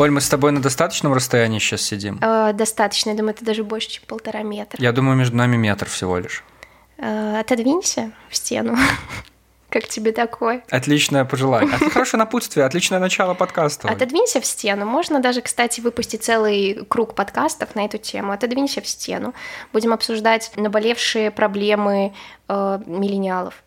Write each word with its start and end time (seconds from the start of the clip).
Оль, 0.00 0.10
мы 0.10 0.22
с 0.22 0.30
тобой 0.30 0.50
на 0.50 0.62
достаточном 0.62 1.12
расстоянии 1.12 1.58
сейчас 1.58 1.82
сидим? 1.82 2.18
Э, 2.22 2.54
достаточно, 2.54 3.10
я 3.10 3.16
думаю, 3.16 3.34
это 3.34 3.44
даже 3.44 3.64
больше, 3.64 3.90
чем 3.90 4.04
полтора 4.06 4.42
метра. 4.42 4.82
Я 4.82 4.92
думаю, 4.92 5.14
между 5.14 5.36
нами 5.36 5.58
метр 5.58 5.90
всего 5.90 6.16
лишь. 6.16 6.42
Э, 6.96 7.38
отодвинься 7.38 8.10
в 8.30 8.36
стену. 8.36 8.78
Как 9.68 9.88
тебе 9.88 10.12
такое? 10.12 10.64
Отличное 10.70 11.26
пожелание. 11.26 11.76
Это 11.76 11.90
хорошее 11.90 12.18
напутствие, 12.18 12.64
отличное 12.64 12.98
начало 12.98 13.34
подкаста. 13.34 13.90
Отодвинься 13.90 14.40
в 14.40 14.46
стену. 14.46 14.86
Можно 14.86 15.20
даже, 15.20 15.42
кстати, 15.42 15.82
выпустить 15.82 16.24
целый 16.24 16.82
круг 16.88 17.14
подкастов 17.14 17.74
на 17.74 17.84
эту 17.84 17.98
тему. 17.98 18.32
Отодвинься 18.32 18.80
в 18.80 18.86
стену. 18.86 19.34
Будем 19.74 19.92
обсуждать 19.92 20.50
наболевшие 20.56 21.30
проблемы 21.30 22.14
э, 22.48 22.78
миллениалов. 22.86 23.62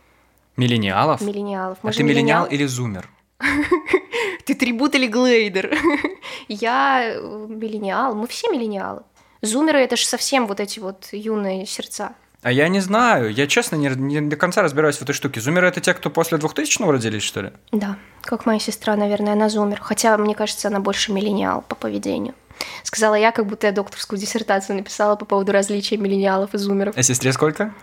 Миллениалов? 0.58 1.22
Миллениалов. 1.22 1.77
А 1.84 1.91
ты 1.91 2.02
миллениал 2.02 2.45
или 2.45 2.66
зумер? 2.66 3.08
Ты 4.45 4.55
трибут 4.55 4.95
или 4.95 5.07
глейдер? 5.07 5.77
Я 6.47 7.15
э, 7.15 7.45
миллениал. 7.49 8.16
Мы 8.16 8.27
все 8.27 8.49
миллениалы. 8.49 9.03
Зумеры— 9.41 9.79
это 9.81 9.97
же 9.97 10.05
совсем 10.05 10.47
вот 10.47 10.59
эти 10.59 10.79
вот 10.79 11.09
юные 11.11 11.66
сердца. 11.66 12.13
А 12.41 12.52
я 12.52 12.67
не 12.67 12.81
знаю. 12.81 13.31
Я, 13.31 13.47
честно, 13.47 13.77
не, 13.77 13.88
не 13.88 14.21
до 14.21 14.35
конца 14.35 14.61
разбираюсь 14.61 14.97
в 14.97 15.02
этой 15.02 15.13
штуке. 15.13 15.39
Зумеры— 15.39 15.67
это 15.69 15.79
те, 15.79 15.93
кто 15.93 16.09
после 16.09 16.38
2000-го 16.38 16.91
родились, 16.91 17.23
что 17.23 17.41
ли? 17.41 17.52
Да, 17.71 17.97
как 18.21 18.45
моя 18.45 18.59
сестра, 18.59 18.95
наверное, 18.95 19.33
она 19.33 19.47
зумер. 19.49 19.80
Хотя, 19.81 20.17
мне 20.17 20.35
кажется, 20.35 20.67
она 20.67 20.80
больше 20.80 21.13
миллениал 21.13 21.61
по 21.61 21.75
поведению. 21.75 22.35
Сказала 22.83 23.16
я, 23.16 23.31
как 23.31 23.45
будто 23.47 23.67
я 23.67 23.73
докторскую 23.73 24.19
диссертацию 24.19 24.75
написала 24.75 25.16
по 25.16 25.25
поводу 25.25 25.52
различия 25.53 25.97
миллениалов 25.97 26.53
и 26.53 26.57
зумеров. 26.57 26.97
А 26.97 27.03
сестре 27.03 27.31
сколько? 27.31 27.73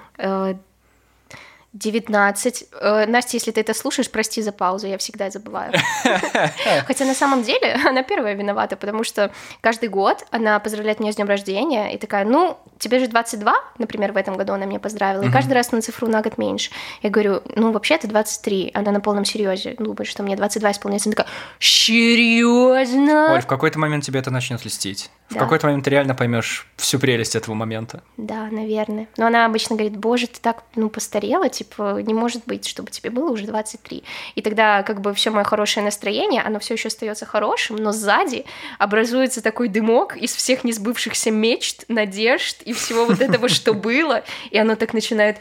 Э, 1.73 1.77
19. 1.79 2.65
Э, 2.81 3.07
Настя, 3.07 3.37
если 3.37 3.51
ты 3.53 3.61
это 3.61 3.75
слушаешь, 3.75 4.11
прости 4.11 4.43
за 4.43 4.53
паузу, 4.53 4.87
я 4.87 4.99
всегда 4.99 5.31
забываю. 5.31 5.73
Хотя 6.87 7.05
на 7.05 7.15
самом 7.15 7.43
деле 7.43 7.77
она 7.87 8.03
первая 8.03 8.35
виновата, 8.35 8.77
потому 8.77 9.05
что 9.05 9.31
каждый 9.61 9.89
год 9.89 10.25
она 10.31 10.59
поздравляет 10.59 11.01
меня 11.01 11.13
с 11.13 11.17
днем 11.17 11.29
рождения 11.29 11.95
и 11.95 11.98
такая, 11.98 12.25
ну, 12.25 12.59
тебе 12.79 12.98
же 12.98 13.07
22, 13.07 13.55
например, 13.79 14.13
в 14.13 14.17
этом 14.17 14.37
году 14.37 14.53
она 14.55 14.67
меня 14.67 14.81
поздравила, 14.81 15.23
и 15.23 15.31
каждый 15.31 15.53
раз 15.53 15.73
на 15.73 15.81
цифру 15.81 16.09
на 16.09 16.23
год 16.23 16.39
меньше. 16.39 16.71
Я 17.03 17.11
говорю, 17.11 17.43
ну, 17.55 17.73
вообще 17.73 17.95
это 17.95 18.09
23. 18.09 18.73
Она 18.75 18.91
на 18.91 19.01
полном 19.01 19.25
серьезе 19.25 19.75
думает, 19.79 20.07
что 20.07 20.23
мне 20.23 20.37
22 20.37 20.73
исполняется. 20.73 21.09
Она 21.09 21.15
такая, 21.17 21.33
серьезно? 21.59 23.35
Оль, 23.35 23.43
в 23.43 23.47
какой-то 23.47 23.79
момент 23.79 24.05
тебе 24.05 24.21
это 24.21 24.31
начнет 24.31 24.65
льстить. 24.65 25.11
В 25.29 25.35
Да. 25.35 25.41
какой-то 25.41 25.67
момент 25.69 25.85
ты 25.85 25.91
реально 25.91 26.15
поймешь 26.17 26.67
всю 26.77 26.98
прелесть 26.98 27.37
этого 27.37 27.55
момента. 27.55 28.03
Да, 28.17 28.48
наверное. 28.51 29.07
Но 29.17 29.27
она 29.27 29.47
обычно 29.47 29.77
говорит, 29.77 29.97
боже, 29.97 30.27
ты 30.27 30.41
так, 30.41 30.65
ну, 30.75 30.89
постарела, 30.89 31.48
типа, 31.61 32.00
не 32.00 32.14
может 32.14 32.47
быть, 32.47 32.66
чтобы 32.66 32.91
тебе 32.91 33.11
было 33.11 33.30
уже 33.30 33.44
23. 33.44 34.03
И 34.34 34.41
тогда, 34.42 34.83
как 34.83 35.03
бы, 35.03 35.12
все 35.12 35.30
мое 35.30 35.44
хорошее 35.44 35.84
настроение, 35.84 36.41
оно 36.41 36.58
все 36.58 36.75
еще 36.75 36.89
остается 36.89 37.27
хорошим, 37.27 37.77
но 37.77 37.92
сзади 37.92 38.47
образуется 38.78 39.42
такой 39.42 39.69
дымок 39.69 40.17
из 40.17 40.34
всех 40.34 40.64
несбывшихся 40.64 41.30
мечт, 41.30 41.84
надежд 41.89 42.62
и 42.62 42.72
всего 42.72 43.05
вот 43.05 43.20
этого, 43.20 43.48
что 43.56 43.75
было, 43.75 44.25
и 44.50 44.56
оно 44.56 44.75
так 44.75 44.94
начинает 44.94 45.36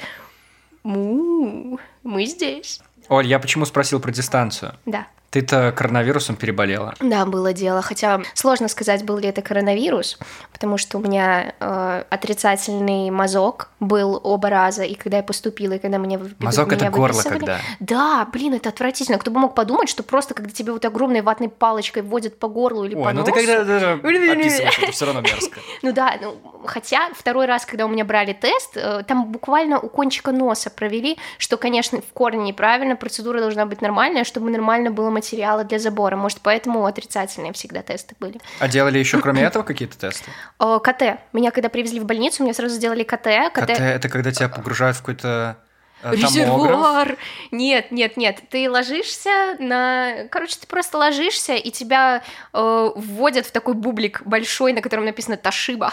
«Му, 0.83 1.79
мы 2.03 2.25
здесь». 2.25 2.81
Оль, 3.07 3.25
я 3.25 3.39
почему 3.39 3.65
спросил 3.65 4.01
про 4.01 4.11
дистанцию? 4.11 4.73
Да. 4.85 5.07
Ты-то 5.29 5.71
коронавирусом 5.75 6.35
переболела. 6.35 6.95
Да, 6.99 7.25
было 7.25 7.53
дело. 7.53 7.81
Хотя 7.81 8.21
сложно 8.33 8.67
сказать, 8.67 9.03
был 9.03 9.17
ли 9.17 9.29
это 9.29 9.41
коронавирус, 9.41 10.17
потому 10.51 10.77
что 10.77 10.97
у 10.97 11.01
меня 11.01 11.53
э, 11.59 12.03
отрицательный 12.09 13.11
мазок 13.11 13.69
был 13.79 14.19
оба 14.23 14.49
раза, 14.49 14.83
и 14.83 14.95
когда 14.95 15.17
я 15.17 15.23
поступила, 15.23 15.73
и 15.73 15.79
когда 15.79 15.99
мне 15.99 16.19
Мазок— 16.39 16.73
это 16.73 16.85
меня 16.85 16.91
горло, 16.91 17.13
выписывали. 17.17 17.39
когда. 17.39 17.59
Да, 17.79 18.27
блин, 18.31 18.53
это 18.55 18.69
отвратительно. 18.69 19.17
Кто 19.17 19.31
бы 19.31 19.39
мог 19.39 19.55
подумать, 19.55 19.87
что 19.89 20.03
просто 20.03 20.33
когда 20.33 20.49
тебе 20.51 20.71
вот 20.71 20.83
огромной 20.85 21.21
ватной 21.21 21.49
палочкой 21.49 22.03
вводят 22.03 22.39
по 22.39 22.47
горлу 22.47 22.85
или 22.85 22.95
по 22.95 23.01
Ой, 23.01 23.13
ну 23.13 23.23
ты 23.23 23.31
носу- 23.31 23.35
когда 23.35 23.63
даже 23.63 23.91
описываешь, 24.03 24.79
это 24.79 24.91
все 24.91 25.05
равно 25.05 25.21
мерзко. 25.21 25.59
ну 25.83 25.91
да, 25.93 26.15
ну, 26.21 26.37
хотя 26.65 27.09
второй 27.13 27.45
раз, 27.45 27.65
когда 27.65 27.85
у 27.85 27.89
меня 27.89 28.03
брали 28.03 28.33
тест, 28.33 28.75
э, 28.75 29.03
там 29.07 29.31
буквально 29.31 29.79
у 29.79 29.89
кончика 29.89 30.31
носа 30.31 30.69
провели, 30.69 31.17
что, 31.37 31.57
конечно, 31.57 32.01
в 32.01 32.13
корне 32.13 32.43
неправильно, 32.43 32.95
процедура 32.95 33.39
должна 33.39 33.65
быть 33.65 33.81
нормальная, 33.81 34.23
чтобы 34.23 34.49
нормально 34.49 34.91
было 34.91 35.09
материала 35.19 35.63
для 35.63 35.79
забора. 35.79 36.15
Может, 36.15 36.39
поэтому 36.41 36.85
отрицательные 36.85 37.53
всегда 37.53 37.81
тесты 37.81 38.15
были. 38.19 38.39
А 38.59 38.67
делали 38.67 38.99
еще 38.99 39.19
кроме 39.19 39.43
этого 39.43 39.63
какие-то 39.63 39.97
тесты? 39.97 40.31
КТ. 40.59 41.19
Меня 41.33 41.51
когда 41.51 41.69
привезли 41.69 41.99
в 41.99 42.05
больницу, 42.05 42.43
мне 42.43 42.53
сразу 42.53 42.75
сделали 42.75 43.03
КТ. 43.03 43.27
КТ— 43.53 43.69
это 43.79 44.09
когда 44.09 44.31
тебя 44.31 44.49
погружают 44.49 44.97
в 44.97 45.01
какой-то. 45.01 45.57
Резервуар. 46.03 47.17
Нет, 47.51 47.91
нет, 47.91 48.17
нет. 48.17 48.39
Ты 48.49 48.69
ложишься 48.69 49.55
на... 49.59 50.25
Короче, 50.31 50.55
ты 50.61 50.67
просто 50.67 50.97
ложишься, 50.97 51.53
и 51.55 51.71
тебя 51.71 52.21
э, 52.53 52.89
вводят 52.95 53.45
в 53.45 53.51
такой 53.51 53.73
бублик 53.73 54.21
большой, 54.25 54.73
на 54.73 54.81
котором 54.81 55.05
написано 55.05 55.37
Ташиба. 55.37 55.91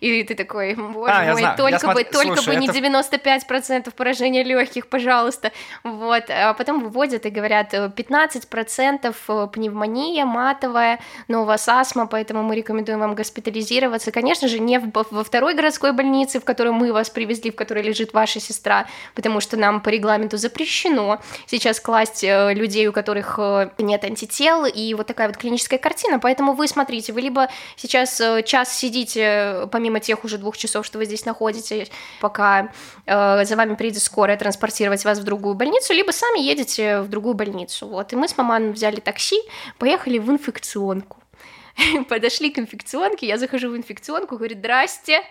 И 0.00 0.22
ты 0.22 0.34
такой, 0.34 0.74
боже 0.74 1.12
А, 1.12 1.32
мой. 1.32 1.40
Я 1.42 1.54
только 1.54 1.86
бы, 1.86 2.00
смотр- 2.02 2.12
только 2.12 2.36
слушай, 2.36 2.54
бы 2.54 2.60
не 2.60 2.68
это- 2.68 2.78
95% 2.78 3.90
поражения 3.94 4.42
легких, 4.44 4.88
пожалуйста. 4.88 5.52
Вот. 5.84 6.24
А 6.28 6.54
потом 6.54 6.82
выводят 6.82 7.26
и 7.26 7.30
говорят, 7.30 7.74
э, 7.74 7.90
15% 7.94 9.48
пневмония 9.52 10.24
матовая, 10.24 11.00
но 11.28 11.42
у 11.42 11.44
вас 11.44 11.68
астма, 11.68 12.06
поэтому 12.06 12.42
мы 12.42 12.54
рекомендуем 12.56 13.00
вам 13.00 13.14
госпитализироваться. 13.14 14.12
Конечно 14.12 14.48
же, 14.48 14.58
не 14.58 14.78
в- 14.78 14.90
во 15.10 15.24
второй 15.24 15.54
городской 15.54 15.92
больнице, 15.92 16.40
в 16.40 16.44
которую 16.44 16.74
мы 16.74 16.92
вас 16.92 17.10
привезли, 17.10 17.50
в 17.50 17.56
которой 17.56 17.82
лежит 17.82 18.12
ваша 18.12 18.40
сестра, 18.40 18.86
потому 19.14 19.40
что 19.40 19.47
нам 19.56 19.80
по 19.80 19.88
регламенту 19.88 20.36
запрещено 20.36 21.20
сейчас 21.46 21.80
класть 21.80 22.24
э, 22.24 22.52
людей, 22.54 22.86
у 22.88 22.92
которых 22.92 23.38
э, 23.38 23.70
нет 23.78 24.04
антител, 24.04 24.64
и 24.64 24.94
вот 24.94 25.06
такая 25.06 25.28
вот 25.28 25.36
клиническая 25.36 25.78
картина. 25.78 26.18
Поэтому 26.18 26.54
вы 26.54 26.68
смотрите, 26.68 27.12
вы 27.12 27.20
либо 27.20 27.48
сейчас 27.76 28.20
э, 28.20 28.42
час 28.42 28.76
сидите, 28.76 29.68
помимо 29.72 30.00
тех 30.00 30.24
уже 30.24 30.38
двух 30.38 30.56
часов, 30.56 30.84
что 30.84 30.98
вы 30.98 31.04
здесь 31.04 31.24
находитесь, 31.24 31.90
пока 32.20 32.72
за 33.06 33.54
вами 33.56 33.74
приедет 33.74 34.02
скорая 34.02 34.36
транспортировать 34.36 35.04
вас 35.04 35.18
в 35.18 35.24
другую 35.24 35.54
больницу, 35.54 35.92
либо 35.92 36.10
сами 36.10 36.40
едете 36.40 37.00
в 37.00 37.08
другую 37.08 37.34
больницу. 37.34 37.86
Вот. 37.86 38.12
И 38.12 38.16
мы 38.16 38.28
с 38.28 38.36
маманом 38.36 38.72
взяли 38.72 39.00
такси, 39.00 39.40
поехали 39.78 40.18
в 40.18 40.30
инфекционку. 40.30 41.18
Подошли 42.08 42.50
к 42.50 42.58
инфекционке, 42.58 43.26
я 43.26 43.38
захожу 43.38 43.70
в 43.70 43.76
инфекционку, 43.76 44.36
говорит, 44.36 44.58
здрасте, 44.58 45.22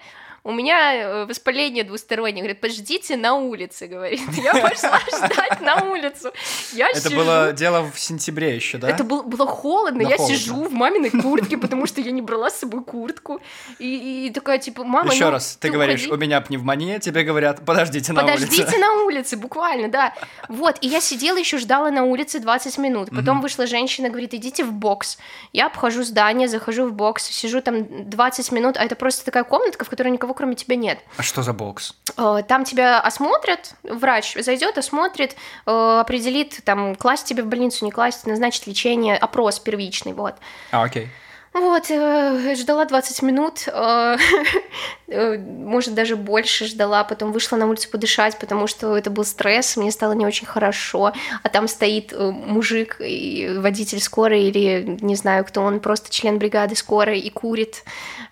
у 0.47 0.53
меня 0.53 0.93
э, 0.95 1.25
воспаление 1.25 1.83
двустороннее. 1.83 2.41
Говорит, 2.41 2.61
подождите 2.61 3.17
на 3.17 3.33
улице, 3.35 3.87
говорит. 3.87 4.21
Я 4.43 4.53
пошла 4.53 4.97
ждать 5.07 5.59
на 5.59 5.83
улицу. 5.83 6.31
Я 6.71 6.87
Это 6.89 7.01
сижу. 7.01 7.17
было 7.17 7.51
дело 7.51 7.91
в 7.93 7.99
сентябре 7.99 8.55
еще, 8.55 8.77
да? 8.77 8.89
Это 8.89 9.03
был- 9.03 9.23
было 9.23 9.45
холодно, 9.45 10.03
Да, 10.05 10.09
я 10.11 10.15
холодно. 10.15 10.37
сижу 10.37 10.63
в 10.63 10.71
маминой 10.71 11.09
куртке, 11.09 11.57
потому 11.57 11.85
что 11.85 11.99
я 11.99 12.11
не 12.11 12.21
брала 12.21 12.49
с 12.49 12.59
собой 12.59 12.81
куртку. 12.83 13.41
И, 13.77 14.27
и 14.27 14.29
такая, 14.31 14.57
типа, 14.57 14.85
мама, 14.85 15.11
Еще 15.13 15.25
ну, 15.25 15.31
раз, 15.31 15.57
ты, 15.59 15.69
говоришь, 15.69 16.05
уходи. 16.05 16.13
у 16.13 16.17
меня 16.17 16.39
пневмония, 16.39 16.99
тебе 16.99 17.23
говорят, 17.23 17.65
подождите 17.65 18.13
на 18.13 18.21
Подождите 18.21 18.63
улице. 18.63 18.77
на 18.79 18.93
улице, 19.03 19.35
буквально, 19.35 19.89
да. 19.89 20.13
Вот, 20.47 20.77
и 20.79 20.87
я 20.87 21.01
сидела 21.01 21.37
еще 21.37 21.57
ждала 21.57 21.91
на 21.91 22.03
улице 22.05 22.39
20 22.39 22.77
минут. 22.77 23.09
Потом 23.13 23.41
вышла 23.41 23.67
женщина, 23.67 24.07
говорит, 24.07 24.33
идите 24.33 24.63
в 24.63 24.71
бокс. 24.71 25.17
Я 25.51 25.65
обхожу 25.65 26.03
здание, 26.03 26.47
захожу 26.47 26.85
в 26.87 26.93
бокс, 26.93 27.25
сижу 27.25 27.61
там 27.61 28.09
20 28.09 28.51
минут, 28.53 28.77
а 28.77 28.85
это 28.85 28.95
просто 28.95 29.25
такая 29.25 29.43
комнатка, 29.43 29.83
в 29.83 29.89
которой 29.89 30.09
никого 30.09 30.33
кроме 30.37 30.55
тебя 30.55 30.75
нет. 30.75 30.99
А 31.17 31.23
что 31.23 31.41
за 31.41 31.51
бокс? 31.51 31.93
Э, 32.15 32.43
Там 32.47 32.63
тебя 32.63 32.99
осмотрят, 32.99 33.73
врач 33.83 34.35
зайдет, 34.39 34.77
осмотрит, 34.77 35.35
э, 35.65 35.97
определит, 35.99 36.63
там, 36.63 36.95
класть 36.95 37.25
тебя 37.25 37.43
в 37.43 37.47
больницу, 37.47 37.83
не 37.83 37.91
класть, 37.91 38.25
назначит 38.27 38.67
лечение, 38.67 39.17
опрос 39.17 39.59
первичный, 39.59 40.13
вот. 40.13 40.35
А, 40.71 40.83
окей. 40.83 41.09
Вот, 41.59 41.89
э, 41.89 42.55
ждала 42.55 42.85
20 42.85 43.23
минут, 43.23 43.63
э, 43.65 44.17
э, 45.07 45.37
может, 45.37 45.95
даже 45.95 46.15
больше 46.15 46.65
ждала, 46.65 47.03
потом 47.03 47.31
вышла 47.31 47.55
на 47.55 47.67
улицу 47.67 47.89
подышать, 47.89 48.37
потому 48.37 48.67
что 48.67 48.95
это 48.95 49.09
был 49.09 49.23
стресс, 49.23 49.75
мне 49.75 49.91
стало 49.91 50.11
не 50.11 50.25
очень 50.25 50.45
хорошо, 50.45 51.13
а 51.41 51.49
там 51.49 51.67
стоит 51.67 52.13
мужик, 52.17 52.97
водитель 52.99 53.99
скорой, 53.99 54.43
или 54.43 54.99
не 55.01 55.15
знаю, 55.15 55.45
кто 55.45 55.61
он, 55.61 55.79
просто 55.79 56.11
член 56.11 56.37
бригады 56.37 56.75
скорой, 56.75 57.19
и 57.19 57.29
курит. 57.31 57.83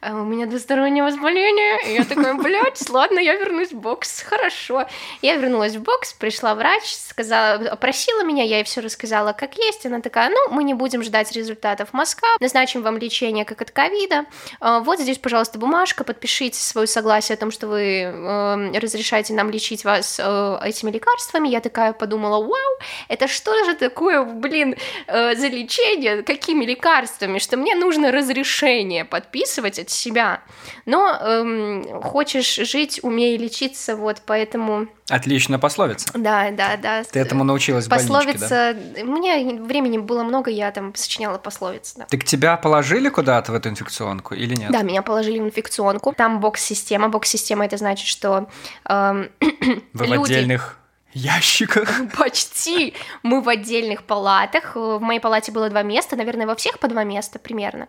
А 0.02 0.14
у 0.14 0.24
меня 0.24 0.46
двустороннее 0.46 1.04
воспаление, 1.04 1.90
и 1.90 1.94
я 1.96 2.04
такая, 2.04 2.34
блядь, 2.44 2.88
ладно, 2.90 3.18
я 3.18 3.36
вернусь 3.38 3.72
в 3.72 3.80
бокс, 3.80 4.22
хорошо. 4.22 4.86
Я 5.24 5.38
вернулась 5.38 5.76
в 5.76 5.82
бокс, 5.82 6.14
пришла 6.14 6.54
врач, 6.54 6.84
сказала, 6.94 7.70
опросила 7.72 8.24
меня, 8.24 8.44
я 8.44 8.58
ей 8.58 8.64
все 8.66 8.82
рассказала, 8.82 9.34
как 9.34 9.58
есть, 9.58 9.84
она 9.88 10.02
такая, 10.02 10.30
ну, 10.30 10.50
мы 10.52 10.64
не 10.64 10.76
будем 10.76 11.02
ждать 11.04 11.32
результатов 11.32 11.92
мазка, 11.92 12.28
назначим 12.40 12.84
вам 12.84 12.98
лечение 12.98 13.15
как 13.46 13.62
от 13.62 13.72
ковида, 13.72 14.26
А, 14.60 14.80
вот 14.80 15.00
здесь, 15.00 15.18
пожалуйста, 15.18 15.58
бумажка, 15.58 16.04
подпишите 16.04 16.60
свое 16.60 16.88
согласие 16.88 17.36
о 17.36 17.38
том, 17.38 17.52
что 17.52 17.68
вы 17.68 17.82
э, 17.82 18.80
разрешаете 18.80 19.34
нам 19.34 19.50
лечить 19.50 19.86
вас 19.86 20.20
э, 20.22 20.60
этими 20.64 20.92
лекарствами. 20.92 21.48
Я 21.48 21.62
такая 21.62 21.94
подумала, 21.94 22.42
вау, 22.42 22.80
это 23.08 23.28
что 23.28 23.52
же 23.66 23.76
такое, 23.76 24.24
блин, 24.24 24.76
э, 25.08 25.36
за 25.36 25.48
лечение, 25.48 26.24
какими 26.24 26.66
лекарствами, 26.66 27.40
что 27.40 27.58
мне 27.58 27.76
нужно 27.76 28.12
разрешение 28.12 29.06
подписывать 29.06 29.80
от 29.80 29.90
себя. 29.90 30.42
Но 30.86 31.18
эм, 31.22 32.02
хочешь 32.02 32.56
жить, 32.56 33.00
умей 33.04 33.38
лечиться, 33.38 33.96
вот 33.96 34.22
поэтому 34.26 34.88
Отлично, 35.08 35.60
пословица. 35.60 36.10
Да, 36.16 36.50
да, 36.50 36.78
да. 36.78 37.04
Ты 37.04 37.20
этому 37.20 37.44
научилась 37.44 37.86
в 37.86 37.90
больничке, 37.90 38.10
да? 38.10 38.24
Пословица... 38.24 38.74
Меня 39.04 39.64
времени 39.64 40.00
было 40.00 40.24
много, 40.24 40.50
я 40.50 40.72
там 40.72 40.96
сочиняла 40.96 41.38
пословицы, 41.38 42.00
да. 42.00 42.06
Так 42.06 42.24
тебя 42.24 42.58
положили 42.58 43.10
куда-то 43.10 43.52
в 43.52 43.56
эту 43.56 43.70
инфекционку 43.70 44.34
или 44.34 44.56
нет? 44.56 44.72
Да, 44.72 44.82
меня 44.82 45.04
положили 45.04 45.40
в 45.40 45.44
инфекционку. 45.44 46.12
Там 46.14 46.40
бокс-система. 46.40 47.10
Бокс-система 47.10 47.66
это 47.66 47.78
значит, 47.78 48.08
что 48.08 48.50
эм, 48.86 49.30
Вы 49.40 49.82
в 49.94 50.02
люди- 50.02 50.34
отдельных 50.34 50.80
ящиках. 51.14 51.88
Почти. 52.18 52.96
Мы 53.22 53.42
в 53.42 53.50
отдельных 53.50 54.04
палатах. 54.04 54.76
В 54.76 55.00
моей 55.00 55.20
палате 55.20 55.52
было 55.52 55.70
два 55.70 55.84
места, 55.84 56.16
наверное, 56.16 56.48
во 56.48 56.56
всех 56.56 56.80
по 56.80 56.88
два 56.88 57.04
места 57.04 57.38
примерно. 57.38 57.88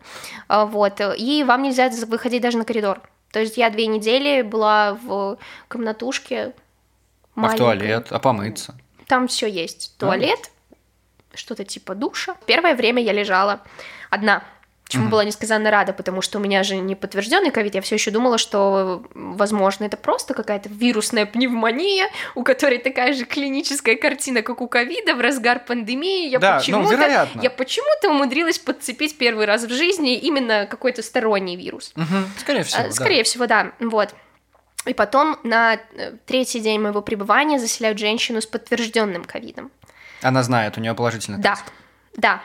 А, 0.48 0.66
Вот. 0.66 1.00
И 1.16 1.44
вам 1.44 1.62
нельзя 1.62 1.90
выходить 2.06 2.42
даже 2.42 2.58
на 2.58 2.66
коридор. 2.66 3.00
То 3.32 3.40
есть 3.40 3.56
я 3.56 3.70
две 3.70 3.86
недели 3.86 4.42
была 4.42 4.98
в 5.02 5.38
комнатушке 5.68 6.52
А 7.36 7.38
в 7.38 7.42
маленькой. 7.42 7.58
туалет, 7.58 8.06
а 8.10 8.18
помыться? 8.18 8.74
Там 9.06 9.28
все 9.28 9.46
есть. 9.46 9.94
Туалет, 9.98 10.50
что-то 11.34 11.64
типа 11.64 11.94
душа. 11.94 12.36
Первое 12.46 12.74
время 12.74 13.02
я 13.02 13.12
лежала 13.12 13.60
одна. 14.10 14.42
Чему 14.88 15.08
была 15.08 15.24
несказанно 15.24 15.72
рада, 15.72 15.92
потому 15.92 16.22
что 16.22 16.38
у 16.38 16.40
меня 16.40 16.62
же 16.62 16.76
не 16.76 16.94
подтвержденный 16.94 17.50
ковид, 17.50 17.74
я 17.74 17.80
все 17.80 17.96
еще 17.96 18.12
думала, 18.12 18.38
что, 18.38 19.04
возможно, 19.14 19.84
это 19.84 19.96
просто 19.96 20.32
какая-то 20.32 20.68
вирусная 20.68 21.26
пневмония, 21.26 22.08
у 22.36 22.44
которой 22.44 22.78
такая 22.78 23.12
же 23.12 23.24
клиническая 23.24 23.96
картина, 23.96 24.42
как 24.42 24.60
у 24.60 24.68
ковида 24.68 25.16
в 25.16 25.20
разгар 25.20 25.58
пандемии. 25.58 26.28
Я 26.28 26.38
Да, 26.38 26.52
ну, 26.52 26.58
почему-то, 26.60 26.94
вероятно. 26.94 27.40
я 27.40 27.50
почему-то 27.50 28.10
умудрилась 28.10 28.60
подцепить 28.60 29.18
первый 29.18 29.46
раз 29.46 29.64
в 29.64 29.70
жизни 29.72 30.14
именно 30.14 30.66
какой-то 30.66 31.02
сторонний 31.02 31.56
вирус. 31.56 31.90
Мгм, 31.96 32.30
Скорее 32.38 32.62
всего, 32.62 32.82
А, 32.82 32.84
да. 32.84 32.92
Скорее 32.92 33.24
всего, 33.24 33.46
да. 33.46 33.72
Вот. 33.80 34.14
И 34.86 34.94
потом 34.94 35.38
на 35.42 35.74
э, 35.74 36.12
третий 36.26 36.60
день 36.60 36.80
моего 36.80 37.02
пребывания 37.02 37.58
заселяют 37.58 37.98
женщину 37.98 38.40
с 38.40 38.46
подтвержденным 38.46 39.24
ковидом. 39.24 39.70
Она 40.22 40.42
знает, 40.42 40.78
у 40.78 40.80
нее 40.80 40.94
положительный 40.94 41.38
Да, 41.38 41.54
тест. 41.56 41.64
да. 42.16 42.42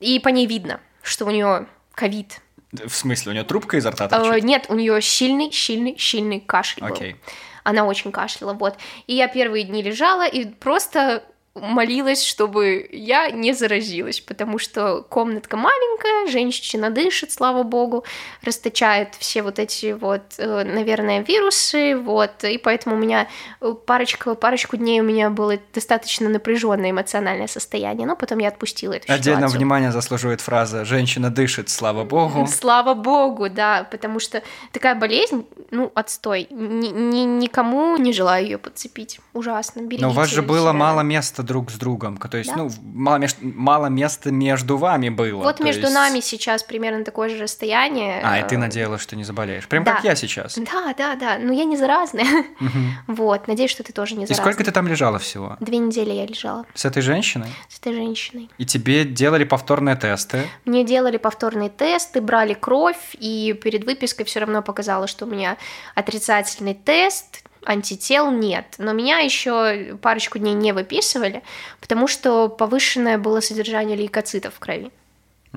И 0.00 0.18
по 0.20 0.28
ней 0.28 0.46
видно, 0.46 0.80
что 1.02 1.24
у 1.26 1.30
нее 1.30 1.66
ковид. 1.94 2.40
В 2.72 2.90
смысле, 2.94 3.30
у 3.30 3.32
нее 3.32 3.44
трубка 3.44 3.78
изо 3.78 3.90
рта 3.90 4.06
Э, 4.06 4.08
торчит? 4.08 4.44
Нет, 4.44 4.66
у 4.68 4.74
нее 4.74 5.00
сильный, 5.00 5.50
сильный, 5.50 5.96
сильный 5.98 6.40
кашель 6.40 6.82
был. 6.82 6.92
Окей. 6.94 7.16
Она 7.64 7.84
очень 7.84 8.12
кашляла, 8.12 8.52
вот. 8.52 8.76
И 9.06 9.14
я 9.14 9.26
первые 9.28 9.64
дни 9.64 9.82
лежала 9.82 10.26
и 10.26 10.46
просто 10.46 11.24
молилась, 11.60 12.22
чтобы 12.24 12.88
я 12.92 13.30
не 13.30 13.52
заразилась, 13.52 14.20
потому 14.20 14.58
что 14.58 15.02
комнатка 15.08 15.56
маленькая, 15.56 16.30
женщина 16.30 16.90
дышит, 16.90 17.32
слава 17.32 17.62
богу, 17.62 18.04
расточает 18.42 19.14
все 19.18 19.42
вот 19.42 19.58
эти 19.58 19.92
вот, 19.92 20.22
э, 20.38 20.64
наверное, 20.64 21.20
вирусы, 21.22 21.96
вот, 21.96 22.44
и 22.44 22.58
поэтому 22.58 22.96
у 22.96 22.98
меня 22.98 23.28
э, 23.60 23.74
парочку, 23.86 24.34
парочку 24.34 24.76
дней 24.76 25.00
у 25.00 25.04
меня 25.04 25.30
было 25.30 25.58
достаточно 25.74 26.28
напряженное 26.28 26.90
эмоциональное 26.90 27.46
состояние, 27.48 28.06
но 28.06 28.16
потом 28.16 28.38
я 28.38 28.48
отпустила 28.48 28.94
эту 28.94 29.12
Отдельно 29.12 29.38
ситуацию. 29.40 29.58
внимание 29.58 29.92
заслуживает 29.92 30.40
фраза 30.40 30.84
«женщина 30.84 31.30
дышит, 31.30 31.68
слава 31.68 32.04
богу». 32.04 32.46
Слава 32.58 32.94
богу, 32.94 33.48
да, 33.48 33.86
потому 33.90 34.20
что 34.20 34.42
такая 34.72 34.94
болезнь, 34.94 35.46
ну, 35.70 35.90
отстой. 35.94 36.46
Ни- 36.50 36.88
ни- 36.88 37.24
никому 37.40 37.96
не 37.96 38.12
желаю 38.12 38.44
ее 38.44 38.58
подцепить. 38.58 39.20
Ужасно. 39.38 39.80
Берегите 39.82 40.02
Но 40.04 40.10
у 40.10 40.14
вас 40.14 40.28
же 40.30 40.42
было 40.42 40.70
себя. 40.70 40.72
мало 40.72 41.00
места 41.02 41.42
друг 41.44 41.70
с 41.70 41.74
другом. 41.74 42.16
То 42.16 42.36
есть, 42.38 42.50
Да. 42.50 42.56
ну, 42.56 42.70
мало, 42.82 43.24
мало 43.40 43.86
места 43.86 44.32
между 44.32 44.76
вами 44.76 45.10
было. 45.10 45.42
Вот 45.44 45.60
между 45.60 45.82
есть- 45.82 45.94
нами 45.94 46.20
сейчас 46.20 46.62
примерно 46.64 47.04
такое 47.04 47.28
же 47.28 47.38
расстояние. 47.42 48.20
А, 48.24 48.38
и 48.40 48.48
ты 48.48 48.56
Э, 48.56 48.58
надеялась, 48.58 49.00
что 49.00 49.14
не 49.14 49.22
заболеешь. 49.24 49.68
Прям 49.68 49.84
да. 49.84 49.94
как 49.94 50.04
я 50.04 50.16
сейчас. 50.16 50.56
Да, 50.72 50.92
да, 50.98 51.14
да. 51.14 51.38
Но 51.38 51.52
я 51.52 51.64
не 51.64 51.76
заразная. 51.76 52.44
Вот. 53.06 53.46
Надеюсь, 53.48 53.70
что 53.70 53.82
ты 53.82 53.92
тоже 53.92 54.14
не 54.16 54.24
И 54.24 54.26
заразная. 54.26 54.44
сколько 54.52 54.64
ты 54.64 54.72
там 54.72 54.88
лежала 54.88 55.18
всего? 55.18 55.56
Две 55.60 55.78
недели 55.78 56.10
я 56.12 56.26
лежала 56.26 56.64
С 56.74 56.84
этой 56.84 57.02
женщиной? 57.02 57.48
с 57.68 57.78
этой 57.78 57.94
женщиной. 57.94 58.50
И 58.58 58.66
тебе 58.66 59.04
делали 59.04 59.44
повторные 59.44 59.94
тесты? 59.96 60.42
Мне 60.64 60.84
делали 60.84 61.16
повторные 61.16 61.68
тесты, 61.70 62.20
брали 62.20 62.54
кровь, 62.54 63.14
и 63.18 63.52
перед 63.62 63.84
выпиской 63.84 64.24
все 64.26 64.40
равно 64.40 64.62
показало, 64.62 65.06
что 65.06 65.24
у 65.26 65.28
меня 65.28 65.56
отрицательный 65.94 66.74
тест, 66.74 67.44
антител 67.68 68.30
нет. 68.30 68.64
Но 68.78 68.92
меня 68.92 69.18
еще 69.18 69.96
парочку 70.00 70.38
дней 70.38 70.54
не 70.54 70.72
выписывали, 70.72 71.42
потому 71.80 72.06
что 72.08 72.48
повышенное 72.48 73.18
было 73.18 73.40
содержание 73.40 73.96
лейкоцитов 73.96 74.54
в 74.54 74.58
крови. 74.58 74.90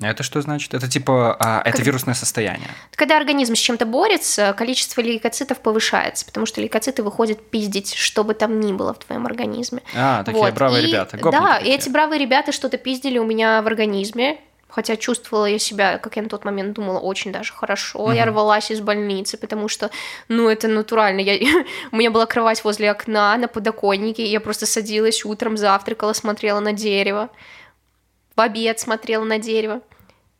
Это 0.02 0.24
что 0.24 0.42
значит? 0.42 0.74
Это 0.74 0.88
типа, 0.90 1.36
а, 1.38 1.62
это 1.66 1.78
Как- 1.78 1.86
вирусное 1.86 2.14
состояние. 2.16 2.70
Когда 2.96 3.18
организм 3.18 3.56
с 3.56 3.60
чем-то 3.60 3.86
борется, 3.86 4.54
количество 4.58 5.02
лейкоцитов 5.02 5.60
повышается, 5.60 6.26
потому 6.26 6.46
что 6.46 6.62
лейкоциты 6.62 7.04
выходят 7.04 7.46
пиздить, 7.50 7.94
что 7.94 8.24
бы 8.24 8.34
там 8.34 8.62
ни 8.62 8.72
было 8.72 8.94
в 8.94 9.00
твоем 9.00 9.26
организме. 9.26 9.82
А, 9.94 10.24
такие 10.24 10.42
Вот, 10.44 10.54
бравые 10.54 10.84
и- 10.84 10.88
ребята. 10.88 11.18
Да, 11.18 11.24
гопники 11.24 11.44
и 11.44 11.56
такие. 11.60 11.76
эти 11.76 11.90
бравые 11.90 12.20
ребята 12.20 12.54
что-то 12.54 12.78
пиздили 12.78 13.18
у 13.18 13.26
меня 13.26 13.62
в 13.62 13.68
организме. 13.68 14.40
Хотя 14.72 14.96
чувствовала 14.96 15.46
я 15.46 15.60
себя, 15.60 15.98
как 15.98 16.16
я 16.16 16.22
на 16.24 16.30
тот 16.30 16.46
момент 16.46 16.74
думала, 16.74 16.98
очень 17.00 17.32
даже 17.34 17.52
хорошо. 17.54 18.14
Я 18.14 18.24
Мгм. 18.26 18.32
рвалась 18.34 18.72
из 18.72 18.80
больницы, 18.80 19.38
потому 19.38 19.68
что, 19.68 19.92
ну, 20.30 20.48
это 20.48 20.68
натурально. 20.70 21.20
Я... 21.20 21.34
у 21.92 21.96
меня 21.98 22.10
была 22.10 22.26
кровать 22.26 22.64
возле 22.64 22.90
окна 22.90 23.36
на 23.38 23.48
подоконнике, 23.50 24.24
я 24.26 24.40
просто 24.40 24.66
садилась 24.66 25.26
утром, 25.26 25.58
завтракала, 25.58 26.14
смотрела 26.14 26.62
на 26.62 26.72
дерево. 26.72 27.30
В 28.36 28.40
обед 28.42 28.80
смотрела 28.80 29.26
на 29.26 29.40
дерево. 29.40 29.82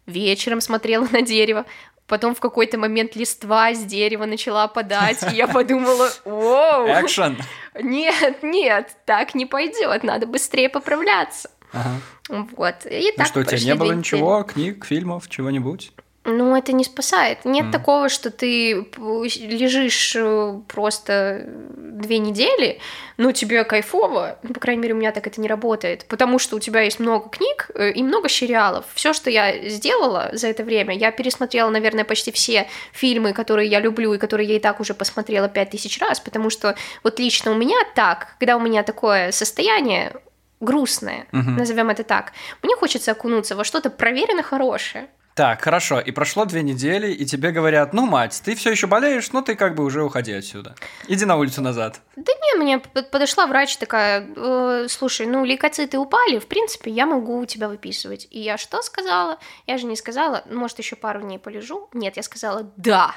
Вечером 0.06 0.62
смотрела 0.62 1.08
на 1.12 1.22
дерево. 1.22 1.66
Потом 2.08 2.34
в 2.34 2.40
какой-то 2.40 2.78
момент 2.78 3.16
листва 3.16 3.74
с 3.74 3.84
дерева 3.84 4.26
начала 4.26 4.64
опадать, 4.64 5.24
и 5.32 5.36
я 5.36 5.48
подумала, 5.50 6.10
воу, 6.26 6.88
Экшен! 6.88 7.38
нет, 7.82 8.44
нет, 8.44 8.96
так 9.06 9.36
не 9.36 9.46
пойдет, 9.46 10.04
надо 10.04 10.26
быстрее 10.26 10.68
поправляться. 10.70 11.50
Ага. 11.74 11.96
Вот. 12.30 12.76
И 12.90 13.08
Ну 13.12 13.18
так 13.18 13.28
что, 13.28 13.40
у 13.40 13.44
тебя 13.44 13.60
не 13.60 13.76
было 13.76 13.92
ничего, 13.94 14.44
книг, 14.44 14.86
фильмов, 14.86 15.30
чего-нибудь? 15.30 15.92
Ну, 16.24 16.56
это 16.56 16.72
не 16.72 16.84
спасает. 16.84 17.46
Нет 17.46 17.64
Мгм. 17.66 17.72
такого, 17.72 18.08
что 18.08 18.30
ты 18.30 18.86
лежишь 18.96 20.16
э, 20.16 20.60
просто 20.68 21.46
две 21.48 22.20
недели, 22.20 22.80
но 23.18 23.32
тебе 23.32 23.64
кайфово. 23.64 24.38
Ну, 24.44 24.54
по 24.54 24.60
крайней 24.60 24.84
мере, 24.84 24.94
у 24.94 24.98
меня 24.98 25.12
так 25.14 25.26
это 25.26 25.42
не 25.42 25.48
работает. 25.48 26.06
Потому 26.08 26.38
что 26.38 26.58
у 26.58 26.60
тебя 26.60 26.82
есть 26.82 27.00
много 27.00 27.28
книг 27.30 27.72
э, 27.74 27.92
и 27.94 28.04
много 28.04 28.30
сериалов. 28.30 28.86
Все, 28.94 29.14
что 29.14 29.32
я 29.32 29.68
сделала 29.68 30.30
за 30.34 30.48
это 30.50 30.64
время, 30.64 30.96
я 30.96 31.12
пересмотрела, 31.12 31.72
наверное, 31.72 32.06
почти 32.06 32.32
все 32.32 32.68
фильмы, 32.94 33.34
которые 33.34 33.68
я 33.68 33.80
люблю 33.80 34.14
и 34.14 34.20
которые 34.20 34.48
я 34.48 34.58
и 34.58 34.60
так 34.60 34.80
уже 34.80 34.94
посмотрела 34.94 35.50
пять 35.50 35.72
тысяч 35.72 36.00
раз, 36.00 36.20
потому 36.20 36.52
что 36.52 36.76
вот 37.04 37.20
лично 37.20 37.50
у 37.52 37.56
меня 37.56 37.78
так, 37.96 38.36
когда 38.38 38.58
у 38.58 38.60
меня 38.60 38.84
такое 38.84 39.32
состояние 39.32 40.14
грустное, 40.62 41.28
Мгм. 41.32 41.58
назовем 41.58 41.90
это 41.90 42.04
так, 42.04 42.32
мне 42.64 42.76
хочется 42.76 43.12
окунуться 43.12 43.56
во 43.56 43.64
что-то 43.64 43.90
проверенно 43.90 44.44
хорошее. 44.44 45.08
Так, 45.34 45.62
хорошо. 45.62 46.02
И 46.02 46.12
прошло 46.12 46.44
две 46.44 46.62
недели, 46.62 47.10
и 47.14 47.26
тебе 47.26 47.52
говорят, 47.52 47.94
ну, 47.94 48.06
мать, 48.06 48.42
ты 48.44 48.54
все 48.54 48.70
еще 48.72 48.88
болеешь, 48.88 49.32
но 49.32 49.42
ты 49.42 49.56
как 49.56 49.76
бы 49.76 49.86
уже 49.86 50.04
уходи 50.04 50.34
отсюда. 50.34 50.76
Иди 51.08 51.24
на 51.24 51.38
улицу 51.38 51.62
назад. 51.62 52.02
Да 52.18 52.34
не, 52.34 52.60
мне 52.62 52.80
подошла 52.80 53.48
врач 53.48 53.78
такая, 53.78 54.28
«Э, 54.36 54.88
слушай, 54.90 55.26
ну 55.26 55.46
лейкоциты 55.46 55.98
упали, 55.98 56.38
в 56.38 56.48
принципе, 56.48 56.92
я 56.92 57.06
могу 57.06 57.46
тебя 57.46 57.70
выписывать. 57.70 58.28
И 58.30 58.42
я 58.42 58.58
что 58.58 58.82
сказала? 58.82 59.40
Я 59.68 59.78
же 59.78 59.86
не 59.86 59.96
сказала, 59.96 60.44
«Ну, 60.50 60.60
может, 60.60 60.80
еще 60.80 60.98
пару 60.98 61.22
дней 61.22 61.40
полежу. 61.40 61.90
Нет, 61.94 62.18
я 62.18 62.24
сказала, 62.24 62.70
да, 62.76 63.16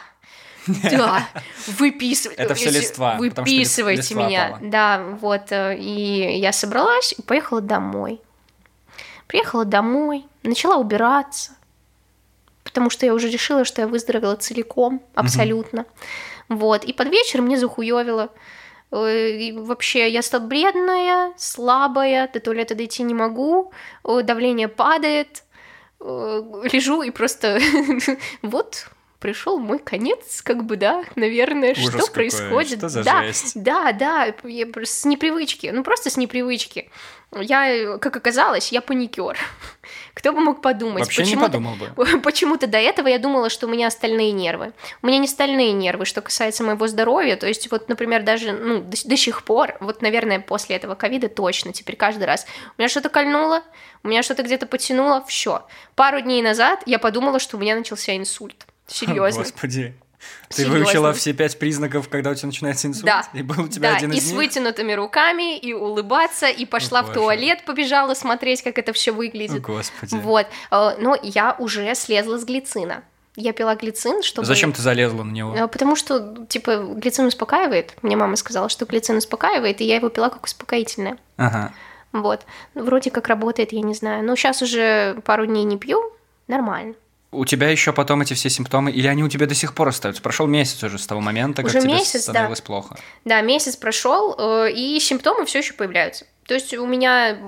да, 0.90 1.28
выписывайте. 1.66 2.42
Это 2.42 2.54
всё 2.54 2.70
листва, 2.70 3.16
Выписывайте 3.18 4.14
меня. 4.14 4.58
Да, 4.62 5.02
вот. 5.20 5.52
э, 5.52 5.76
И 5.78 6.38
я 6.38 6.52
собралась 6.52 7.14
и 7.18 7.22
поехала 7.22 7.60
домой. 7.60 8.20
Приехала 9.26 9.64
домой, 9.64 10.26
начала 10.42 10.76
убираться, 10.76 11.52
потому 12.62 12.90
что 12.90 13.06
я 13.06 13.14
уже 13.14 13.28
решила, 13.28 13.64
что 13.64 13.82
я 13.82 13.88
выздоровела 13.88 14.36
целиком, 14.36 15.02
абсолютно. 15.14 15.86
Вот. 16.48 16.84
И 16.84 16.92
под 16.92 17.08
вечер 17.08 17.42
мне 17.42 17.58
захуёвило. 17.58 18.30
Э, 18.90 19.30
и 19.30 19.52
вообще, 19.52 20.08
я 20.10 20.22
стала 20.22 20.42
бледная, 20.46 21.32
слабая, 21.36 22.28
до 22.32 22.40
туалета 22.40 22.74
дойти 22.74 23.02
не 23.02 23.14
могу, 23.14 23.72
э, 24.04 24.22
давление 24.22 24.68
падает, 24.68 25.42
лежу 26.00 27.02
и 27.02 27.10
просто 27.10 27.58
вот 28.42 28.88
пришел 29.24 29.58
мой 29.58 29.78
конец, 29.78 30.42
как 30.42 30.64
бы, 30.64 30.76
да, 30.76 31.02
наверное, 31.16 31.72
Ужас 31.72 31.84
что 31.84 31.92
какой, 31.92 32.12
происходит. 32.12 32.76
что 32.76 32.90
за 32.90 33.02
да, 33.02 33.22
жесть. 33.22 33.52
да, 33.54 33.90
да, 33.92 34.34
я 34.44 34.66
с 34.82 35.06
непривычки, 35.06 35.70
ну 35.72 35.82
просто 35.82 36.10
с 36.10 36.18
непривычки. 36.18 36.90
Я, 37.40 37.96
как 37.96 38.14
оказалось, 38.14 38.70
я 38.70 38.82
паникер. 38.82 39.38
Кто 40.14 40.34
бы 40.34 40.40
мог 40.40 40.60
подумать? 40.60 41.04
Вообще 41.04 41.22
не 41.22 41.30
Почему-то- 41.36 41.46
подумал 41.46 41.74
бы. 41.76 42.20
Почему-то 42.22 42.66
до 42.66 42.76
этого 42.76 43.08
я 43.08 43.18
думала, 43.18 43.48
что 43.48 43.66
у 43.66 43.70
меня 43.70 43.90
стальные 43.90 44.30
нервы. 44.32 44.74
У 45.00 45.06
меня 45.06 45.16
не 45.16 45.26
стальные 45.26 45.72
нервы, 45.72 46.04
что 46.04 46.20
касается 46.20 46.62
моего 46.62 46.86
здоровья. 46.86 47.36
То 47.36 47.46
есть, 47.46 47.70
вот, 47.70 47.88
например, 47.88 48.24
даже 48.24 48.52
ну, 48.52 48.82
до, 48.82 49.08
до 49.08 49.16
сих 49.16 49.42
пор, 49.44 49.74
вот, 49.80 50.02
наверное, 50.02 50.38
после 50.38 50.76
этого 50.76 50.96
ковида 50.96 51.28
точно, 51.30 51.72
теперь 51.72 51.96
каждый 51.96 52.24
раз, 52.24 52.46
у 52.76 52.82
меня 52.82 52.90
что-то 52.90 53.08
кольнуло, 53.08 53.62
у 54.02 54.08
меня 54.08 54.22
что-то 54.22 54.42
где-то 54.42 54.66
потянуло, 54.66 55.24
все. 55.26 55.66
Пару 55.94 56.20
дней 56.20 56.42
назад 56.42 56.82
я 56.84 56.98
подумала, 56.98 57.38
что 57.38 57.56
у 57.56 57.60
меня 57.60 57.74
начался 57.74 58.14
инсульт. 58.14 58.66
Серьезно. 58.86 59.42
Господи. 59.42 59.94
Ты 60.48 60.66
выучила 60.68 61.12
все 61.12 61.32
пять 61.32 61.58
признаков, 61.58 62.08
когда 62.08 62.30
у 62.30 62.34
тебя 62.34 62.46
начинается 62.46 62.86
инсульт? 62.88 63.04
Да. 63.04 63.24
И 63.32 63.42
был 63.42 63.64
у 63.64 63.68
тебя 63.68 63.90
да, 63.90 63.96
один 63.96 64.12
и 64.12 64.16
из 64.16 64.24
с 64.24 64.26
них? 64.28 64.36
вытянутыми 64.36 64.92
руками, 64.92 65.58
и 65.58 65.72
улыбаться, 65.72 66.46
и 66.46 66.64
пошла 66.64 67.02
в 67.02 67.08
боже. 67.08 67.18
туалет, 67.18 67.64
побежала 67.64 68.14
смотреть, 68.14 68.62
как 68.62 68.78
это 68.78 68.92
все 68.92 69.10
О, 69.10 69.14
выглядит. 69.14 69.60
Господи. 69.62 70.14
Вот. 70.14 70.46
Э, 70.70 70.96
Но 70.98 71.18
я 71.22 71.56
уже 71.58 71.94
слезла 71.94 72.38
с 72.38 72.44
глицина. 72.44 73.02
Я 73.36 73.52
пила 73.52 73.74
глицин, 73.74 74.22
чтобы... 74.22 74.46
Зачем 74.46 74.72
ты 74.72 74.80
залезла 74.80 75.24
на 75.24 75.32
него? 75.32 75.54
Э, 75.54 75.66
Потому 75.66 75.96
что, 75.96 76.46
типа, 76.48 76.76
глицин 76.76 77.26
успокаивает. 77.26 77.94
Мне 78.02 78.16
мама 78.16 78.36
сказала, 78.36 78.68
что 78.68 78.86
глицин 78.86 79.16
успокаивает, 79.16 79.80
и 79.80 79.84
я 79.84 79.96
его 79.96 80.08
пила 80.08 80.30
как 80.30 80.44
успокоительное. 80.44 81.18
Ага. 81.36 81.72
Вот. 82.12 82.46
Вроде 82.74 83.10
как 83.10 83.26
работает, 83.26 83.72
я 83.72 83.80
не 83.80 83.94
знаю. 83.94 84.24
Но 84.24 84.36
сейчас 84.36 84.62
уже 84.62 85.20
пару 85.24 85.46
дней 85.46 85.64
не 85.64 85.76
пью, 85.76 86.12
нормально. 86.46 86.94
У 87.34 87.44
тебя 87.44 87.70
еще 87.70 87.92
потом 87.92 88.22
эти 88.22 88.34
все 88.34 88.50
симптомы, 88.50 88.90
или 88.90 89.06
они 89.06 89.22
у 89.24 89.28
тебя 89.28 89.46
до 89.46 89.54
сих 89.54 89.74
пор 89.74 89.88
остаются? 89.88 90.22
Прошел 90.22 90.46
месяц 90.46 90.82
уже 90.82 90.98
с 90.98 91.06
того 91.06 91.20
момента, 91.20 91.62
как 91.62 91.70
Уже 91.70 91.80
тебе 91.80 91.94
месяц, 91.94 92.26
да. 92.26 92.32
становилось 92.32 92.60
плохо. 92.60 92.96
Да, 93.24 93.40
месяц 93.40 93.76
прошел, 93.76 94.34
э, 94.38 94.72
и 94.72 94.98
симптомы 95.00 95.44
все 95.44 95.58
еще 95.58 95.74
появляются. 95.74 96.26
То 96.46 96.54
есть 96.54 96.74
у 96.74 96.86
меня 96.86 97.38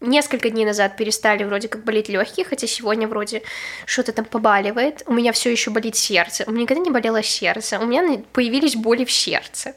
несколько 0.00 0.50
дней 0.50 0.64
назад 0.64 0.96
перестали 0.96 1.44
вроде 1.44 1.68
как 1.68 1.84
болеть 1.84 2.08
легкие, 2.08 2.44
хотя 2.44 2.66
сегодня 2.66 3.08
вроде 3.08 3.42
что-то 3.86 4.12
там 4.12 4.24
побаливает. 4.24 5.02
У 5.06 5.12
меня 5.12 5.32
все 5.32 5.50
еще 5.50 5.70
болит 5.70 5.96
сердце. 5.96 6.44
У 6.46 6.50
меня 6.50 6.62
никогда 6.62 6.82
не 6.82 6.90
болело 6.90 7.22
сердце. 7.22 7.78
У 7.78 7.86
меня 7.86 8.22
появились 8.32 8.76
боли 8.76 9.04
в 9.04 9.12
сердце. 9.12 9.74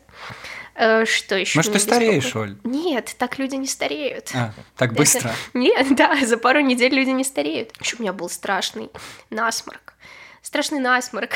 Э, 0.78 1.06
Что 1.06 1.36
еще? 1.36 1.58
Может, 1.58 1.74
ты 1.74 1.80
стареешь, 1.80 2.36
Оль? 2.36 2.56
Нет, 2.64 3.16
так 3.18 3.40
люди 3.40 3.56
не 3.56 3.66
стареют. 3.68 4.30
А, 4.36 4.54
так 4.76 4.92
Это- 4.92 4.98
быстро? 5.00 5.32
Нет, 5.56 5.96
да, 5.96 6.16
за 6.24 6.38
пару 6.38 6.60
недель 6.60 6.94
люди 6.94 7.10
не 7.10 7.24
стареют. 7.24 7.72
Еще 7.82 7.96
у 7.98 8.02
меня 8.04 8.14
был 8.14 8.30
страшный 8.30 8.90
насморк. 9.32 9.96
Страшный 10.48 10.80
насморк. 10.80 11.32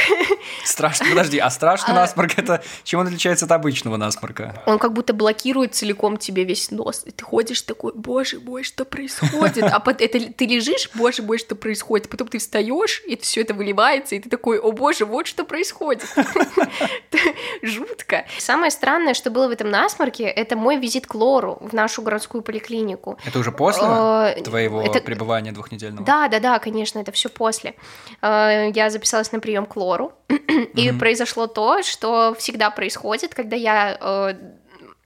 Страшно, 0.63 1.05
подожди, 1.09 1.37
а 1.37 1.49
страшный 1.49 1.91
А- 1.91 1.95
насморк 1.95 2.37
это 2.37 2.63
чем 2.85 3.01
он 3.01 3.07
отличается 3.07 3.43
от 3.43 3.51
обычного 3.51 3.97
насморка? 3.97 4.63
Он 4.65 4.79
как 4.79 4.93
будто 4.93 5.13
блокирует 5.13 5.75
целиком 5.75 6.15
тебе 6.15 6.45
весь 6.45 6.71
нос. 6.71 7.01
И 7.05 7.11
ты 7.11 7.21
ходишь 7.25 7.61
такой, 7.63 7.91
боже 7.93 8.39
мой, 8.39 8.63
что 8.63 8.85
происходит? 8.85 9.63
А 9.63 9.81
под 9.81 9.99
это 9.99 10.17
ты 10.31 10.45
лежишь, 10.45 10.89
боже 10.95 11.23
мой, 11.23 11.39
что 11.39 11.55
происходит? 11.55 12.07
Потом 12.07 12.29
ты 12.29 12.37
встаешь, 12.37 13.01
и 13.05 13.17
все 13.17 13.41
это 13.41 13.53
выливается, 13.53 14.15
и 14.15 14.19
ты 14.21 14.29
такой, 14.29 14.57
о 14.59 14.71
боже, 14.71 15.03
вот 15.05 15.27
что 15.27 15.43
происходит. 15.43 16.05
Жутко. 17.61 18.25
Самое 18.39 18.71
странное, 18.71 19.13
что 19.13 19.29
было 19.29 19.49
в 19.49 19.51
этом 19.51 19.69
насморке, 19.69 20.23
это 20.23 20.55
мой 20.55 20.77
визит 20.77 21.05
к 21.05 21.15
Лору 21.15 21.57
в 21.59 21.73
нашу 21.73 22.01
городскую 22.01 22.41
поликлинику. 22.43 23.17
Это 23.25 23.39
уже 23.39 23.51
после 23.51 23.83
Э, 23.83 24.41
твоего 24.41 24.81
пребывания 25.03 25.51
двухнедельного? 25.51 26.05
Да, 26.05 26.29
да, 26.29 26.39
да, 26.39 26.59
конечно, 26.59 26.99
это 26.99 27.11
все 27.11 27.27
после. 27.27 27.75
Э, 28.21 28.69
Я 28.73 28.89
записалась 29.01 29.31
на 29.31 29.39
прием 29.39 29.65
к 29.65 29.75
Лору, 29.75 30.13
и 30.29 30.89
Мгм. 30.91 30.99
произошло 30.99 31.47
то, 31.47 31.81
что 31.81 32.35
всегда 32.37 32.69
происходит, 32.69 33.33
когда 33.33 33.55
я 33.55 33.97
э, 33.99 34.33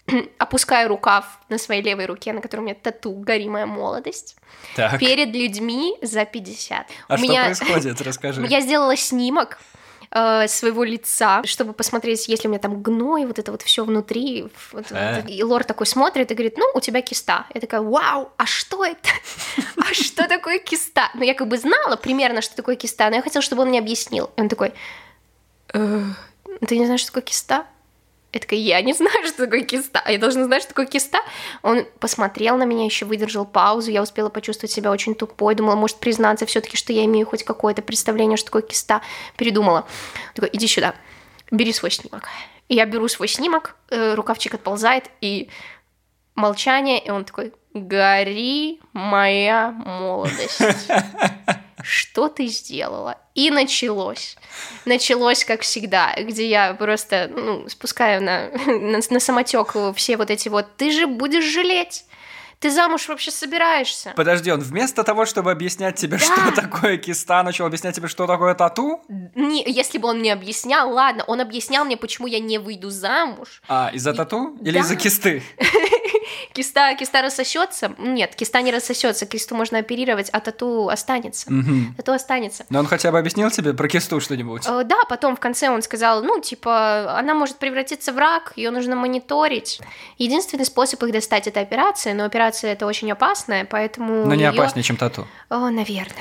опускаю 0.37 0.89
рукав 0.89 1.39
на 1.49 1.57
своей 1.57 1.81
левой 1.81 2.05
руке, 2.05 2.33
на 2.33 2.41
которой 2.41 2.59
у 2.61 2.63
меня 2.63 2.75
тату 2.75 3.11
«Горимая 3.13 3.65
молодость», 3.65 4.35
Так, 4.75 4.99
перед 4.99 5.33
людьми 5.33 5.95
за 6.01 6.25
50. 6.25 6.87
а 7.07 7.13
у 7.13 7.17
что 7.17 7.25
меня... 7.25 7.45
происходит? 7.45 8.01
Расскажи. 8.05 8.45
Я 8.47 8.59
сделала 8.61 8.97
снимок 8.97 9.59
э, 10.11 10.47
своего 10.47 10.83
лица, 10.83 11.41
чтобы 11.45 11.73
посмотреть, 11.73 12.27
есть 12.27 12.43
ли 12.43 12.47
у 12.47 12.51
меня 12.51 12.59
там 12.59 12.81
гной, 12.81 13.25
вот 13.25 13.39
это 13.39 13.51
вот 13.51 13.61
все 13.61 13.83
внутри. 13.85 14.47
Вот- 14.71 14.85
Э. 14.91 15.21
вот. 15.21 15.29
И 15.29 15.43
Лор 15.43 15.63
такой 15.63 15.85
смотрит 15.85 16.31
и 16.31 16.33
говорит, 16.35 16.57
ну, 16.57 16.65
у 16.73 16.79
тебя 16.79 17.01
киста. 17.01 17.45
Я 17.53 17.61
такая, 17.61 17.81
вау, 17.81 18.31
а 18.37 18.45
что 18.45 18.83
это? 18.85 19.09
А 19.77 19.93
что 19.93 20.27
такое 20.27 20.59
киста? 20.59 21.11
Ну, 21.13 21.23
я 21.23 21.33
как 21.33 21.47
бы 21.47 21.57
знала 21.57 21.95
примерно, 21.95 22.41
что 22.41 22.55
такое 22.55 22.75
киста, 22.75 23.09
но 23.09 23.17
я 23.17 23.21
хотела, 23.21 23.41
чтобы 23.43 23.61
он 23.63 23.69
мне 23.69 23.79
объяснил. 23.79 24.31
И 24.35 24.41
он 24.41 24.49
такой, 24.49 24.73
«Э, 25.73 26.01
ты 26.67 26.77
не 26.77 26.85
знаешь, 26.85 27.01
что 27.01 27.11
такое 27.11 27.23
киста? 27.23 27.65
Я 28.35 28.41
такая, 28.41 28.59
я 28.59 28.81
не 28.81 28.91
знаю, 28.91 29.25
что 29.25 29.45
такое 29.45 29.61
киста. 29.61 30.01
А 30.03 30.11
я 30.11 30.17
должна 30.17 30.43
знать, 30.43 30.63
что 30.63 30.73
такое 30.73 30.87
киста. 30.87 31.19
Он 31.61 31.85
посмотрел 32.01 32.57
на 32.57 32.65
меня, 32.65 32.83
еще 32.83 33.05
выдержал 33.05 33.45
паузу. 33.45 33.91
Я 33.91 34.01
успела 34.01 34.27
почувствовать 34.27 34.73
себя 34.73 34.91
очень 34.91 35.15
тупой. 35.15 35.55
Думала, 35.55 35.77
может 35.77 35.99
признаться 35.99 36.45
все-таки, 36.45 36.75
что 36.75 36.91
я 36.91 37.05
имею 37.05 37.25
хоть 37.25 37.43
какое-то 37.45 37.81
представление, 37.81 38.35
что 38.35 38.47
такое 38.47 38.63
киста. 38.63 39.01
Передумала. 39.37 39.87
Такой, 40.33 40.49
иди 40.51 40.67
сюда, 40.67 40.95
бери 41.49 41.71
свой 41.71 41.91
снимок. 41.91 42.27
И 42.67 42.75
я 42.75 42.85
беру 42.85 43.07
свой 43.07 43.29
снимок, 43.29 43.77
э, 43.89 44.15
рукавчик 44.15 44.55
отползает, 44.55 45.05
и 45.21 45.47
молчание, 46.35 46.99
и 46.99 47.11
он 47.11 47.23
такой, 47.23 47.53
гори 47.73 48.81
моя 48.91 49.71
молодость. 49.71 50.61
Что 51.85 52.29
ты 52.29 52.47
сделала? 52.47 53.17
И 53.35 53.51
началось. 53.51 54.37
Началось, 54.85 55.45
как 55.45 55.61
всегда, 55.61 56.15
где 56.19 56.49
я 56.49 56.73
просто 56.73 57.29
ну, 57.31 57.69
спускаю 57.69 58.23
на, 58.23 58.49
на, 58.65 58.99
на 59.07 59.19
самотек 59.19 59.75
все 59.95 60.17
вот 60.17 60.31
эти 60.31 60.49
вот 60.49 60.75
«ты 60.77 60.91
же 60.91 61.05
будешь 61.05 61.45
жалеть». 61.45 62.05
Ты 62.59 62.71
замуж 62.71 63.09
вообще 63.09 63.31
собираешься? 63.31 64.13
Подожди, 64.15 64.49
он 64.49 64.61
вместо 64.61 65.03
того, 65.03 65.25
чтобы 65.25 65.51
объяснять 65.51 65.97
тебе, 65.97 66.17
что 66.17 66.51
такое 66.55 66.97
киста, 66.97 67.43
начал 67.43 67.65
объяснять 67.65 67.95
тебе, 67.95 68.07
что 68.07 68.25
такое 68.25 68.55
тату? 68.55 69.01
Не, 69.35 69.63
если 69.67 69.97
бы 69.97 70.07
он 70.07 70.19
мне 70.19 70.31
объяснял, 70.33 70.89
ладно, 70.91 71.25
он 71.27 71.41
объяснял 71.41 71.83
мне, 71.85 71.97
почему 71.97 72.27
я 72.27 72.39
не 72.39 72.57
выйду 72.57 72.89
замуж. 72.89 73.61
А, 73.67 73.91
из-за 73.93 74.13
тату? 74.13 74.57
Или 74.61 74.71
Да. 74.71 74.79
из-за 74.79 74.95
кисты? 74.95 75.43
Киста, 76.55 76.95
киста 76.95 77.21
рассосется? 77.21 77.93
Нет, 77.97 78.33
киста 78.33 78.61
не 78.61 78.71
рассосется, 78.71 79.25
кисту 79.25 79.55
можно 79.55 79.79
оперировать, 79.79 80.29
а 80.29 80.39
тату 80.39 80.87
останется. 80.87 81.51
Мгм. 81.51 81.93
Тату 81.97 82.13
останется. 82.13 82.65
Но 82.69 82.79
он 82.79 82.87
хотя 82.87 83.11
бы 83.11 83.19
объяснил 83.19 83.51
тебе 83.51 83.73
про 83.73 83.89
кисту 83.89 84.21
что-нибудь? 84.21 84.63
Э, 84.65 84.83
Да, 84.85 84.95
потом 85.09 85.35
в 85.35 85.39
конце 85.41 85.69
он 85.69 85.81
сказал, 85.81 86.23
ну, 86.23 86.39
типа, 86.39 87.17
она 87.19 87.33
может 87.33 87.57
превратиться 87.57 88.13
в 88.13 88.17
рак, 88.17 88.53
ее 88.55 88.71
нужно 88.71 88.95
мониторить. 88.95 89.81
Единственный 90.17 90.63
способ 90.63 91.03
их 91.03 91.11
достать 91.11 91.45
это 91.47 91.59
операция, 91.59 92.13
но 92.13 92.23
операция 92.23 92.71
это 92.71 92.85
очень 92.85 93.11
опасная, 93.11 93.65
поэтому. 93.65 94.25
Но 94.25 94.33
не 94.33 94.43
её- 94.45 94.53
опаснее, 94.53 94.83
чем 94.83 94.95
тату. 94.95 95.27
О, 95.49 95.69
наверное. 95.69 96.15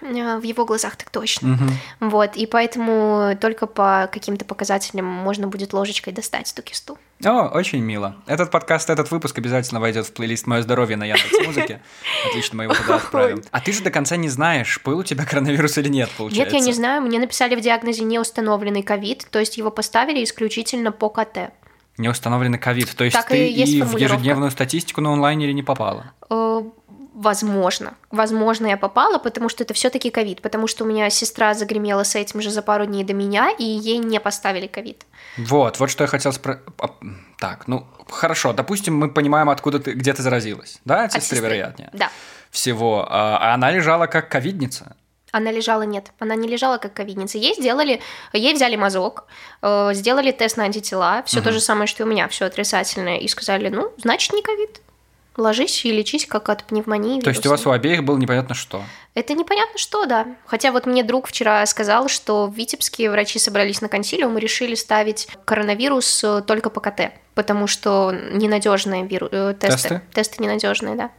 Э, 0.00 0.38
В 0.38 0.42
его 0.42 0.64
глазах 0.64 0.96
так 0.96 1.10
точно. 1.10 1.48
Мгм. 1.48 1.70
Вот, 2.00 2.36
и 2.36 2.46
поэтому 2.46 3.36
только 3.40 3.66
по 3.66 4.08
каким-то 4.12 4.44
показателям 4.44 5.04
можно 5.06 5.48
будет 5.48 5.72
ложечкой 5.72 6.12
достать 6.12 6.52
эту 6.52 6.62
кисту. 6.62 6.98
О, 7.24 7.48
очень 7.48 7.80
мило. 7.80 8.16
Этот 8.26 8.50
подкаст, 8.50 8.90
этот 8.90 9.10
выпуск 9.10 9.36
обязательно 9.38 9.80
войдет 9.80 10.06
в 10.06 10.12
плейлист 10.12 10.46
«Мое 10.46 10.62
здоровье» 10.62 10.96
на 10.96 11.04
Яндекс.Музыке. 11.04 11.82
Отлично, 12.28 12.56
мы 12.58 12.64
его 12.64 12.74
туда 12.74 12.96
отправим. 12.96 13.42
А 13.50 13.60
ты 13.60 13.72
же 13.72 13.82
до 13.82 13.90
конца 13.90 14.16
не 14.16 14.28
знаешь, 14.28 14.80
был 14.84 14.98
у 14.98 15.02
тебя 15.02 15.24
коронавирус 15.24 15.78
или 15.78 15.88
нет, 15.88 16.10
получается. 16.16 16.54
Нет, 16.54 16.62
я 16.62 16.66
не 16.66 16.72
знаю, 16.72 17.02
мне 17.02 17.18
написали 17.18 17.56
в 17.56 17.60
диагнозе 17.60 18.04
неустановленный 18.04 18.82
ковид, 18.82 19.26
то 19.30 19.40
есть 19.40 19.56
его 19.56 19.70
поставили 19.70 20.22
исключительно 20.22 20.92
по 20.92 21.08
КТ. 21.08 21.50
Не 21.96 22.08
установленный 22.08 22.58
ковид. 22.58 22.94
То 22.94 23.02
есть 23.02 23.16
Так 23.16 23.26
ты 23.26 23.48
и 23.48 23.52
есть 23.52 23.72
и 23.72 23.82
в 23.82 23.96
ежедневную 23.96 24.52
статистику 24.52 25.00
на 25.00 25.12
онлайнере 25.12 25.52
не 25.52 25.64
попала. 25.64 26.12
Возможно. 27.18 27.94
Возможно, 28.12 28.68
я 28.68 28.76
попала, 28.76 29.18
потому 29.18 29.48
что 29.48 29.64
это 29.64 29.74
все-таки 29.74 30.08
ковид, 30.08 30.40
потому 30.40 30.68
что 30.68 30.84
у 30.84 30.86
меня 30.86 31.10
сестра 31.10 31.52
загремела 31.52 32.04
с 32.04 32.14
этим 32.14 32.40
же 32.40 32.48
за 32.48 32.62
пару 32.62 32.86
дней 32.86 33.02
до 33.02 33.12
меня, 33.12 33.50
и 33.50 33.64
ей 33.64 33.98
не 33.98 34.20
поставили 34.20 34.68
ковид. 34.68 35.04
Вот, 35.36 35.80
вот 35.80 35.90
что 35.90 36.04
я 36.04 36.08
хотел 36.08 36.32
спросить. 36.32 36.62
Так, 37.40 37.66
ну, 37.66 37.88
хорошо, 38.08 38.52
допустим, 38.52 38.96
мы 38.96 39.10
понимаем, 39.10 39.50
откуда 39.50 39.80
ты, 39.80 39.94
где 39.94 40.14
ты 40.14 40.22
заразилась. 40.22 40.78
Да, 40.84 41.04
от 41.04 41.06
От 41.06 41.14
сестры, 41.14 41.38
сестры. 41.38 41.56
вероятнее. 41.56 41.90
Да. 41.92 42.08
Всего. 42.52 43.04
А 43.10 43.38
а 43.38 43.54
она 43.54 43.72
лежала 43.72 44.06
как 44.06 44.28
ковидница. 44.28 44.94
Она 45.32 45.50
лежала, 45.50 45.82
нет, 45.82 46.12
она 46.20 46.36
не 46.36 46.46
лежала 46.46 46.78
как 46.78 46.94
ковидница. 46.94 47.36
Ей 47.36 47.54
сделали, 47.54 48.00
ей 48.32 48.54
взяли 48.54 48.76
мазок, 48.76 49.24
э, 49.60 49.90
сделали 49.92 50.30
тест 50.30 50.56
на 50.56 50.64
антитела, 50.64 51.24
все 51.26 51.42
то 51.42 51.50
же 51.50 51.58
самое, 51.60 51.88
что 51.88 52.04
и 52.04 52.06
у 52.06 52.08
меня, 52.08 52.28
все 52.28 52.44
отрицательное, 52.44 53.18
и 53.18 53.26
сказали, 53.26 53.70
ну, 53.70 53.92
значит, 53.98 54.32
не 54.32 54.42
ковид. 54.42 54.80
Ложись 55.38 55.84
и 55.84 55.92
лечись 55.92 56.26
как 56.26 56.48
от 56.48 56.64
пневмонии. 56.64 57.20
То 57.20 57.30
есть 57.30 57.46
у 57.46 57.50
вас 57.50 57.60
вирусной». 57.60 57.72
у 57.72 57.76
обеих 57.76 58.02
было 58.02 58.18
непонятно 58.18 58.56
что. 58.56 58.82
Это 59.14 59.34
непонятно 59.34 59.78
что, 59.78 60.04
да. 60.04 60.26
Хотя 60.46 60.72
вот 60.72 60.84
мне 60.84 61.04
друг 61.04 61.28
вчера 61.28 61.64
сказал, 61.66 62.08
что 62.08 62.48
в 62.48 62.54
Витебске 62.54 63.08
врачи 63.08 63.38
собрались 63.38 63.80
на 63.80 63.88
консилиум 63.88 64.36
и 64.36 64.40
решили 64.40 64.74
ставить 64.74 65.28
коронавирус 65.44 66.24
э, 66.24 66.42
только 66.44 66.70
по 66.70 66.80
КТ, 66.80 67.12
потому 67.36 67.68
что 67.68 68.12
ненадежные 68.32 69.06
виру... 69.06 69.28
э, 69.30 69.54
тесты. 69.58 69.88
Тесты? 69.88 70.02
Тесты 70.12 70.42
ненадежные, 70.42 70.96
да. 70.96 71.10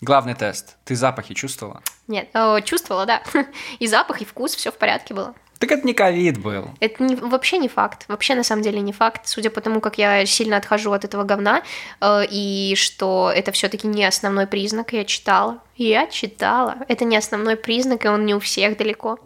Главный 0.00 0.34
тест. 0.34 0.76
Ты 0.84 0.96
запахи 0.96 1.34
чувствовала? 1.34 1.80
Нет, 2.08 2.28
э, 2.34 2.60
чувствовала, 2.64 3.06
да. 3.06 3.22
И 3.78 3.86
запах, 3.86 4.22
и 4.22 4.24
вкус, 4.24 4.56
все 4.56 4.72
в 4.72 4.76
порядке 4.76 5.14
было. 5.14 5.34
Так 5.58 5.72
это 5.72 5.84
не 5.86 5.92
ковид 5.92 6.38
был. 6.38 6.70
Это 6.78 7.02
не- 7.02 7.16
вообще 7.16 7.58
не 7.58 7.68
факт. 7.68 8.04
Вообще 8.08 8.34
на 8.36 8.44
самом 8.44 8.62
деле 8.62 8.80
не 8.80 8.92
факт. 8.92 9.26
Судя 9.26 9.50
по 9.50 9.60
тому, 9.60 9.80
как 9.80 9.98
я 9.98 10.24
сильно 10.24 10.56
отхожу 10.56 10.92
от 10.92 11.04
этого 11.04 11.24
говна, 11.24 11.62
э, 12.00 12.22
и 12.30 12.74
что 12.76 13.32
это 13.34 13.50
все-таки 13.50 13.88
не 13.88 14.04
основной 14.04 14.46
признак, 14.46 14.92
я 14.92 15.04
читала. 15.04 15.58
Я 15.76 16.06
читала. 16.06 16.76
Это 16.86 17.04
не 17.04 17.16
основной 17.16 17.56
признак, 17.56 18.04
и 18.04 18.08
он 18.08 18.24
не 18.24 18.34
у 18.34 18.38
всех 18.40 18.76
далеко. 18.76 19.18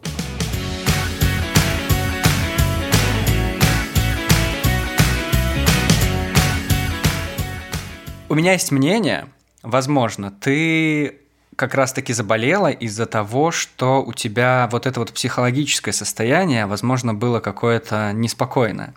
У 8.29 8.35
меня 8.35 8.53
есть 8.53 8.73
мнение, 8.73 9.29
возможно, 9.62 10.31
ты 10.31 11.22
как 11.57 11.75
раз-таки 11.75 12.13
заболела 12.13 12.71
из-за 12.71 13.07
того, 13.07 13.51
что 13.51 14.03
у 14.03 14.13
тебя 14.13 14.69
вот 14.73 14.87
это 14.87 15.01
вот 15.01 15.13
психологическое 15.13 15.93
состояние, 15.93 16.67
возможно, 16.67 17.15
было 17.15 17.41
какое-то 17.41 18.13
неспокойное. 18.13 18.95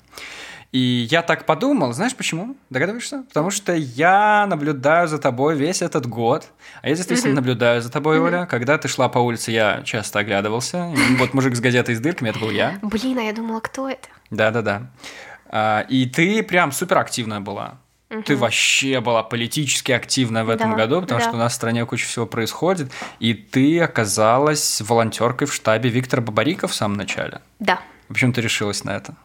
И 0.71 1.07
я 1.09 1.21
так 1.21 1.45
подумал, 1.45 1.93
знаешь 1.93 2.15
почему? 2.15 2.57
Догадываешься? 2.69 3.23
Потому 3.29 3.49
что 3.49 3.73
я 3.73 4.45
наблюдаю 4.45 5.07
за 5.07 5.19
тобой 5.19 5.55
весь 5.55 5.81
этот 5.81 6.05
год. 6.05 6.47
А 6.81 6.89
я 6.89 6.95
действительно 6.95 7.31
mm-hmm. 7.31 7.35
наблюдаю 7.35 7.81
за 7.81 7.89
тобой, 7.89 8.17
mm-hmm. 8.17 8.25
Оля. 8.25 8.45
Когда 8.45 8.77
ты 8.77 8.89
шла 8.89 9.07
по 9.07 9.19
улице, 9.19 9.51
я 9.51 9.83
часто 9.85 10.19
оглядывался. 10.19 10.91
И 10.91 11.15
вот 11.15 11.33
мужик 11.33 11.55
с 11.55 11.61
газетой 11.61 11.95
с 11.95 12.01
дырками, 12.01 12.29
это 12.29 12.39
был 12.39 12.49
я. 12.49 12.77
Блин, 12.81 13.17
а 13.19 13.21
я 13.21 13.31
думала, 13.31 13.61
кто 13.61 13.89
это? 13.89 14.09
Да-да-да. 14.31 14.91
А, 15.47 15.85
и 15.87 16.07
ты 16.07 16.43
прям 16.43 16.73
супер 16.73 16.97
активная 16.97 17.39
была. 17.39 17.77
Угу. 18.09 18.23
Ты 18.23 18.35
вообще 18.35 19.01
была 19.01 19.23
политически 19.23 19.91
активная 19.91 20.43
в 20.43 20.49
этом 20.49 20.71
да, 20.71 20.77
году, 20.77 21.01
потому 21.01 21.19
да. 21.19 21.25
что 21.25 21.35
у 21.35 21.39
нас 21.39 21.53
в 21.53 21.55
стране 21.55 21.85
куча 21.85 22.05
всего 22.05 22.25
происходит, 22.25 22.91
и 23.19 23.33
ты 23.33 23.79
оказалась 23.79 24.81
волонтеркой 24.81 25.47
в 25.47 25.53
штабе 25.53 25.89
Виктора 25.89 26.21
Бабарика 26.21 26.67
в 26.67 26.73
самом 26.73 26.97
начале. 26.97 27.41
Да. 27.59 27.79
Почему 28.07 28.31
ты 28.31 28.41
решилась 28.41 28.83
на 28.83 28.91
это? 28.91 29.15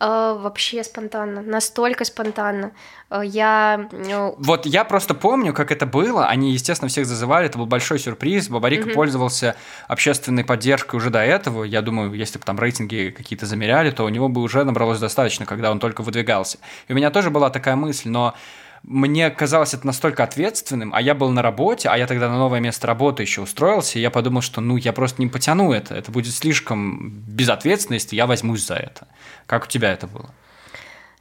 Э, 0.00 0.34
вообще 0.38 0.82
спонтанно, 0.82 1.42
настолько 1.42 2.06
спонтанно. 2.06 2.72
Э, 3.10 3.20
я... 3.22 3.86
Э, 3.92 4.32
вот 4.38 4.64
я 4.64 4.84
просто 4.84 5.12
помню, 5.12 5.52
как 5.52 5.70
это 5.70 5.84
было. 5.84 6.26
Они, 6.26 6.52
естественно, 6.52 6.88
всех 6.88 7.04
зазывали. 7.06 7.46
Это 7.46 7.58
был 7.58 7.66
большой 7.66 7.98
сюрприз. 7.98 8.48
Бабарик 8.48 8.86
угу. 8.86 8.94
пользовался 8.94 9.56
общественной 9.88 10.42
поддержкой 10.42 10.96
уже 10.96 11.10
до 11.10 11.18
этого. 11.18 11.64
Я 11.64 11.82
думаю, 11.82 12.14
если 12.14 12.38
бы 12.38 12.44
там 12.46 12.58
рейтинги 12.58 13.14
какие-то 13.14 13.44
замеряли, 13.44 13.90
то 13.90 14.04
у 14.04 14.08
него 14.08 14.30
бы 14.30 14.40
уже 14.40 14.64
набралось 14.64 15.00
достаточно, 15.00 15.44
когда 15.44 15.70
он 15.70 15.78
только 15.78 16.02
выдвигался. 16.02 16.56
И 16.88 16.94
у 16.94 16.96
меня 16.96 17.10
тоже 17.10 17.28
была 17.28 17.50
такая 17.50 17.76
мысль, 17.76 18.08
но 18.08 18.34
мне 18.82 19.30
казалось 19.30 19.74
это 19.74 19.86
настолько 19.86 20.24
ответственным, 20.24 20.94
а 20.94 21.00
я 21.00 21.14
был 21.14 21.30
на 21.30 21.42
работе, 21.42 21.88
а 21.88 21.98
я 21.98 22.06
тогда 22.06 22.28
на 22.28 22.38
новое 22.38 22.60
место 22.60 22.86
работы 22.86 23.22
еще 23.22 23.42
устроился, 23.42 23.98
и 23.98 24.02
я 24.02 24.10
подумал, 24.10 24.40
что 24.40 24.60
ну 24.60 24.76
я 24.76 24.92
просто 24.92 25.20
не 25.20 25.28
потяну 25.28 25.72
это, 25.72 25.94
это 25.94 26.10
будет 26.10 26.34
слишком 26.34 27.10
безответственность, 27.26 28.12
и 28.12 28.16
я 28.16 28.26
возьмусь 28.26 28.66
за 28.66 28.74
это. 28.74 29.06
Как 29.46 29.64
у 29.64 29.66
тебя 29.66 29.92
это 29.92 30.06
было? 30.06 30.30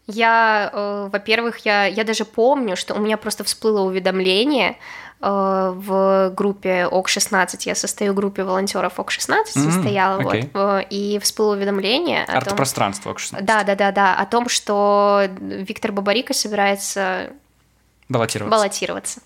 Я, 0.08 0.72
э, 0.74 1.10
во-первых, 1.12 1.60
я, 1.66 1.86
я 1.86 2.04
даже 2.04 2.26
помню, 2.26 2.76
что 2.76 2.96
у 2.96 3.00
меня 3.00 3.16
просто 3.16 3.44
всплыло 3.44 3.82
уведомление 3.82 4.78
э, 5.22 5.74
в 5.76 6.32
группе 6.36 6.88
ОК-16, 6.88 7.60
я 7.66 7.76
состою 7.76 8.14
в 8.14 8.16
группе 8.16 8.44
волонтеров 8.44 9.00
ОК-16, 9.00 9.30
mm-hmm, 9.30 9.72
состояла, 9.72 10.20
okay. 10.22 10.50
вот, 10.52 10.84
э, 10.84 10.88
и 10.90 11.20
всплыло 11.20 11.54
уведомление 11.54 12.24
о 12.24 12.38
Арт-пространство 12.38 13.12
ОК-16. 13.12 13.42
Да, 13.42 13.64
да, 13.64 13.76
да, 13.76 13.92
да, 13.92 14.16
о 14.16 14.26
том, 14.26 14.50
что 14.50 15.28
Виктор 15.40 15.92
Бабарика 15.92 16.34
собирается 16.34 17.34
Баллотироваться. 18.10 18.58
Баллотироваться. 18.58 19.22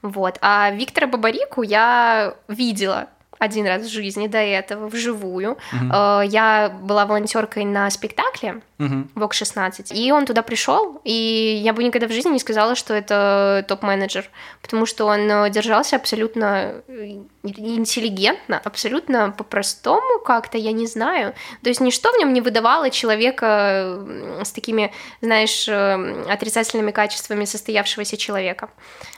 Вот. 0.00 0.38
А 0.40 0.70
Виктора 0.70 1.06
Бабарику 1.06 1.62
я 1.62 2.34
видела 2.48 3.08
один 3.42 3.66
раз 3.66 3.82
в 3.82 3.90
жизни 3.90 4.28
до 4.28 4.38
этого, 4.38 4.88
вживую. 4.88 5.58
Uh-huh. 5.72 6.26
Я 6.26 6.70
была 6.82 7.06
волонтеркой 7.06 7.64
на 7.64 7.90
спектакле 7.90 8.60
uh-huh. 8.78 9.08
ВОК 9.14 9.34
16, 9.34 9.92
и 9.92 10.12
он 10.12 10.26
туда 10.26 10.42
пришел, 10.42 11.00
и 11.04 11.60
я 11.64 11.72
бы 11.72 11.82
никогда 11.84 12.06
в 12.06 12.12
жизни 12.12 12.30
не 12.30 12.38
сказала, 12.38 12.74
что 12.74 12.94
это 12.94 13.64
топ-менеджер, 13.68 14.28
потому 14.60 14.86
что 14.86 15.06
он 15.06 15.30
э, 15.30 15.50
держался 15.50 15.96
абсолютно 15.96 16.74
э, 16.88 17.22
интеллигентно, 17.42 18.60
абсолютно 18.62 19.32
по-простому 19.36 20.20
как-то, 20.24 20.58
я 20.58 20.72
не 20.72 20.86
знаю. 20.86 21.34
То 21.62 21.68
есть 21.68 21.80
ничто 21.80 22.12
в 22.12 22.18
нем 22.18 22.32
не 22.32 22.40
выдавало 22.40 22.90
человека 22.90 23.98
с 24.42 24.52
такими, 24.52 24.92
знаешь, 25.20 25.68
отрицательными 25.68 26.92
качествами 26.92 27.44
состоявшегося 27.44 28.16
человека. 28.16 28.68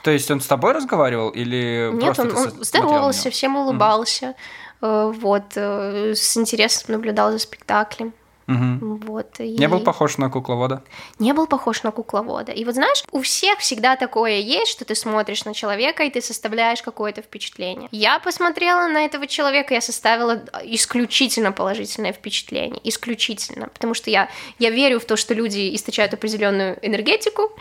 То 0.03 0.11
есть 0.11 0.29
он 0.31 0.41
с 0.41 0.47
тобой 0.47 0.73
разговаривал 0.73 1.29
или 1.29 1.89
Нет, 1.93 2.17
он, 2.19 2.35
он 2.35 2.63
здоровался, 2.63 3.29
всем 3.29 3.55
улыбался, 3.55 4.14
mm. 4.21 5.11
вот, 5.13 5.43
э, 5.55 6.13
с 6.15 6.37
интересом 6.37 6.93
наблюдал 6.93 7.31
за 7.31 7.39
спектаклем. 7.39 8.13
Угу. 8.47 8.95
Вот, 9.07 9.39
и... 9.39 9.57
Не 9.57 9.67
был 9.67 9.79
похож 9.79 10.17
на 10.17 10.29
кукловода? 10.29 10.83
Не 11.17 11.33
был 11.33 11.47
похож 11.47 11.83
на 11.83 11.91
кукловода. 11.91 12.51
И 12.51 12.63
вот 12.63 12.75
знаешь, 12.75 13.03
у 13.11 13.21
всех 13.21 13.59
всегда 13.59 13.95
такое 13.95 14.37
есть, 14.37 14.71
что 14.71 14.85
ты 14.85 14.93
смотришь 14.93 15.45
на 15.45 15.53
человека, 15.53 16.03
и 16.03 16.11
ты 16.11 16.21
составляешь 16.21 16.83
какое-то 16.83 17.21
впечатление. 17.21 17.89
Я 17.91 18.19
посмотрела 18.19 18.87
на 18.87 19.05
этого 19.05 19.25
человека, 19.25 19.73
я 19.73 19.81
составила 19.81 20.43
исключительно 20.63 21.51
положительное 21.51 22.13
впечатление. 22.13 22.79
Исключительно. 22.83 23.67
Потому 23.69 23.95
что 23.95 24.11
я, 24.11 24.29
я 24.59 24.69
верю 24.69 24.99
в 24.99 25.05
то, 25.05 25.15
что 25.15 25.33
люди 25.33 25.73
источают 25.75 26.13
определенную 26.13 26.77
энергетику, 26.85 27.51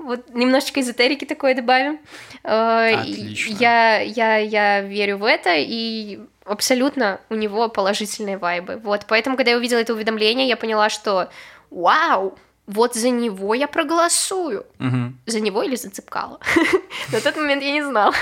вот 0.00 0.34
немножечко 0.34 0.80
эзотерики 0.80 1.24
такое 1.24 1.54
добавим. 1.54 1.98
Э, 2.42 2.94
Отлично. 2.94 3.56
Я, 3.58 4.00
я, 4.00 4.36
я 4.38 4.80
верю 4.80 5.18
в 5.18 5.24
это, 5.24 5.54
и 5.56 6.20
абсолютно 6.44 7.20
у 7.28 7.34
него 7.34 7.68
положительные 7.68 8.38
вайбы. 8.38 8.80
Вот, 8.82 9.04
поэтому, 9.06 9.36
когда 9.36 9.52
я 9.52 9.56
увидела 9.56 9.78
это 9.78 9.92
уведомление, 9.92 10.48
я 10.48 10.56
поняла, 10.56 10.88
что 10.88 11.30
вау, 11.70 12.36
вот 12.66 12.94
за 12.94 13.10
него 13.10 13.54
я 13.54 13.66
проголосую. 13.66 14.64
Угу. 14.78 15.12
За 15.26 15.40
него 15.40 15.62
или 15.62 15.76
за 15.76 15.90
Цыпкала? 15.90 16.38
На 17.12 17.20
тот 17.20 17.36
момент 17.36 17.62
я 17.62 17.72
не 17.72 17.82
знала. 17.82 18.14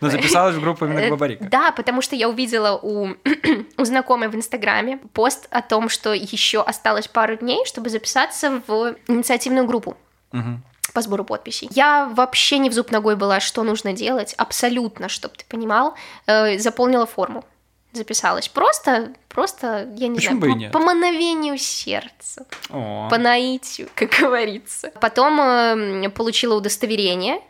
Но 0.00 0.10
записалась 0.10 0.54
в 0.54 0.60
группу 0.60 0.84
именно 0.84 1.10
Бабарика. 1.10 1.44
Да, 1.44 1.72
потому 1.72 2.02
что 2.02 2.16
я 2.16 2.28
увидела 2.28 2.78
у, 2.80 3.08
у 3.76 3.84
знакомой 3.84 4.28
в 4.28 4.34
Инстаграме 4.36 4.98
пост 5.12 5.48
о 5.50 5.60
том, 5.60 5.88
что 5.88 6.14
еще 6.14 6.62
осталось 6.62 7.08
пару 7.08 7.36
дней, 7.36 7.66
чтобы 7.66 7.90
записаться 7.90 8.62
в 8.66 8.94
инициативную 9.08 9.66
группу. 9.66 9.96
Угу 10.32 10.60
по 10.96 11.02
сбору 11.02 11.24
подписей. 11.24 11.68
Я 11.72 12.06
вообще 12.06 12.56
не 12.56 12.70
в 12.70 12.72
зуб 12.72 12.90
ногой 12.90 13.16
была, 13.16 13.38
что 13.38 13.62
нужно 13.64 13.92
делать, 13.92 14.32
абсолютно, 14.38 15.10
чтобы 15.10 15.34
ты 15.36 15.44
понимал. 15.44 15.94
Э, 16.26 16.56
заполнила 16.58 17.04
форму, 17.04 17.44
записалась. 17.92 18.48
Просто, 18.48 19.12
просто, 19.28 19.92
я 19.96 20.08
не 20.08 20.16
Почему 20.16 20.40
знаю, 20.40 20.72
по, 20.72 20.78
по 20.78 20.84
мановению 20.86 21.58
сердца, 21.58 22.46
О. 22.70 23.10
по 23.10 23.18
наитию, 23.18 23.90
как 23.94 24.08
говорится. 24.20 24.90
Потом 24.98 25.38
э, 25.38 26.08
получила 26.08 26.54
удостоверение, 26.54 27.42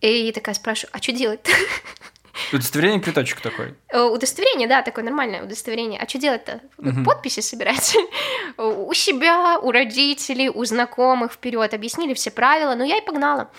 и 0.00 0.32
такая 0.32 0.56
спрашиваю, 0.56 0.90
а 0.96 1.00
что 1.00 1.12
делать 1.12 1.48
Удостоверение 2.52 3.00
квиточек 3.00 3.40
такой. 3.40 3.74
Э, 3.88 4.02
удостоверение, 4.02 4.68
да, 4.68 4.82
такое 4.82 5.04
нормальное 5.04 5.42
удостоверение. 5.42 6.00
А 6.00 6.08
что 6.08 6.18
делать-то? 6.18 6.60
Угу. 6.78 7.04
Подписи 7.04 7.40
собирать? 7.40 7.96
у 8.58 8.92
себя, 8.94 9.58
у 9.58 9.70
родителей, 9.70 10.48
у 10.48 10.64
знакомых 10.64 11.32
вперед. 11.32 11.74
Объяснили 11.74 12.14
все 12.14 12.30
правила, 12.30 12.74
но 12.74 12.84
я 12.84 12.98
и 12.98 13.04
погнала. 13.04 13.50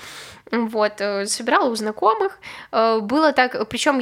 Вот, 0.53 1.01
э, 1.01 1.25
собирала 1.25 1.67
у 1.67 1.75
знакомых. 1.75 2.37
Э, 2.71 2.99
было 2.99 3.33
так, 3.33 3.67
причем... 3.69 3.99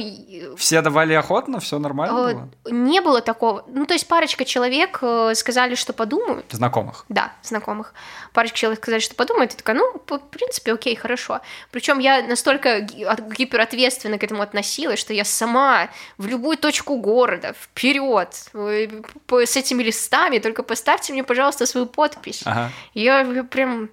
Все 0.56 0.82
давали 0.82 1.14
охотно, 1.14 1.60
все 1.60 1.78
нормально 1.78 2.14
было? 2.14 2.48
Не 2.70 3.00
было 3.00 3.22
такого. 3.22 3.64
Ну, 3.68 3.86
то 3.86 3.94
есть 3.94 4.06
парочка 4.06 4.44
человек 4.44 5.02
сказали, 5.34 5.74
что 5.74 5.94
подумают. 5.94 6.44
Знакомых? 6.50 7.06
Да, 7.08 7.32
знакомых. 7.42 7.94
Парочка 8.34 8.58
человек 8.58 8.82
сказали, 8.82 9.00
что 9.00 9.14
подумают. 9.14 9.54
И 9.54 9.56
такая, 9.56 9.76
ну, 9.76 9.92
в 10.06 10.18
принципе, 10.18 10.74
окей, 10.74 10.94
хорошо. 10.94 11.40
Причем 11.70 11.98
я 12.00 12.22
настолько 12.22 12.80
гиперответственно 12.80 14.18
к 14.18 14.24
этому 14.24 14.42
относилась, 14.42 14.98
что 14.98 15.14
я 15.14 15.24
сама 15.24 15.88
в 16.18 16.26
любую 16.26 16.58
точку 16.58 16.98
города, 16.98 17.54
вперед, 17.54 18.28
с 18.34 19.56
этими 19.56 19.82
листами, 19.82 20.38
только 20.38 20.62
поставьте 20.62 21.14
мне, 21.14 21.24
пожалуйста, 21.24 21.64
свою 21.64 21.86
подпись. 21.86 22.42
Ага. 22.44 22.70
Я 22.92 23.44
прям 23.44 23.88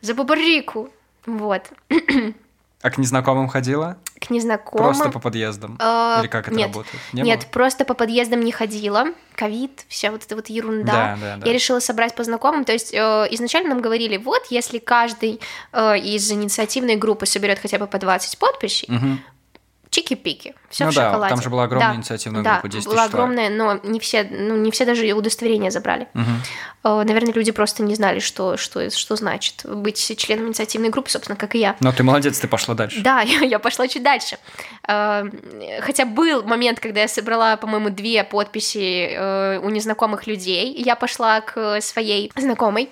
за 0.00 0.14
бабарику. 0.14 0.90
Вот. 1.26 1.62
А 2.84 2.90
к 2.90 2.98
незнакомым 2.98 3.48
ходила? 3.48 3.96
К 4.20 4.28
незнакомым. 4.28 4.88
Просто 4.88 5.08
по 5.08 5.18
подъездам? 5.18 5.78
Э, 5.80 6.18
Или 6.20 6.26
как 6.26 6.48
это 6.48 6.54
нет, 6.54 6.66
работает? 6.66 7.00
Не 7.14 7.22
нет, 7.22 7.40
было? 7.40 7.48
просто 7.50 7.86
по 7.86 7.94
подъездам 7.94 8.40
не 8.40 8.52
ходила. 8.52 9.06
Ковид, 9.34 9.86
вся 9.88 10.10
вот 10.10 10.22
эта 10.22 10.36
вот 10.36 10.48
ерунда. 10.48 10.92
Да, 10.92 11.18
да, 11.18 11.36
да. 11.38 11.46
Я 11.46 11.54
решила 11.54 11.80
собрать 11.80 12.14
по 12.14 12.22
знакомым. 12.24 12.66
То 12.66 12.72
есть 12.74 12.92
э, 12.92 12.98
изначально 13.30 13.70
нам 13.70 13.80
говорили, 13.80 14.18
вот, 14.18 14.42
если 14.50 14.76
каждый 14.78 15.40
э, 15.72 15.98
из 15.98 16.30
инициативной 16.30 16.96
группы 16.96 17.24
соберет 17.24 17.58
хотя 17.58 17.78
бы 17.78 17.86
по 17.86 17.98
20 17.98 18.36
подписей, 18.38 18.94
угу 18.94 19.18
чики-пики, 19.94 20.54
все 20.70 20.86
ну 20.86 20.90
в 20.90 20.94
да, 20.94 21.10
шоколаде. 21.10 21.34
там 21.34 21.42
же 21.42 21.50
была 21.50 21.64
огромная 21.64 21.90
да, 21.90 21.96
инициативная 21.96 22.42
да, 22.42 22.52
группа, 22.54 22.68
10 22.68 22.86
была 22.86 23.04
огромная, 23.04 23.48
но 23.48 23.78
не 23.84 24.00
все, 24.00 24.24
ну, 24.24 24.56
не 24.56 24.72
все 24.72 24.84
даже 24.84 25.10
удостоверения 25.12 25.70
забрали. 25.70 26.08
Угу. 26.14 27.04
Наверное, 27.04 27.32
люди 27.32 27.52
просто 27.52 27.82
не 27.82 27.94
знали, 27.94 28.18
что, 28.18 28.56
что, 28.56 28.90
что 28.90 29.16
значит 29.16 29.64
быть 29.64 30.18
членом 30.18 30.48
инициативной 30.48 30.88
группы, 30.88 31.10
собственно, 31.10 31.36
как 31.36 31.54
и 31.54 31.58
я. 31.58 31.76
Но 31.78 31.92
ты 31.92 32.02
молодец, 32.02 32.38
ты 32.40 32.48
пошла 32.48 32.74
дальше. 32.74 33.02
Да, 33.02 33.20
я, 33.22 33.40
я 33.40 33.58
пошла 33.60 33.86
чуть 33.86 34.02
дальше. 34.02 34.38
Э, 34.88 35.24
хотя 35.80 36.06
был 36.06 36.42
момент, 36.42 36.80
когда 36.80 37.02
я 37.02 37.08
собрала, 37.08 37.56
по-моему, 37.56 37.90
две 37.90 38.24
подписи 38.24 39.10
э, 39.12 39.58
у 39.62 39.70
незнакомых 39.70 40.26
людей, 40.26 40.74
я 40.76 40.96
пошла 40.96 41.40
к 41.40 41.80
своей 41.80 42.32
знакомой, 42.36 42.90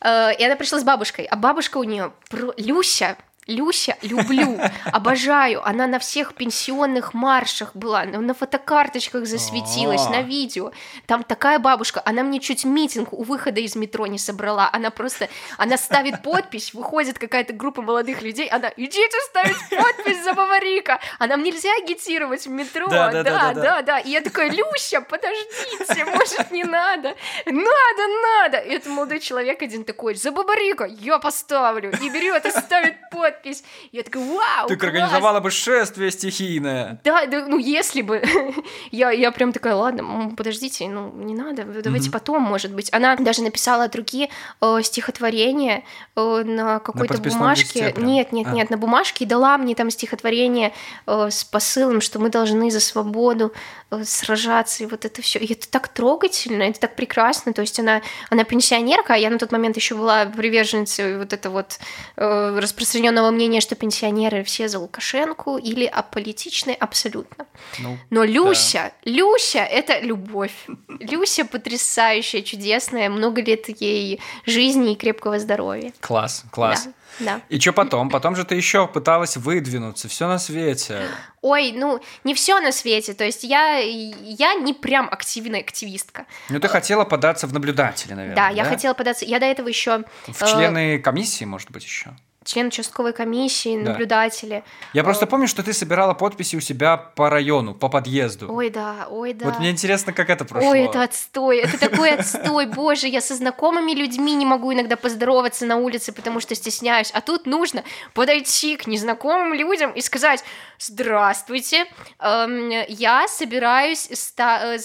и 0.00 0.44
она 0.44 0.56
пришла 0.56 0.78
с 0.78 0.84
бабушкой, 0.84 1.24
а 1.24 1.36
бабушка 1.36 1.78
у 1.78 1.84
нее 1.84 2.12
Люся 2.56 3.16
Люся 3.46 3.96
люблю, 4.00 4.58
обожаю. 4.86 5.66
Она 5.66 5.86
на 5.86 5.98
всех 5.98 6.34
пенсионных 6.34 7.12
маршах 7.12 7.76
была, 7.76 8.04
на 8.04 8.32
фотокарточках 8.32 9.26
засветилась, 9.26 10.08
на 10.08 10.22
видео. 10.22 10.72
Там 11.06 11.22
такая 11.22 11.58
бабушка, 11.58 12.02
она 12.04 12.22
мне 12.22 12.40
чуть 12.40 12.64
митинг 12.64 13.12
у 13.12 13.22
выхода 13.22 13.60
из 13.60 13.76
метро 13.76 14.06
не 14.06 14.18
собрала. 14.18 14.70
Она 14.72 14.90
просто, 14.90 15.28
она 15.58 15.76
ставит 15.76 16.22
подпись, 16.22 16.72
выходит 16.72 17.18
какая-то 17.18 17.52
группа 17.52 17.82
молодых 17.82 18.22
людей, 18.22 18.48
она, 18.48 18.72
идите 18.76 19.18
ставить 19.28 19.56
подпись 19.70 20.24
за 20.24 20.32
Баварика. 20.32 21.00
А 21.18 21.26
нам 21.26 21.42
нельзя 21.42 21.70
агитировать 21.82 22.46
в 22.46 22.50
метро. 22.50 22.88
Да, 22.88 23.10
да, 23.10 23.22
да, 23.22 23.38
да, 23.38 23.52
да. 23.54 23.82
да. 23.82 23.98
И 23.98 24.10
я 24.10 24.22
такая, 24.22 24.50
Люся, 24.50 25.02
подождите, 25.02 26.04
может, 26.06 26.50
не 26.50 26.64
надо? 26.64 27.14
Надо, 27.44 28.02
надо. 28.40 28.58
И 28.58 28.72
этот 28.72 28.92
молодой 28.92 29.20
человек 29.20 29.60
один 29.60 29.84
такой, 29.84 30.14
за 30.14 30.32
Бабарика 30.32 30.84
я 30.84 31.18
поставлю. 31.18 31.90
И 32.00 32.08
берет 32.08 32.46
и 32.46 32.50
ставит 32.50 32.96
подпись 33.10 33.33
подпись. 33.34 33.64
Я 33.92 34.02
такая, 34.02 34.24
вау, 34.24 34.68
Ты 34.68 34.76
класс! 34.76 34.88
организовала 34.88 35.40
бы 35.40 35.50
шествие 35.50 36.10
стихийное. 36.10 37.00
Да, 37.04 37.26
да, 37.26 37.46
ну 37.46 37.58
если 37.58 38.02
бы. 38.02 38.22
я, 38.90 39.10
я 39.10 39.30
прям 39.30 39.52
такая, 39.52 39.74
ладно, 39.74 40.34
подождите, 40.36 40.88
ну 40.88 41.12
не 41.12 41.34
надо, 41.34 41.64
давайте 41.64 42.08
mm-hmm. 42.08 42.12
потом, 42.12 42.42
может 42.42 42.72
быть. 42.72 42.92
Она 42.92 43.16
даже 43.16 43.42
написала 43.42 43.84
от 43.84 43.96
руки 43.96 44.30
э, 44.60 44.78
стихотворение 44.82 45.84
э, 46.16 46.42
на 46.44 46.78
какой-то 46.78 47.18
бумажке. 47.18 47.94
Нет, 47.96 48.32
нет, 48.32 48.46
а. 48.48 48.52
нет, 48.52 48.70
на 48.70 48.76
бумажке 48.76 49.24
и 49.24 49.26
дала 49.26 49.58
мне 49.58 49.74
там 49.74 49.90
стихотворение 49.90 50.72
э, 51.06 51.28
с 51.30 51.44
посылом, 51.44 52.00
что 52.00 52.18
мы 52.18 52.30
должны 52.30 52.70
за 52.70 52.80
свободу 52.80 53.52
э, 53.90 54.04
сражаться, 54.04 54.84
и 54.84 54.86
вот 54.86 55.04
это 55.04 55.22
все. 55.22 55.38
И 55.38 55.52
это 55.52 55.68
так 55.68 55.88
трогательно, 55.88 56.64
это 56.64 56.80
так 56.80 56.96
прекрасно. 56.96 57.52
То 57.52 57.62
есть 57.62 57.78
она, 57.80 58.02
она 58.30 58.44
пенсионерка, 58.44 59.14
а 59.14 59.16
я 59.16 59.30
на 59.30 59.38
тот 59.38 59.52
момент 59.52 59.76
еще 59.76 59.94
была 59.94 60.26
приверженницей 60.26 61.18
вот 61.18 61.32
это 61.32 61.50
вот 61.50 61.78
э, 62.16 62.58
распространенного 62.58 63.23
общественного 63.24 63.30
мнения, 63.30 63.60
что 63.60 63.74
пенсионеры 63.74 64.42
все 64.44 64.68
за 64.68 64.78
Лукашенко 64.78 65.56
или 65.56 65.84
аполитичны 65.84 66.72
абсолютно. 66.72 67.46
Ну, 67.78 67.98
Но 68.10 68.24
Люся, 68.24 68.92
да. 69.04 69.10
Люся— 69.10 69.58
это 69.70 70.00
любовь. 70.00 70.66
Люся 71.00 71.44
потрясающая, 71.44 72.42
чудесная, 72.42 73.08
много 73.08 73.42
лет 73.42 73.68
ей 73.80 74.20
жизни 74.46 74.92
и 74.92 74.96
крепкого 74.96 75.38
здоровья. 75.38 75.92
Класс, 76.00 76.44
класс. 76.50 76.84
Да. 76.84 76.92
Да. 77.20 77.40
И 77.48 77.60
что 77.60 77.72
потом? 77.72 78.10
Потом 78.10 78.34
же 78.34 78.44
ты 78.44 78.56
еще 78.56 78.88
пыталась 78.88 79.36
выдвинуться, 79.36 80.08
все 80.08 80.26
на 80.26 80.38
свете. 80.38 81.06
Ой, 81.42 81.70
ну 81.70 82.00
не 82.24 82.34
все 82.34 82.58
на 82.58 82.72
свете. 82.72 83.14
То 83.14 83.22
есть 83.22 83.44
я, 83.44 83.78
я 83.78 84.54
не 84.54 84.72
прям 84.72 85.08
активная 85.08 85.60
активистка. 85.60 86.26
Ну 86.50 86.58
ты 86.58 86.66
хотела 86.66 87.04
податься 87.04 87.46
в 87.46 87.52
наблюдатели, 87.52 88.14
наверное. 88.14 88.34
Да, 88.34 88.48
да? 88.48 88.54
я 88.54 88.64
хотела 88.64 88.94
податься. 88.94 89.24
Я 89.24 89.38
до 89.38 89.46
этого 89.46 89.68
еще. 89.68 90.02
В 90.26 90.44
члены 90.44 90.96
э... 90.96 90.98
комиссии, 90.98 91.44
может 91.44 91.70
быть, 91.70 91.84
еще 91.84 92.16
член 92.44 92.68
участковой 92.68 93.12
комиссии, 93.12 93.76
наблюдатели. 93.76 94.62
Да. 94.64 94.88
Я 94.92 95.04
просто 95.04 95.26
помню, 95.26 95.48
что 95.48 95.62
ты 95.62 95.72
собирала 95.72 96.14
подписи 96.14 96.56
у 96.56 96.60
себя 96.60 96.96
по 96.96 97.30
району, 97.30 97.74
по 97.74 97.88
подъезду. 97.88 98.52
Ой, 98.52 98.70
да, 98.70 99.06
ой, 99.10 99.32
да. 99.32 99.46
Вот 99.46 99.58
мне 99.58 99.70
интересно, 99.70 100.12
как 100.12 100.30
это 100.30 100.44
прошло. 100.44 100.70
Ой, 100.70 100.80
это 100.80 101.02
отстой, 101.02 101.58
это 101.58 101.78
такой 101.78 102.10
отстой, 102.18 102.66
боже, 102.66 103.08
я 103.08 103.20
со 103.20 103.34
знакомыми 103.34 103.92
людьми 103.92 104.34
не 104.34 104.46
могу 104.46 104.72
иногда 104.72 104.96
поздороваться 104.96 105.66
на 105.66 105.76
улице, 105.76 106.12
потому 106.12 106.40
что 106.40 106.54
стесняюсь, 106.54 107.10
а 107.12 107.20
тут 107.20 107.46
нужно 107.46 107.84
подойти 108.12 108.76
к 108.76 108.86
незнакомым 108.86 109.54
людям 109.54 109.92
и 109.92 110.00
сказать 110.00 110.44
«Здравствуйте, 110.78 111.86
эм, 112.20 112.70
я 112.88 113.26
собираюсь...» 113.28 114.08
ста... 114.12 114.76
Э, 114.76 114.78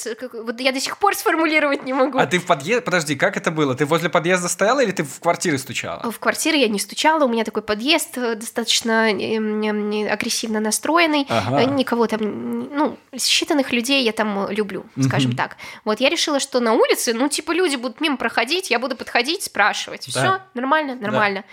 вот 0.44 0.60
я 0.60 0.72
до 0.72 0.80
сих 0.80 0.98
пор 0.98 1.16
сформулировать 1.16 1.84
не 1.84 1.94
могу. 1.94 2.18
А 2.18 2.26
ты 2.26 2.40
в 2.40 2.46
подъезд... 2.46 2.86
Подожди, 2.86 3.16
как 3.16 3.38
это 3.38 3.52
было? 3.52 3.76
Ты 3.76 3.86
возле 3.86 4.10
подъезда 4.10 4.48
стояла 4.48 4.82
или 4.82 4.92
ты 4.92 5.04
в 5.04 5.20
квартире 5.20 5.58
стучала? 5.58 6.12
В 6.12 6.20
квартире 6.20 6.62
я 6.62 6.68
не 6.68 6.80
стучала, 6.80 7.26
у 7.26 7.28
меня 7.28 7.44
такой 7.50 7.64
подъезд 7.64 8.16
э, 8.18 8.36
достаточно 8.36 9.06
агрессивно 9.06 10.60
настроенный, 10.60 11.26
ага. 11.30 11.62
Э, 11.62 11.66
никого 11.66 12.06
там, 12.06 12.70
ну, 12.70 12.98
считанных 13.14 13.72
людей 13.72 14.04
я 14.04 14.12
там 14.12 14.52
люблю, 14.52 14.86
скажем 15.02 15.32
угу. 15.32 15.38
так. 15.38 15.58
Вот 15.84 16.00
я 16.00 16.10
решила, 16.10 16.40
что 16.40 16.60
на 16.60 16.74
улице, 16.74 17.14
ну, 17.14 17.28
типа, 17.28 17.52
люди 17.54 17.76
будут 17.76 18.02
мимо 18.02 18.18
проходить, 18.18 18.70
я 18.70 18.78
буду 18.78 18.96
подходить, 18.96 19.44
спрашивать. 19.44 20.08
Да. 20.14 20.20
Все 20.22 20.42
нормально, 20.54 20.96
нормально. 20.96 21.44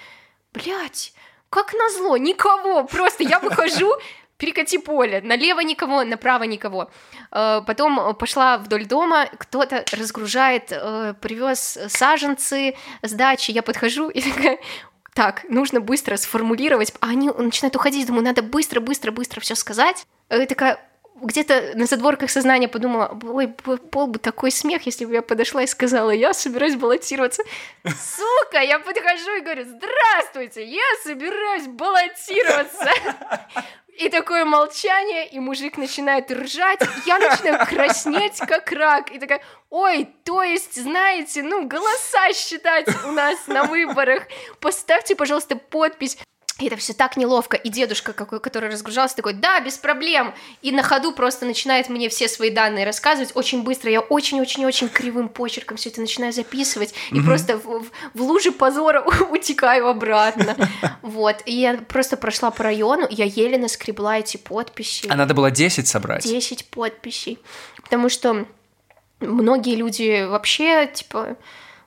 Да. 0.52 0.60
Блять, 0.60 1.14
как 1.48 1.72
назло, 1.72 2.18
никого, 2.18 2.84
просто 2.84 3.24
я 3.24 3.38
выхожу, 3.38 3.90
перекати 4.36 4.76
поле, 4.76 5.22
налево 5.24 5.60
никого, 5.60 6.04
направо 6.04 6.42
никого. 6.42 6.90
Э, 7.32 7.62
потом 7.66 8.14
пошла 8.16 8.58
вдоль 8.58 8.84
дома, 8.84 9.30
кто-то 9.38 9.82
разгружает, 9.92 10.68
привез 11.20 11.78
саженцы 11.88 12.76
с 13.00 13.12
дачи, 13.12 13.52
я 13.52 13.62
подхожу 13.62 14.10
и 14.10 14.20
такая, 14.20 14.58
так, 15.16 15.44
нужно 15.48 15.80
быстро 15.80 16.18
сформулировать, 16.18 16.92
а 17.00 17.08
они 17.08 17.30
начинают 17.30 17.74
уходить, 17.74 18.06
думаю, 18.06 18.22
надо 18.22 18.42
быстро, 18.42 18.80
быстро, 18.80 19.10
быстро 19.12 19.40
все 19.40 19.54
сказать. 19.54 20.06
И 20.30 20.44
такая, 20.44 20.78
где-то 21.22 21.72
на 21.74 21.86
задворках 21.86 22.30
сознания 22.30 22.68
подумала, 22.68 23.18
ой, 23.22 23.46
был 23.64 24.06
бы 24.08 24.18
такой 24.18 24.50
смех, 24.50 24.84
если 24.84 25.06
бы 25.06 25.14
я 25.14 25.22
подошла 25.22 25.62
и 25.62 25.66
сказала, 25.66 26.10
я 26.10 26.34
собираюсь 26.34 26.76
баллотироваться. 26.76 27.42
Сука, 27.84 28.60
я 28.60 28.78
подхожу 28.78 29.38
и 29.38 29.40
говорю, 29.40 29.64
здравствуйте, 29.64 30.66
я 30.66 30.84
собираюсь 31.02 31.66
баллотироваться. 31.66 32.90
И 33.98 34.10
такое 34.10 34.44
молчание, 34.44 35.26
и 35.26 35.38
мужик 35.38 35.78
начинает 35.78 36.30
ржать, 36.30 36.80
я 37.06 37.18
начинаю 37.18 37.66
краснеть, 37.66 38.38
как 38.38 38.70
рак, 38.72 39.10
и 39.10 39.18
такая, 39.18 39.40
ой, 39.70 40.06
то 40.22 40.42
есть, 40.42 40.74
знаете, 40.74 41.42
ну, 41.42 41.66
голоса 41.66 42.32
считать 42.34 42.86
у 43.06 43.12
нас 43.12 43.46
на 43.46 43.64
выборах, 43.64 44.24
поставьте, 44.60 45.16
пожалуйста, 45.16 45.56
подпись. 45.56 46.18
И 46.58 46.66
это 46.66 46.76
все 46.76 46.94
так 46.94 47.18
неловко. 47.18 47.56
И 47.56 47.68
дедушка, 47.68 48.14
какой, 48.14 48.40
который 48.40 48.70
разгружался, 48.70 49.14
такой, 49.14 49.34
да, 49.34 49.60
без 49.60 49.76
проблем. 49.76 50.34
И 50.62 50.72
на 50.72 50.82
ходу 50.82 51.12
просто 51.12 51.44
начинает 51.44 51.90
мне 51.90 52.08
все 52.08 52.28
свои 52.28 52.48
данные 52.50 52.86
рассказывать 52.86 53.32
очень 53.34 53.62
быстро. 53.62 53.90
Я 53.90 54.00
очень-очень-очень 54.00 54.88
кривым 54.88 55.28
почерком 55.28 55.76
все 55.76 55.90
это 55.90 56.00
начинаю 56.00 56.32
записывать. 56.32 56.94
И 57.10 57.16
mm-hmm. 57.16 57.24
просто 57.24 57.58
в, 57.58 57.64
в, 57.64 57.90
в 58.14 58.22
луже 58.22 58.52
позора 58.52 59.02
утекаю 59.30 59.88
обратно. 59.88 60.56
Вот. 61.02 61.42
И 61.46 61.52
я 61.54 61.76
просто 61.76 62.16
прошла 62.16 62.50
по 62.50 62.64
району, 62.64 63.06
я 63.10 63.24
еле 63.24 63.58
наскребла 63.58 64.18
эти 64.18 64.36
подписи. 64.36 65.06
А 65.08 65.14
надо 65.14 65.34
было 65.34 65.50
10 65.50 65.86
собрать? 65.86 66.24
10 66.24 66.66
подписей. 66.66 67.38
Потому 67.82 68.08
что 68.08 68.46
многие 69.20 69.76
люди 69.76 70.24
вообще, 70.24 70.90
типа 70.92 71.36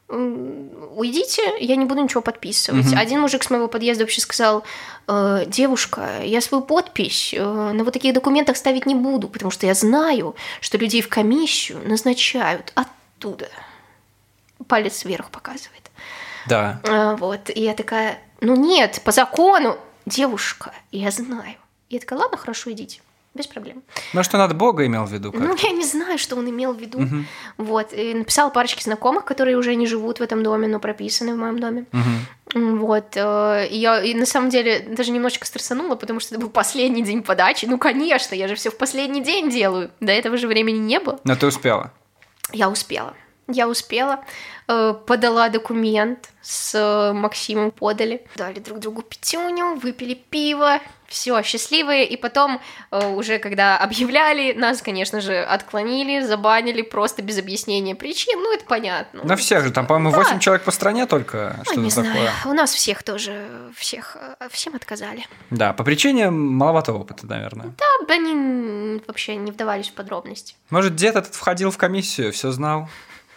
уйдите, 0.09 1.41
я 1.59 1.75
не 1.75 1.85
буду 1.85 2.01
ничего 2.01 2.21
подписывать. 2.21 2.87
Угу. 2.87 2.95
Один 2.97 3.21
мужик 3.21 3.43
с 3.43 3.49
моего 3.49 3.67
подъезда 3.67 4.03
вообще 4.03 4.21
сказал, 4.21 4.63
э, 5.07 5.43
девушка, 5.47 6.21
я 6.23 6.41
свою 6.41 6.63
подпись 6.63 7.33
э, 7.33 7.41
на 7.43 7.83
вот 7.83 7.93
таких 7.93 8.13
документах 8.13 8.57
ставить 8.57 8.85
не 8.85 8.95
буду, 8.95 9.27
потому 9.27 9.51
что 9.51 9.67
я 9.67 9.73
знаю, 9.73 10.35
что 10.61 10.77
людей 10.77 11.01
в 11.01 11.09
комиссию 11.09 11.79
назначают 11.87 12.73
оттуда. 12.75 13.49
Палец 14.67 15.05
вверх 15.05 15.29
показывает. 15.29 15.91
Да. 16.47 16.81
Э, 16.83 17.15
вот, 17.15 17.49
и 17.49 17.61
я 17.61 17.73
такая, 17.75 18.19
ну 18.41 18.55
нет, 18.55 19.01
по 19.03 19.11
закону, 19.11 19.77
девушка, 20.05 20.73
я 20.91 21.11
знаю. 21.11 21.55
Я 21.89 21.99
такая, 21.99 22.19
ладно, 22.19 22.37
хорошо, 22.37 22.71
идите 22.71 23.01
без 23.33 23.47
проблем. 23.47 23.83
Ну, 24.13 24.23
что 24.23 24.37
надо 24.37 24.55
Бога 24.55 24.85
имел 24.85 25.05
в 25.05 25.11
виду? 25.11 25.31
Ну, 25.33 25.55
я 25.55 25.71
не 25.71 25.85
знаю, 25.85 26.17
что 26.17 26.35
он 26.35 26.49
имел 26.49 26.73
в 26.73 26.79
виду. 26.79 26.99
Угу. 26.99 27.15
Вот. 27.57 27.93
И 27.93 28.13
написал 28.13 28.51
парочке 28.51 28.83
знакомых, 28.83 29.23
которые 29.23 29.55
уже 29.57 29.75
не 29.75 29.85
живут 29.85 30.19
в 30.19 30.23
этом 30.23 30.43
доме, 30.43 30.67
но 30.67 30.79
прописаны 30.79 31.35
в 31.35 31.37
моем 31.37 31.59
доме. 31.59 31.85
Угу. 31.93 32.77
Вот. 32.77 33.15
Э, 33.15 33.67
и 33.69 33.77
я 33.77 34.01
и 34.01 34.13
на 34.15 34.25
самом 34.25 34.49
деле 34.49 34.79
даже 34.79 35.11
немножечко 35.11 35.45
стрессанула, 35.45 35.95
потому 35.95 36.19
что 36.19 36.33
это 36.33 36.41
был 36.41 36.49
последний 36.49 37.03
день 37.03 37.21
подачи. 37.21 37.65
Ну, 37.65 37.77
конечно, 37.77 38.33
я 38.33 38.47
же 38.47 38.55
все 38.55 38.71
в 38.71 38.77
последний 38.77 39.21
день 39.21 39.49
делаю. 39.49 39.91
До 39.99 40.11
этого 40.11 40.35
же 40.37 40.47
времени 40.47 40.79
не 40.79 40.99
было. 40.99 41.19
Но 41.23 41.35
ты 41.35 41.45
успела. 41.45 41.93
Я 42.51 42.69
успела. 42.69 43.13
Я 43.51 43.67
успела, 43.67 44.23
э, 44.67 44.93
подала 45.07 45.49
документ 45.49 46.29
с 46.41 46.75
э, 46.75 47.13
Максимом, 47.13 47.71
подали, 47.71 48.21
дали 48.35 48.59
друг 48.59 48.77
другу 48.77 49.01
пятюню, 49.01 49.75
выпили 49.75 50.13
пиво, 50.13 50.79
все, 51.07 51.41
счастливые, 51.41 52.07
и 52.07 52.15
потом 52.15 52.61
э, 52.91 53.07
уже 53.07 53.39
когда 53.39 53.79
объявляли, 53.79 54.53
нас, 54.53 54.83
конечно 54.83 55.19
же, 55.19 55.35
отклонили, 55.41 56.21
забанили 56.21 56.83
просто 56.83 57.23
без 57.23 57.39
объяснения 57.39 57.95
причин, 57.95 58.39
ну 58.39 58.53
это 58.53 58.65
понятно. 58.65 59.23
На 59.23 59.35
всех 59.35 59.65
же, 59.65 59.71
там, 59.71 59.87
по-моему, 59.87 60.11
8 60.15 60.33
да. 60.33 60.39
человек 60.39 60.63
по 60.63 60.71
стране 60.71 61.07
только, 61.07 61.59
что 61.63 61.73
то 61.73 61.89
такое. 61.89 62.11
Знаю. 62.11 62.29
У 62.45 62.53
нас 62.53 62.71
всех 62.71 63.01
тоже, 63.01 63.47
всех, 63.75 64.15
всем 64.51 64.75
отказали. 64.75 65.25
Да, 65.49 65.73
по 65.73 65.83
причине 65.83 66.29
маловато 66.29 66.93
опыта, 66.93 67.25
наверное. 67.25 67.73
Да, 67.77 68.13
они 68.13 69.01
вообще 69.07 69.35
не 69.37 69.51
вдавались 69.51 69.89
в 69.89 69.93
подробности. 69.93 70.55
Может, 70.69 70.95
дед 70.95 71.15
этот 71.15 71.33
входил 71.33 71.71
в 71.71 71.77
комиссию, 71.77 72.31
все 72.31 72.51
знал? 72.51 72.87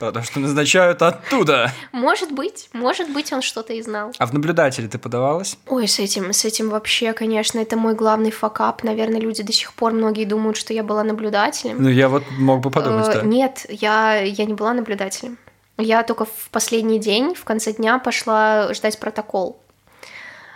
Потому 0.07 0.25
что 0.25 0.41
назначают 0.41 1.03
оттуда. 1.03 1.73
Может 1.93 2.33
быть, 2.33 2.69
может 2.73 3.13
быть, 3.13 3.33
он 3.33 3.43
что-то 3.43 3.73
и 3.73 3.83
знал. 3.83 4.13
А 4.19 4.27
в 4.27 4.33
наблюдатели 4.33 4.87
ты 4.87 4.99
подавалась? 4.99 5.57
Ой, 5.69 5.87
с 5.87 5.99
этим, 5.99 6.33
с 6.33 6.45
этим 6.45 6.71
вообще, 6.71 7.13
конечно, 7.13 7.59
это 7.59 7.77
мой 7.77 7.95
главный 7.95 8.31
факап. 8.31 8.83
Наверное, 8.83 9.21
люди 9.21 9.43
до 9.43 9.53
сих 9.53 9.73
пор 9.73 9.93
многие 9.93 10.25
думают, 10.25 10.57
что 10.57 10.73
я 10.73 10.83
была 10.83 11.05
наблюдателем. 11.05 11.83
Ну, 11.83 11.89
я 11.89 12.09
вот 12.09 12.25
мог 12.39 12.61
бы 12.61 12.71
подумать, 12.71 13.09
э, 13.09 13.21
да. 13.21 13.23
Нет, 13.23 13.67
я, 13.69 14.21
я 14.21 14.45
не 14.45 14.55
была 14.55 14.75
наблюдателем. 14.75 15.39
Я 15.79 16.03
только 16.03 16.25
в 16.25 16.49
последний 16.51 16.99
день, 16.99 17.35
в 17.35 17.45
конце 17.45 17.73
дня, 17.73 17.99
пошла 17.99 18.73
ждать 18.75 18.99
протокол. 18.99 19.61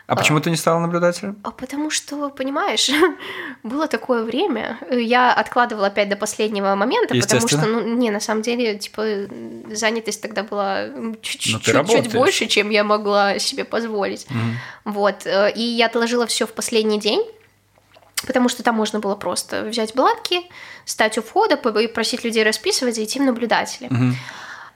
А 0.07 0.15
почему 0.15 0.41
ты 0.41 0.51
не 0.51 0.57
стала 0.57 0.79
наблюдателем? 0.79 1.37
А 1.43 1.51
потому 1.51 1.91
что, 1.91 2.29
понимаешь, 2.31 2.89
было 3.65 3.89
такое 3.89 4.23
время, 4.23 4.79
я 4.91 5.33
откладывала 5.33 5.89
опять 5.89 6.09
до 6.09 6.17
последнего 6.17 6.75
момента, 6.77 7.15
потому 7.15 7.49
что, 7.49 7.67
ну, 7.67 7.81
не, 7.97 8.11
на 8.11 8.21
самом 8.21 8.43
деле, 8.43 8.79
типа, 8.79 9.05
занятость 9.73 10.23
тогда 10.23 10.45
была 10.45 10.89
чуть-чуть 11.23 12.13
больше, 12.13 12.47
чем 12.47 12.71
я 12.71 12.85
могла 12.85 13.39
себе 13.41 13.65
позволить. 13.65 14.27
Угу. 14.31 14.93
Вот, 14.93 15.27
э, 15.27 15.53
и 15.53 15.63
я 15.63 15.87
отложила 15.87 16.27
все 16.27 16.47
в 16.47 16.53
последний 16.53 17.01
день, 17.01 17.25
потому 18.27 18.49
что 18.49 18.63
там 18.63 18.77
можно 18.77 19.01
было 19.01 19.17
просто 19.17 19.65
взять 19.65 19.95
бланки, 19.95 20.43
стать 20.85 21.19
у 21.19 21.23
входа, 21.23 21.57
просить 21.57 22.23
людей 22.23 22.45
расписывать 22.45 22.99
и 22.99 23.05
идти 23.05 23.19
в 23.19 23.25
наблюдатели. 23.25 23.87
Угу. 23.87 24.15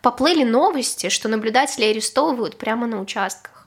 Поплыли 0.02 0.42
новости, 0.42 1.08
что 1.08 1.28
наблюдатели 1.28 1.84
арестовывают 1.84 2.58
прямо 2.58 2.88
на 2.88 3.00
участках. 3.00 3.59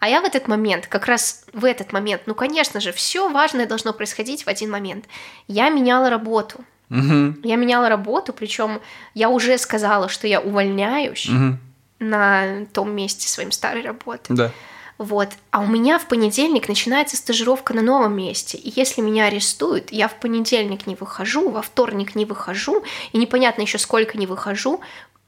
А 0.00 0.08
я 0.08 0.20
в 0.20 0.24
этот 0.24 0.48
момент, 0.48 0.86
как 0.86 1.06
раз 1.06 1.44
в 1.52 1.64
этот 1.64 1.92
момент, 1.92 2.22
ну, 2.26 2.34
конечно 2.34 2.80
же, 2.80 2.92
все 2.92 3.28
важное 3.28 3.66
должно 3.66 3.92
происходить 3.92 4.44
в 4.44 4.48
один 4.48 4.70
момент. 4.70 5.06
Я 5.48 5.68
меняла 5.68 6.10
работу. 6.10 6.60
Угу. 6.90 7.36
Я 7.42 7.56
меняла 7.56 7.88
работу, 7.88 8.32
причем 8.32 8.80
я 9.14 9.28
уже 9.28 9.58
сказала, 9.58 10.08
что 10.08 10.26
я 10.26 10.40
увольняюсь 10.40 11.28
угу. 11.28 11.58
на 11.98 12.66
том 12.72 12.94
месте 12.94 13.28
своим 13.28 13.50
старой 13.50 13.82
работы. 13.82 14.34
Да. 14.34 14.52
Вот. 14.98 15.28
А 15.50 15.60
у 15.60 15.66
меня 15.66 15.98
в 15.98 16.08
понедельник 16.08 16.68
начинается 16.68 17.16
стажировка 17.16 17.74
на 17.74 17.82
новом 17.82 18.16
месте. 18.16 18.56
И 18.56 18.72
если 18.74 19.02
меня 19.02 19.26
арестуют, 19.26 19.92
я 19.92 20.08
в 20.08 20.18
понедельник 20.18 20.86
не 20.86 20.94
выхожу, 20.94 21.50
во 21.50 21.60
вторник 21.60 22.14
не 22.14 22.24
выхожу, 22.24 22.82
и 23.12 23.18
непонятно 23.18 23.62
еще 23.62 23.78
сколько 23.78 24.16
не 24.16 24.26
выхожу, 24.26 24.80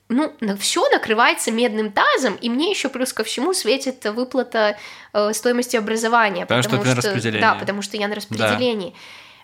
ну, 0.08 0.32
все 0.58 0.88
накрывается 0.88 1.50
медным 1.50 1.92
тазом, 1.92 2.36
и 2.36 2.48
мне 2.48 2.70
еще 2.70 2.88
плюс 2.88 3.12
ко 3.12 3.24
всему 3.24 3.52
светит 3.52 4.04
выплата 4.04 4.78
э, 5.12 5.32
стоимости 5.32 5.76
образования. 5.76 6.46
Потому, 6.46 6.62
потому 6.62 6.84
что, 6.84 6.92
что 6.92 7.02
ты 7.02 7.08
на 7.08 7.14
распределении. 7.14 7.40
Да, 7.40 7.54
потому 7.54 7.82
что 7.82 7.96
я 7.96 8.08
на 8.08 8.14
распределении. 8.14 8.94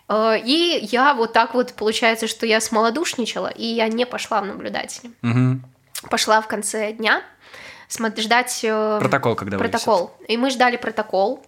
Да. 0.07 0.35
Э, 0.35 0.41
и 0.43 0.87
я 0.91 1.13
вот 1.13 1.33
так 1.33 1.53
вот, 1.53 1.73
получается, 1.73 2.27
что 2.27 2.45
я 2.45 2.59
смолодушничала, 2.61 3.47
и 3.47 3.65
я 3.65 3.87
не 3.87 4.05
пошла 4.05 4.41
в 4.41 4.45
наблюдатели. 4.45 5.11
Угу. 5.21 6.09
Пошла 6.09 6.41
в 6.41 6.47
конце 6.47 6.93
дня 6.93 7.21
ждать... 7.89 8.61
Э, 8.63 8.97
протокол 8.99 9.35
когда 9.35 9.57
Протокол. 9.57 10.11
Вывесит. 10.17 10.31
И 10.31 10.37
мы 10.37 10.49
ждали 10.49 10.77
протокол. 10.77 11.45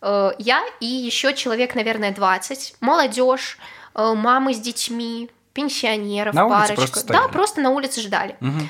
Э, 0.00 0.32
я 0.38 0.62
и 0.80 0.86
еще 0.86 1.34
человек, 1.34 1.74
наверное, 1.74 2.12
20. 2.12 2.76
Молодежь, 2.80 3.58
э, 3.94 4.14
мамы 4.14 4.54
с 4.54 4.58
детьми, 4.58 5.30
пенсионеров, 5.52 6.34
на 6.34 6.48
парочка. 6.48 6.74
Просто 6.74 7.06
да, 7.06 7.28
просто 7.28 7.60
на 7.60 7.70
улице 7.70 8.00
ждали. 8.00 8.36
Угу. 8.40 8.68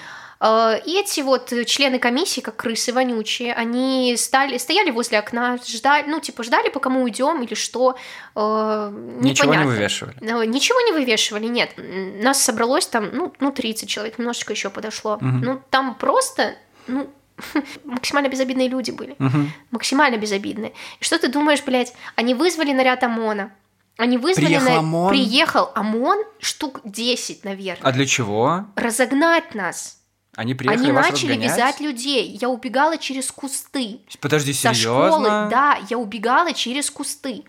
И 0.87 0.99
эти 0.99 1.21
вот 1.21 1.53
члены 1.66 2.01
комиссии, 2.01 2.40
как 2.40 2.57
крысы 2.57 2.92
вонючие, 2.92 3.55
они 3.55 4.16
стали, 4.16 4.59
стояли 4.59 4.90
возле 4.90 5.21
окна, 5.21 5.57
ждали, 5.64 6.09
ну, 6.09 6.18
типа, 6.18 6.42
ждали, 6.42 6.68
пока 6.68 6.90
мы 6.90 7.05
уйдем 7.05 7.42
или 7.42 7.55
что. 7.55 7.97
Ничего 8.35 9.55
не 9.55 9.64
вывешивали. 9.64 10.16
Ничего 10.47 10.81
не 10.81 10.92
вывешивали, 10.92 11.47
нет. 11.47 11.75
Нас 11.77 12.42
собралось 12.42 12.88
там, 12.88 13.11
ну, 13.12 13.33
ну 13.38 13.53
30 13.53 13.88
человек, 13.88 14.18
немножечко 14.18 14.53
еще 14.53 14.68
подошло. 14.68 15.14
Угу. 15.14 15.27
Ну, 15.27 15.62
там 15.71 15.95
просто, 15.95 16.57
ну, 16.88 17.09
максимально 17.85 18.29
безобидные 18.29 18.68
люди 18.68 18.90
были. 18.90 19.12
Угу. 19.21 19.47
Максимально 19.71 20.16
безобидные. 20.16 20.73
И 20.99 21.05
что 21.05 21.21
ты 21.21 21.29
думаешь, 21.29 21.62
блядь, 21.62 21.95
они 22.16 22.35
вызвали 22.35 22.73
наряд 22.73 23.05
ОМОНа, 23.05 23.53
они 23.96 24.18
вызвали... 24.18 24.46
Приехал 24.46 24.70
на... 24.70 24.78
ОМОН? 24.78 25.11
Приехал 25.11 25.70
ОМОН 25.74 26.18
штук 26.40 26.81
10, 26.85 27.44
наверное. 27.44 27.83
А 27.83 27.92
для 27.92 28.07
чего? 28.07 28.66
Разогнать 28.76 29.55
нас. 29.55 29.98
Они 30.35 30.55
приехали 30.55 30.85
Они 30.85 30.92
вас 30.92 31.11
начали 31.11 31.33
разгонять? 31.33 31.50
вязать 31.52 31.81
людей. 31.81 32.38
Я 32.40 32.48
убегала 32.48 32.96
через 32.96 33.31
кусты. 33.31 34.00
Подожди, 34.20 34.52
Со 34.55 34.72
серьезно? 34.72 35.09
школы, 35.09 35.28
да, 35.50 35.78
я 35.90 35.98
убегала 35.98 36.52
через 36.55 36.90
кусты. 36.90 37.44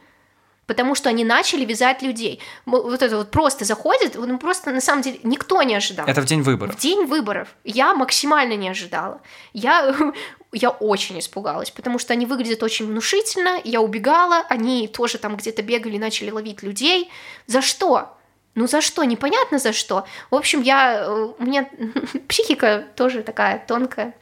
Потому 0.66 0.96
что 0.96 1.10
они 1.10 1.26
начали 1.26 1.66
вязать 1.66 2.02
людей. 2.02 2.40
Вот 2.66 3.02
это 3.02 3.18
вот 3.18 3.32
просто 3.32 3.66
заходит, 3.66 4.16
ну 4.16 4.38
просто 4.38 4.72
на 4.72 4.80
самом 4.80 5.02
деле 5.02 5.20
никто 5.24 5.62
не 5.62 5.76
ожидал. 5.76 6.08
Это 6.08 6.22
в 6.22 6.26
день 6.26 6.42
выборов. 6.42 6.76
В 6.76 6.80
день 6.80 7.06
выборов. 7.06 7.50
Я 7.66 7.94
максимально 7.94 8.54
не 8.56 8.70
ожидала. 8.70 9.22
Я, 9.52 9.94
я 10.54 10.70
очень 10.70 11.20
испугалась, 11.20 11.70
потому 11.70 12.00
что 12.00 12.14
они 12.14 12.26
выглядят 12.26 12.64
очень 12.64 12.88
внушительно. 12.88 13.60
Я 13.66 13.82
убегала, 13.82 14.46
они 14.50 14.88
тоже 14.88 15.18
там 15.18 15.36
где-то 15.36 15.62
бегали, 15.64 15.98
начали 15.98 16.32
ловить 16.32 16.64
людей. 16.64 17.12
За 17.46 17.62
что? 17.62 18.18
Ну 18.56 18.68
за 18.68 18.80
что? 18.80 19.04
Непонятно 19.04 19.58
за 19.58 19.74
что. 19.74 20.06
В 20.32 20.36
общем, 20.36 20.62
я... 20.62 21.10
У 21.38 21.44
меня 21.44 21.70
психика 22.30 22.86
тоже 22.96 23.24
такая 23.24 23.64
тонкая. 23.68 24.16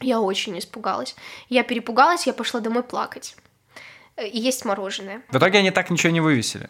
Я 0.00 0.20
очень 0.20 0.58
испугалась. 0.58 1.14
Я 1.48 1.62
перепугалась, 1.62 2.26
я 2.26 2.32
пошла 2.32 2.58
домой 2.58 2.82
плакать 2.82 3.36
и 4.22 4.38
есть 4.38 4.64
мороженое. 4.64 5.22
В 5.30 5.36
итоге 5.36 5.58
они 5.58 5.70
так 5.70 5.90
ничего 5.90 6.12
не 6.12 6.20
вывесили. 6.20 6.68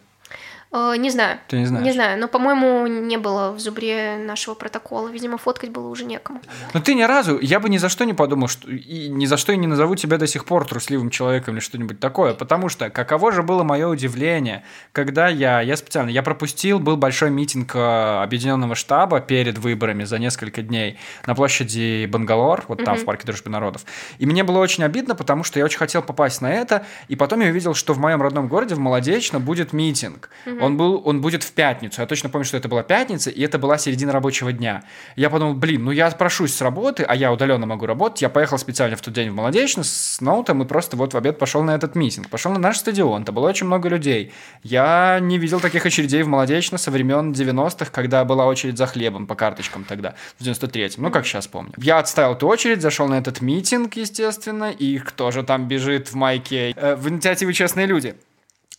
Э, 0.75 0.97
не 0.99 1.11
знаю. 1.11 1.39
Ты 1.47 1.59
не 1.59 1.67
знаешь? 1.67 1.87
Не 1.87 1.93
знаю, 1.93 2.21
но, 2.21 2.27
по-моему, 2.27 2.87
не 2.89 3.17
было 3.17 3.53
в 3.53 3.61
зубре 3.61 4.17
нашего 4.19 4.55
протокола. 4.55 5.09
Видимо, 5.09 5.39
фоткать 5.39 5.71
было 5.71 5.89
уже 5.89 6.05
некому. 6.05 6.41
Но 6.73 6.81
ты 6.81 6.95
ни 6.95 7.03
разу, 7.03 7.39
я 7.41 7.61
бы 7.61 7.69
ни 7.69 7.79
за 7.79 7.89
что 7.89 8.05
не 8.05 8.13
подумал, 8.13 8.49
что 8.49 8.69
и 8.69 9.09
ни 9.09 9.27
за 9.27 9.37
что 9.37 9.53
и 9.53 9.57
не 9.57 9.69
назову 9.69 9.95
тебя 9.95 10.19
до 10.19 10.27
сих 10.27 10.45
пор 10.45 10.67
трусливым 10.67 11.11
человеком 11.11 11.55
или 11.55 11.61
что-нибудь 11.61 12.01
такое, 12.01 12.35
потому 12.35 12.69
что 12.69 12.91
каково 12.91 13.31
же 13.31 13.45
было 13.45 13.63
мое 13.63 13.87
удивление, 13.87 14.65
когда 14.91 15.29
я, 15.29 15.61
я 15.61 15.77
специально, 15.77 16.11
я 16.11 16.23
пропустил, 16.25 16.81
был 16.81 16.97
большой 16.97 17.31
митинг 17.31 17.77
э, 17.77 18.23
Объединенного 18.25 18.75
штаба 18.75 19.21
перед 19.21 19.59
выборами 19.59 20.03
за 20.03 20.19
несколько 20.19 20.63
дней 20.63 20.99
на 21.27 21.37
площади 21.37 22.07
Бангалор, 22.07 22.65
вот 22.67 22.85
там, 22.85 22.97
mm-hmm. 22.97 22.99
в 22.99 23.05
парке 23.05 23.27
Дружбы 23.27 23.49
народов. 23.49 23.85
И 24.19 24.27
мне 24.27 24.43
было 24.43 24.59
очень 24.59 24.83
обидно, 24.83 25.15
потому 25.15 25.45
что 25.45 25.61
я 25.61 25.65
очень 25.65 25.79
хотел 25.79 26.03
попасть 26.03 26.41
на 26.41 26.53
это, 26.53 26.85
и 27.07 27.15
потом 27.15 27.41
я 27.43 27.51
увидел, 27.51 27.75
что 27.75 27.93
в 27.93 27.99
моем 27.99 28.21
родном 28.21 28.49
городе, 28.49 28.75
в 28.75 28.81
Молодечно, 28.81 29.39
будет 29.39 29.73
митинг. 29.73 30.31
Mm-hmm. 30.47 30.64
Он, 30.65 30.77
был, 30.77 31.03
он 31.05 31.21
будет 31.21 31.43
в 31.43 31.53
пятницу. 31.53 32.01
Я 32.01 32.07
точно 32.07 32.29
помню, 32.29 32.45
что 32.45 32.57
это 32.57 32.69
была 32.69 32.83
пятница, 32.83 33.31
и 33.31 33.43
это 33.43 33.59
была 33.59 33.79
середина 33.79 34.13
рабочего 34.13 34.53
дня. 34.53 34.85
Я 35.17 35.31
подумал, 35.31 35.55
блин, 35.55 35.85
ну 35.85 35.91
я 35.91 36.11
прошусь 36.11 36.55
с 36.55 36.61
работы, 36.61 37.03
а 37.03 37.15
я 37.15 37.33
удаленно 37.33 37.67
могу 37.67 37.87
работать. 37.87 38.23
Я 38.23 38.29
поехал 38.29 38.59
специально 38.59 38.97
в 38.97 39.01
тот 39.01 39.15
день 39.15 39.31
в 39.31 39.35
Молодечно 39.35 39.83
с 39.83 40.21
ноутом 40.21 40.63
и 40.63 40.67
просто 40.67 40.97
вот 40.97 41.15
в 41.15 41.17
обед 41.17 41.39
пошел 41.39 41.63
на 41.63 41.75
этот 41.75 41.95
митинг. 41.95 42.29
Пошел 42.29 42.53
на 42.53 42.59
наш 42.59 42.79
стадион. 42.79 43.25
Там 43.25 43.35
было 43.35 43.49
очень 43.49 43.67
много 43.67 43.89
людей. 43.89 44.33
Я 44.63 45.19
не 45.21 45.39
видел 45.39 45.61
таких 45.61 45.85
очередей 45.87 46.23
в 46.23 46.29
Молодечно 46.29 46.79
со 46.79 46.91
времен 46.91 47.33
90-х, 47.33 47.91
когда 47.93 48.25
была 48.25 48.47
очередь 48.47 48.79
за 48.79 48.87
хлебом 48.87 49.27
по 49.27 49.35
карточкам 49.35 49.85
тогда, 49.85 50.15
в 50.39 50.43
93-м. 50.43 51.03
Ну, 51.03 51.11
как 51.11 51.27
сейчас 51.27 51.47
помню. 51.47 51.73
Я 51.77 51.99
отставил 51.99 52.35
эту 52.35 52.47
очередь, 52.49 52.83
зашел 52.83 53.09
на 53.09 53.19
этот 53.19 53.41
митинг, 53.41 53.95
естественно, 53.95 54.71
и 54.71 54.99
кто 54.99 55.31
же 55.31 55.43
там 55.43 55.69
бежит 55.69 56.09
в 56.09 56.15
майке? 56.15 56.73
Э, 56.77 56.95
в 56.95 57.09
инициативе 57.09 57.53
«Честные 57.53 57.87
люди». 57.87 58.15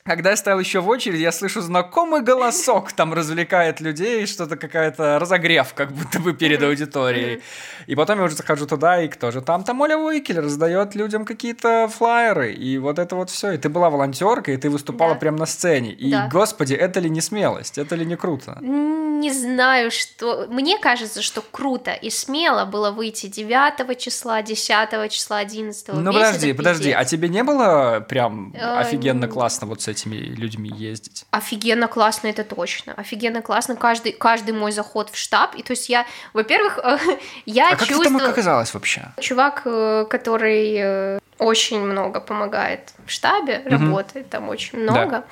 Когда 0.07 0.29
я 0.29 0.35
стоял 0.35 0.59
еще 0.59 0.81
в 0.81 0.87
очереди, 0.87 1.23
я 1.23 1.31
слышу 1.31 1.61
знакомый 1.61 2.21
голосок, 2.21 2.91
там 2.91 3.11
развлекает 3.11 3.81
людей, 3.81 4.27
что-то 4.27 4.55
какая-то 4.55 5.17
разогрев, 5.17 5.73
как 5.73 5.91
будто 5.91 6.19
бы 6.19 6.33
перед 6.33 6.61
аудиторией. 6.61 7.41
И 7.87 7.95
потом 7.95 8.19
я 8.19 8.25
уже 8.25 8.35
захожу 8.35 8.67
туда, 8.67 9.01
и 9.01 9.07
кто 9.07 9.31
же 9.31 9.41
там? 9.41 9.63
Там 9.63 9.81
Оля 9.81 9.97
Уикель 9.97 10.39
раздает 10.39 10.93
людям 10.93 11.25
какие-то 11.25 11.87
флайеры, 11.87 12.53
и 12.53 12.77
вот 12.77 12.99
это 12.99 13.15
вот 13.15 13.31
все. 13.31 13.53
И 13.53 13.57
ты 13.57 13.67
была 13.67 13.89
волонтеркой, 13.89 14.53
и 14.53 14.57
ты 14.57 14.69
выступала 14.69 15.15
да. 15.15 15.19
прямо 15.19 15.39
на 15.39 15.47
сцене. 15.47 15.91
И, 15.93 16.11
да. 16.11 16.29
господи, 16.31 16.75
это 16.75 16.99
ли 16.99 17.09
не 17.09 17.21
смелость, 17.21 17.79
это 17.79 17.95
ли 17.95 18.05
не 18.05 18.15
круто? 18.15 18.59
Не 18.61 19.31
знаю, 19.31 19.89
что... 19.89 20.45
Мне 20.49 20.77
кажется, 20.77 21.23
что 21.23 21.41
круто 21.41 21.93
и 21.93 22.11
смело 22.11 22.65
было 22.65 22.91
выйти 22.91 23.25
9 23.25 23.97
числа, 23.97 24.43
10 24.43 25.11
числа, 25.11 25.37
11 25.39 25.87
Ну 25.93 26.13
подожди, 26.13 26.53
подожди, 26.53 26.91
а 26.91 27.03
тебе 27.05 27.27
не 27.27 27.43
было 27.43 28.05
прям 28.07 28.53
э, 28.53 28.59
офигенно 28.59 29.27
классно 29.27 29.65
вот 29.65 29.81
с? 29.81 29.94
Этими 29.95 30.15
людьми 30.15 30.69
ездить. 30.69 31.25
Офигенно 31.31 31.87
классно, 31.87 32.27
это 32.27 32.43
точно. 32.43 32.93
Офигенно 32.93 33.41
классно. 33.41 33.75
Каждый, 33.75 34.11
каждый 34.11 34.51
мой 34.51 34.71
заход 34.71 35.09
в 35.09 35.17
штаб. 35.17 35.55
И 35.55 35.63
то 35.63 35.71
есть 35.71 35.89
я, 35.89 36.05
во-первых, 36.33 36.79
я 37.45 37.69
а 37.69 37.75
чувствую... 37.75 38.03
как 38.03 38.13
ты 38.13 38.19
там 38.19 38.29
оказалось 38.29 38.73
вообще? 38.73 39.01
Чувак, 39.19 39.61
э, 39.65 40.05
который 40.09 40.75
э, 40.77 41.19
очень 41.39 41.79
много 41.81 42.19
помогает 42.19 42.93
в 43.05 43.11
штабе, 43.11 43.61
угу. 43.65 43.71
работает 43.71 44.29
там 44.29 44.49
очень 44.49 44.79
много. 44.79 45.09
Да. 45.09 45.23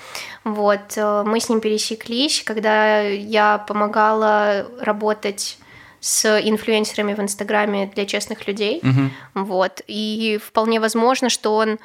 Вот, 0.43 0.97
э, 0.97 1.23
мы 1.25 1.39
с 1.39 1.49
ним 1.49 1.59
пересеклись, 1.59 2.43
когда 2.43 3.01
я 3.01 3.57
помогала 3.57 4.65
работать 4.81 5.57
с 6.03 6.25
инфлюенсерами 6.25 7.13
в 7.13 7.21
Инстаграме 7.21 7.89
для 7.95 8.05
честных 8.05 8.45
людей. 8.45 8.81
Угу. 8.83 9.45
Вот. 9.45 9.81
И 9.87 10.37
вполне 10.45 10.81
возможно, 10.81 11.29
что 11.29 11.55
он 11.55 11.79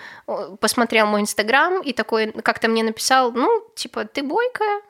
посмотрел 0.61 1.07
мой 1.07 1.21
Инстаграм 1.21 1.81
и 1.81 1.93
такой 1.93 2.33
как-то 2.33 2.67
мне 2.67 2.83
написал, 2.83 3.31
ну, 3.31 3.63
типа, 3.77 4.07
ты 4.07 4.25
бойкая, 4.25 4.81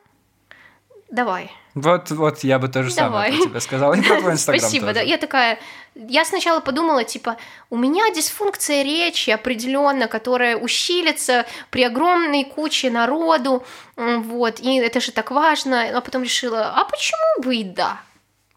давай. 1.11 1.51
Вот, 1.75 2.09
вот, 2.09 2.39
я 2.39 2.57
бы 2.57 2.69
то 2.69 2.81
же 2.81 2.89
самое 2.89 3.31
про 3.31 3.45
тебя 3.45 3.59
сказала. 3.59 3.93
И 3.93 4.01
про 4.01 4.19
твой 4.19 4.31
Инстаграм 4.33 4.61
Спасибо, 4.61 4.87
тоже. 4.87 4.95
да. 4.95 5.01
Я 5.01 5.19
такая, 5.19 5.59
я 5.93 6.25
сначала 6.25 6.59
подумала, 6.59 7.03
типа, 7.03 7.37
у 7.69 7.77
меня 7.77 8.11
дисфункция 8.11 8.81
речи 8.81 9.29
определенно, 9.29 10.07
которая 10.07 10.57
усилится 10.57 11.45
при 11.69 11.83
огромной 11.83 12.45
куче 12.45 12.89
народу, 12.89 13.63
вот, 13.95 14.59
и 14.59 14.77
это 14.77 14.99
же 14.99 15.11
так 15.11 15.29
важно. 15.29 15.95
А 15.95 16.01
потом 16.01 16.23
решила, 16.23 16.73
а 16.75 16.83
почему 16.85 17.43
бы 17.43 17.57
и 17.57 17.63
да? 17.63 18.01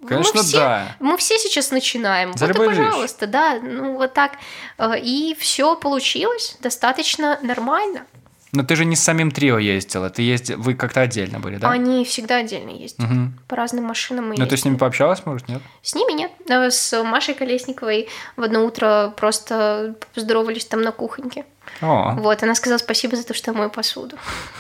Конечно, 0.07 0.41
мы 0.41 0.43
все, 0.47 0.57
да. 0.59 0.97
Мы 1.01 1.17
все 1.17 1.39
сейчас 1.39 1.71
начинаем. 1.71 2.33
За 2.37 2.47
вот 2.47 2.55
и 2.55 2.59
любую 2.59 2.71
вещь. 2.71 2.79
пожалуйста, 2.87 3.27
да, 3.27 3.59
ну 3.63 3.97
вот 3.97 4.13
так. 4.15 4.33
Э, 4.79 4.99
И 4.99 5.37
все 5.39 5.77
получилось 5.77 6.57
достаточно 6.61 7.39
нормально. 7.43 8.07
Но 8.55 8.63
ты 8.65 8.77
же 8.77 8.85
не 8.85 8.97
с 8.97 9.03
самим 9.03 9.31
трио 9.31 9.59
ездила, 9.59 10.11
ты 10.11 10.21
ездил, 10.23 10.61
вы 10.61 10.75
как-то 10.75 11.01
отдельно 11.01 11.41
были, 11.41 11.57
да? 11.57 11.71
Они 11.71 12.05
всегда 12.05 12.37
отдельно 12.37 12.69
ездят. 12.69 12.99
Мгм. 13.07 13.39
По 13.49 13.57
разным 13.57 13.85
машинам 13.85 14.29
мы 14.29 14.35
Ну, 14.37 14.47
ты 14.47 14.57
с 14.59 14.65
ними 14.67 14.77
пообщалась, 14.77 15.25
может, 15.25 15.49
нет? 15.49 15.63
С 15.81 15.95
ними 15.95 16.13
нет. 16.13 16.31
Э, 16.51 16.71
С 16.71 17.03
Машей 17.03 17.33
Колесниковой 17.35 18.09
в 18.37 18.43
одно 18.43 18.65
утро 18.67 19.15
просто 19.17 19.95
поздоровались 20.15 20.67
там 20.67 20.83
на 20.83 20.93
кухоньке. 20.93 21.47
О, 21.81 22.15
Вот, 22.19 22.43
она 22.43 22.55
сказала 22.55 22.77
спасибо 22.79 23.17
за 23.17 23.25
то, 23.27 23.33
что 23.33 23.53
я 23.53 23.57
мою 23.57 23.71
посуду. 23.71 24.17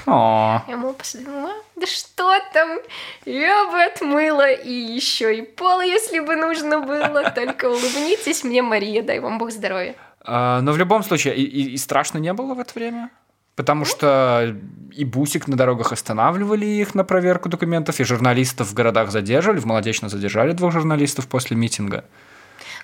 о. 0.07 0.62
Я 0.68 0.76
мою 0.78 0.94
посуду. 0.94 1.24
Думаю, 1.24 1.48
«А, 1.48 1.81
да 1.81 1.87
что 1.87 2.33
там? 2.55 2.78
Я 3.26 3.66
бы 3.70 3.83
отмыла 3.83 4.50
и 4.50 4.72
еще 4.72 5.37
и 5.37 5.42
пол, 5.42 5.83
если 5.83 6.20
бы 6.20 6.37
нужно 6.37 6.81
было. 6.81 7.31
Только 7.35 7.66
улыбнитесь 7.68 8.42
мне, 8.44 8.62
Мария, 8.62 9.02
дай 9.02 9.20
вам 9.20 9.38
Бог 9.38 9.50
здоровья. 9.50 9.94
А, 10.24 10.61
но 10.62 10.72
в 10.72 10.78
любом 10.78 11.02
случае, 11.02 11.35
и, 11.35 11.42
и- 11.42 11.72
и 11.72 11.76
страшно 11.76 12.18
не 12.18 12.33
было 12.33 12.55
в 12.55 12.61
это 12.61 12.72
время? 12.74 13.11
Потому 13.54 13.84
что 13.84 14.56
и 14.92 15.04
бусик 15.04 15.46
на 15.46 15.56
дорогах 15.56 15.92
останавливали 15.92 16.64
их 16.64 16.94
на 16.94 17.04
проверку 17.04 17.48
документов, 17.48 18.00
и 18.00 18.04
журналистов 18.04 18.68
в 18.68 18.74
городах 18.74 19.10
задерживали. 19.10 19.58
В 19.58 19.66
Молодечно 19.66 20.08
задержали 20.08 20.52
двух 20.52 20.72
журналистов 20.72 21.28
после 21.28 21.56
митинга. 21.56 22.04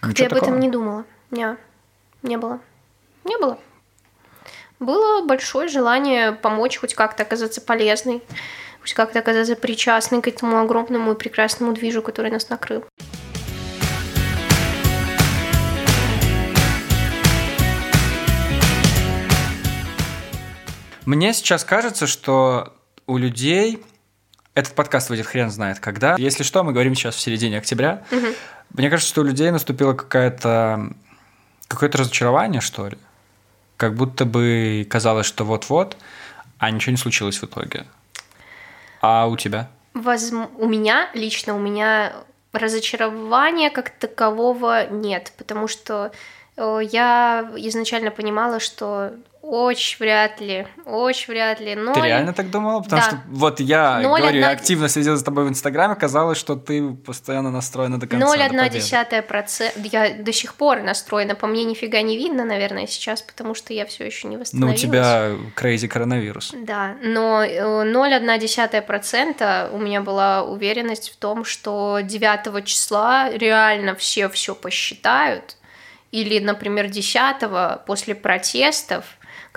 Как 0.01 0.11
Ничего 0.11 0.25
я 0.25 0.27
об 0.29 0.33
этом 0.33 0.41
такого? 0.47 0.61
не 0.61 0.71
думала. 0.71 1.05
Не, 1.31 1.57
не 2.23 2.37
было. 2.37 2.61
Не 3.25 3.39
было. 3.39 3.59
Было 4.79 5.27
большое 5.27 5.69
желание 5.69 6.33
помочь 6.33 6.79
хоть 6.79 6.95
как-то 6.95 7.25
оказаться 7.25 7.61
полезной, 7.61 8.23
хоть 8.81 8.95
как-то 8.95 9.19
оказаться 9.19 9.57
причастной 9.57 10.23
к 10.23 10.29
этому 10.29 10.59
огромному 10.59 11.13
и 11.13 11.17
прекрасному 11.17 11.73
движу, 11.73 12.01
который 12.01 12.31
нас 12.31 12.49
накрыл. 12.49 12.85
Мне 21.09 21.33
сейчас 21.33 21.65
кажется, 21.65 22.07
что 22.07 22.75
у 23.07 23.17
людей 23.17 23.83
этот 24.53 24.75
подкаст 24.75 25.09
выйдет 25.09 25.25
хрен 25.25 25.51
знает 25.51 25.81
когда. 25.81 26.17
Если 26.19 26.43
что, 26.43 26.63
мы 26.63 26.73
говорим 26.73 26.95
сейчас 26.95 27.15
в 27.15 27.21
середине 27.21 27.57
октября. 27.57 28.03
Мне 28.75 28.91
кажется, 28.91 29.11
что 29.11 29.23
у 29.23 29.25
людей 29.25 29.51
наступило 29.51 29.95
какая-то 29.95 30.91
какое-то 31.67 31.97
разочарование, 31.97 32.61
что 32.61 32.89
ли. 32.89 32.99
Как 33.79 33.95
будто 33.95 34.27
бы 34.27 34.87
казалось, 34.91 35.25
что 35.25 35.45
вот-вот, 35.45 35.97
а 36.59 36.71
ничего 36.71 36.91
не 36.91 36.99
случилось 36.99 37.39
в 37.39 37.45
итоге. 37.45 37.87
А 39.01 39.29
у 39.29 39.39
тебя? 39.39 39.71
Возм- 39.95 40.51
У 40.59 40.69
меня, 40.69 41.09
лично 41.15 41.57
у 41.57 41.59
меня 41.59 42.13
разочарования 42.53 43.71
как 43.71 43.89
такового 43.99 44.87
нет, 44.91 45.33
потому 45.39 45.69
что 45.69 46.13
э, 46.59 46.81
я 46.93 47.51
изначально 47.57 48.11
понимала, 48.11 48.61
что 48.61 49.15
очень 49.51 49.97
вряд 49.99 50.41
ли, 50.41 50.67
очень 50.85 51.33
вряд 51.33 51.61
ли. 51.61 51.75
Но 51.75 51.95
Ты 51.95 52.01
реально 52.03 52.33
так 52.33 52.51
думала? 52.51 52.81
Потому 52.81 53.03
Да. 53.03 53.09
что 53.09 53.19
вот 53.29 53.61
я 53.61 54.01
Ноль 54.01 54.21
говорю, 54.21 54.39
я 54.39 54.47
одна- 54.49 54.61
активно 54.61 54.89
следил 54.89 55.17
за 55.17 55.25
тобой 55.25 55.45
в 55.45 55.49
Инстаграме, 55.49 55.95
казалось, 55.95 56.37
что 56.39 56.55
ты 56.57 56.93
постоянно 56.93 57.51
настроена 57.51 57.99
до 57.99 58.07
конца. 58.07 58.27
до 58.27 58.33
победы. 58.33 58.57
0,1 58.57 59.23
процент. 59.23 59.75
Я 59.93 60.11
до 60.15 60.33
сих 60.33 60.55
пор 60.55 60.83
настроена. 60.83 61.35
По 61.35 61.47
мне 61.47 61.65
нифига 61.65 62.03
не 62.03 62.17
видно, 62.17 62.45
наверное, 62.45 62.87
сейчас, 62.87 63.23
потому 63.23 63.55
что 63.55 63.73
я 63.73 63.87
все 63.87 64.05
еще 64.05 64.29
не 64.29 64.37
Ну, 64.37 64.39
у 64.39 64.41
восстановилась. 64.41 64.81
тебя 64.81 65.31
crazy 65.57 65.89
коронавирус. 65.89 66.53
Да, 66.55 66.97
но 67.03 67.43
э, 67.43 67.85
0,1% 67.85 69.71
у 69.73 69.79
меня 69.79 70.01
была 70.01 70.43
уверенность 70.43 71.11
в 71.11 71.17
том, 71.17 71.45
что 71.45 72.01
9 72.03 72.65
числа 72.65 73.31
реально 73.31 73.95
все 73.95 74.29
все 74.29 74.55
посчитают, 74.55 75.57
или, 76.11 76.39
например, 76.39 76.89
10 76.89 77.85
после 77.87 78.15
протестов, 78.15 79.05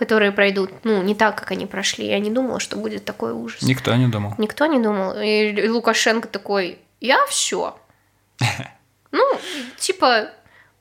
которые 0.01 0.31
пройдут, 0.31 0.71
ну, 0.83 1.03
не 1.03 1.13
так, 1.13 1.35
как 1.37 1.51
они 1.51 1.67
прошли. 1.67 2.07
Я 2.07 2.17
не 2.17 2.31
думала, 2.31 2.59
что 2.59 2.75
будет 2.75 3.05
такой 3.05 3.33
ужас. 3.33 3.61
Никто 3.61 3.93
не 3.95 4.07
думал. 4.07 4.33
Никто 4.39 4.65
не 4.65 4.79
думал. 4.79 5.13
И 5.21 5.69
Лукашенко 5.69 6.27
такой, 6.27 6.79
я 6.99 7.23
все. 7.27 7.77
Ну, 9.13 9.25
типа, 9.77 10.29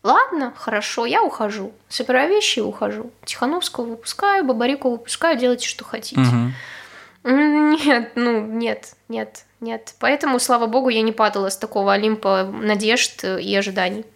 ладно, 0.04 0.54
хорошо, 0.56 1.04
я 1.04 1.20
ухожу. 1.20 1.72
Собираю 1.88 2.30
вещи 2.30 2.60
и 2.60 2.62
ухожу. 2.62 3.10
Тихановского 3.24 3.86
выпускаю, 3.86 4.44
Бабарику 4.44 4.92
выпускаю, 4.92 5.36
делайте, 5.36 5.66
что 5.66 5.84
хотите. 5.84 6.22
Нет, 7.24 8.12
ну, 8.14 8.40
нет, 8.46 8.94
нет, 9.08 9.44
нет. 9.60 9.94
Поэтому, 9.98 10.38
слава 10.38 10.66
богу, 10.68 10.90
я 10.90 11.02
не 11.02 11.10
падала 11.10 11.50
с 11.50 11.56
такого 11.56 11.92
Олимпа 11.92 12.44
надежд 12.44 13.24
и 13.24 13.56
ожиданий. 13.56 14.06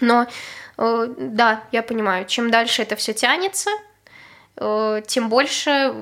Но, 0.00 0.28
да, 0.76 1.62
я 1.72 1.82
понимаю, 1.82 2.26
чем 2.26 2.50
дальше 2.50 2.82
это 2.82 2.96
все 2.96 3.12
тянется, 3.12 3.70
э, 4.56 5.02
тем 5.06 5.28
больше 5.28 5.94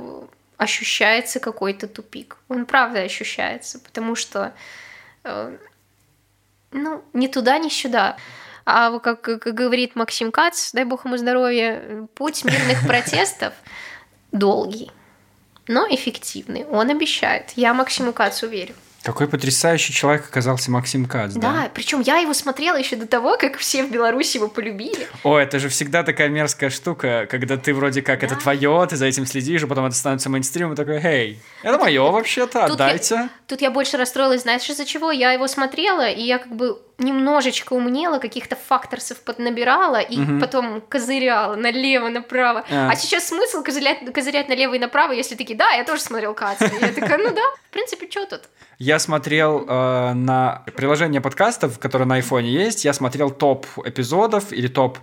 ощущается 0.56 1.40
какой-то 1.40 1.88
тупик. 1.88 2.38
Он 2.48 2.66
правда 2.66 3.00
ощущается, 3.00 3.80
потому 3.80 4.14
что, 4.14 4.54
э, 5.24 5.56
ну, 6.70 7.04
ни 7.12 7.26
туда, 7.26 7.58
ни 7.58 7.68
сюда. 7.68 8.16
А 8.64 8.98
как 9.00 9.22
говорит 9.22 9.96
Максим 9.96 10.30
Кац, 10.30 10.72
дай 10.72 10.84
бог 10.84 11.04
ему 11.04 11.16
здоровья, 11.16 12.06
путь 12.14 12.44
мирных 12.44 12.80
протестов 12.86 13.52
долгий, 14.30 14.90
но 15.66 15.86
эффективный. 15.90 16.64
Он 16.64 16.90
обещает. 16.90 17.52
Я 17.56 17.74
Максиму 17.74 18.12
Кацу 18.12 18.46
верю. 18.46 18.74
Какой 19.04 19.26
потрясающий 19.26 19.92
человек 19.92 20.24
оказался 20.28 20.70
Максим 20.70 21.06
Кац, 21.06 21.32
да? 21.34 21.40
Да, 21.40 21.70
причем 21.74 22.00
я 22.00 22.18
его 22.18 22.32
смотрела 22.34 22.76
еще 22.76 22.94
до 22.96 23.06
того, 23.06 23.36
как 23.36 23.56
все 23.58 23.82
в 23.84 23.90
Беларуси 23.90 24.36
его 24.36 24.48
полюбили. 24.48 25.08
О, 25.24 25.36
это 25.38 25.58
же 25.58 25.68
всегда 25.68 26.04
такая 26.04 26.28
мерзкая 26.28 26.70
штука, 26.70 27.26
когда 27.28 27.56
ты 27.56 27.74
вроде 27.74 28.00
как 28.02 28.22
это 28.22 28.34
Да. 28.36 28.40
твое, 28.40 28.86
ты 28.88 28.96
за 28.96 29.06
этим 29.06 29.26
следишь, 29.26 29.64
а 29.64 29.66
потом 29.66 29.86
это 29.86 29.96
становится 29.96 30.30
мейнстримом, 30.30 30.74
и 30.74 30.76
такой, 30.76 31.00
эй, 31.02 31.40
это 31.62 31.78
мое 31.78 32.02
вообще-то, 32.10 32.68
Тут 32.68 32.78
я- 32.78 32.84
отдайте. 32.86 33.28
Тут 33.48 33.60
я 33.60 33.70
больше 33.72 33.96
расстроилась, 33.96 34.42
знаешь, 34.42 34.68
из-за 34.70 34.84
чего? 34.84 35.10
Я 35.10 35.32
его 35.32 35.48
смотрела, 35.48 36.08
и 36.08 36.22
я 36.22 36.38
как 36.38 36.54
бы 36.54 36.78
немножечко 36.98 37.72
умнела, 37.72 38.18
каких-то 38.18 38.56
факторсов 38.56 39.20
поднабирала, 39.20 40.00
и 40.00 40.18
Мгм. 40.18 40.40
потом 40.40 40.80
козыряла 40.80 41.56
налево, 41.56 42.08
направо. 42.08 42.64
А. 42.70 42.90
А. 42.90 42.96
сейчас 42.96 43.28
смысл 43.28 43.62
козырять, 43.62 44.12
козырять 44.12 44.48
налево 44.48 44.74
и 44.74 44.78
направо, 44.78 45.12
если 45.12 45.34
такие, 45.34 45.56
да, 45.56 45.70
я 45.72 45.84
тоже 45.84 46.02
смотрел. 46.02 46.32
И 46.32 46.34
я 46.34 46.92
такая, 46.92 47.18
ну 47.18 47.34
да, 47.34 47.42
в 47.68 47.70
принципе, 47.70 48.08
что 48.10 48.26
тут? 48.26 48.42
Я 48.78 48.98
смотрел 48.98 49.64
э, 49.68 50.12
на 50.14 50.62
приложение 50.76 51.20
подкастов, 51.20 51.78
которое 51.78 52.04
на 52.04 52.16
айфоне 52.16 52.50
есть, 52.50 52.84
я 52.84 52.92
смотрел 52.92 53.30
топ 53.30 53.66
эпизодов 53.84 54.52
или 54.52 54.68
топ 54.68 54.98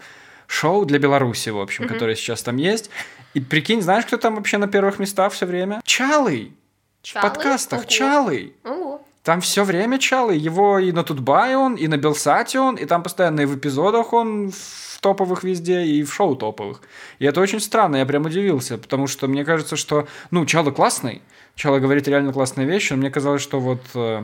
шоу 0.47 0.85
для 0.85 0.99
Беларуси, 0.99 1.49
в 1.49 1.59
общем, 1.59 1.87
которые 1.87 2.15
сейчас 2.15 2.41
там 2.43 2.57
есть. 2.57 2.89
И 3.33 3.39
прикинь, 3.39 3.81
знаешь, 3.81 4.05
кто 4.05 4.17
там 4.17 4.35
вообще 4.35 4.57
на 4.57 4.67
первых 4.67 4.99
местах 4.99 5.31
все 5.33 5.45
время? 5.45 5.81
Чалый! 5.85 6.53
В 7.01 7.05
Чалы? 7.05 7.29
подкастах 7.29 7.79
Ого. 7.81 7.87
Чалый! 7.87 8.53
Ого. 8.63 9.01
Там 9.23 9.41
все 9.41 9.63
время 9.63 9.99
Чалый. 9.99 10.37
Его 10.37 10.79
и 10.79 10.91
на 10.91 11.03
Тутбае 11.03 11.57
он, 11.57 11.75
и 11.75 11.87
на 11.87 11.97
Белсате 11.97 12.59
он, 12.59 12.75
и 12.75 12.85
там 12.85 13.03
постоянно 13.03 13.41
и 13.41 13.45
в 13.45 13.57
эпизодах 13.57 14.13
он 14.13 14.51
в 14.51 15.01
топовых 15.01 15.43
везде, 15.43 15.83
и 15.83 16.03
в 16.03 16.13
шоу 16.13 16.35
топовых. 16.35 16.81
И 17.19 17.25
это 17.25 17.41
очень 17.41 17.59
странно, 17.59 17.97
я 17.97 18.05
прям 18.05 18.25
удивился, 18.25 18.77
потому 18.77 19.07
что 19.07 19.27
мне 19.27 19.45
кажется, 19.45 19.75
что, 19.75 20.07
ну, 20.31 20.45
Чалы 20.45 20.71
классный, 20.71 21.21
Чала 21.55 21.79
говорит 21.79 22.07
реально 22.07 22.33
классные 22.33 22.67
вещи, 22.67 22.93
но 22.93 22.99
мне 22.99 23.09
казалось, 23.09 23.41
что 23.41 23.59
вот 23.59 23.81
э, 23.95 24.23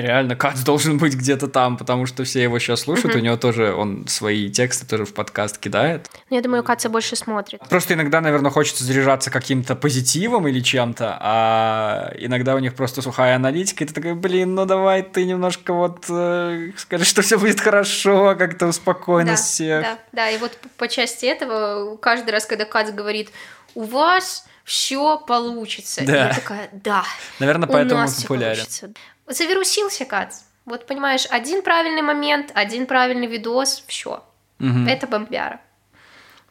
реально 0.00 0.36
Кац 0.36 0.60
должен 0.60 0.98
быть 0.98 1.14
где-то 1.14 1.48
там, 1.48 1.76
потому 1.76 2.06
что 2.06 2.24
все 2.24 2.42
его 2.42 2.58
сейчас 2.58 2.80
слушают, 2.80 3.14
у 3.14 3.18
него 3.18 3.36
тоже, 3.36 3.74
он 3.74 4.06
свои 4.08 4.50
тексты 4.50 4.86
тоже 4.86 5.04
в 5.04 5.14
подкаст 5.14 5.58
кидает. 5.58 6.08
Ну, 6.30 6.36
я 6.36 6.42
думаю, 6.42 6.62
Каца 6.62 6.88
больше 6.88 7.16
смотрит. 7.16 7.60
Просто 7.68 7.94
иногда, 7.94 8.20
наверное, 8.20 8.50
хочется 8.50 8.84
заряжаться 8.84 9.30
каким-то 9.30 9.74
позитивом 9.76 10.48
или 10.48 10.60
чем-то, 10.60 11.18
а 11.20 12.12
иногда 12.18 12.54
у 12.54 12.58
них 12.58 12.74
просто 12.74 13.02
сухая 13.02 13.36
аналитика, 13.36 13.84
и 13.84 13.86
ты 13.86 13.94
такой, 13.94 14.14
блин, 14.14 14.54
ну 14.54 14.66
давай 14.66 15.02
ты 15.02 15.24
немножко 15.24 15.72
вот 15.72 16.04
э, 16.08 16.70
скажи, 16.76 17.04
что 17.04 17.22
все 17.22 17.38
будет 17.38 17.60
хорошо, 17.60 18.34
как-то 18.36 18.66
успокой 18.66 19.24
да, 19.24 19.32
нас 19.32 19.42
всех. 19.42 19.82
Да, 19.82 19.98
да, 20.12 20.30
и 20.30 20.38
вот 20.38 20.56
по- 20.76 20.88
части 20.88 21.26
этого 21.26 21.96
каждый 21.96 22.30
раз, 22.30 22.46
когда 22.46 22.64
Кац 22.64 22.90
говорит, 22.90 23.30
у 23.74 23.82
вас 23.82 24.44
все 24.64 25.18
получится. 25.18 26.02
Да. 26.04 26.28
Я 26.28 26.34
такая, 26.34 26.68
да, 26.72 27.04
Наверное, 27.38 27.68
поэтому 27.68 28.02
он 28.02 28.08
популярен. 28.08 28.56
получится. 28.56 28.92
Завирусился 29.26 30.04
Кац. 30.04 30.40
Вот 30.64 30.86
понимаешь, 30.86 31.26
один 31.30 31.62
правильный 31.62 32.02
момент, 32.02 32.50
один 32.54 32.86
правильный 32.86 33.26
видос, 33.26 33.84
все. 33.86 34.24
Мгм. 34.58 34.86
Это 34.88 35.06
бомбяра. 35.06 35.60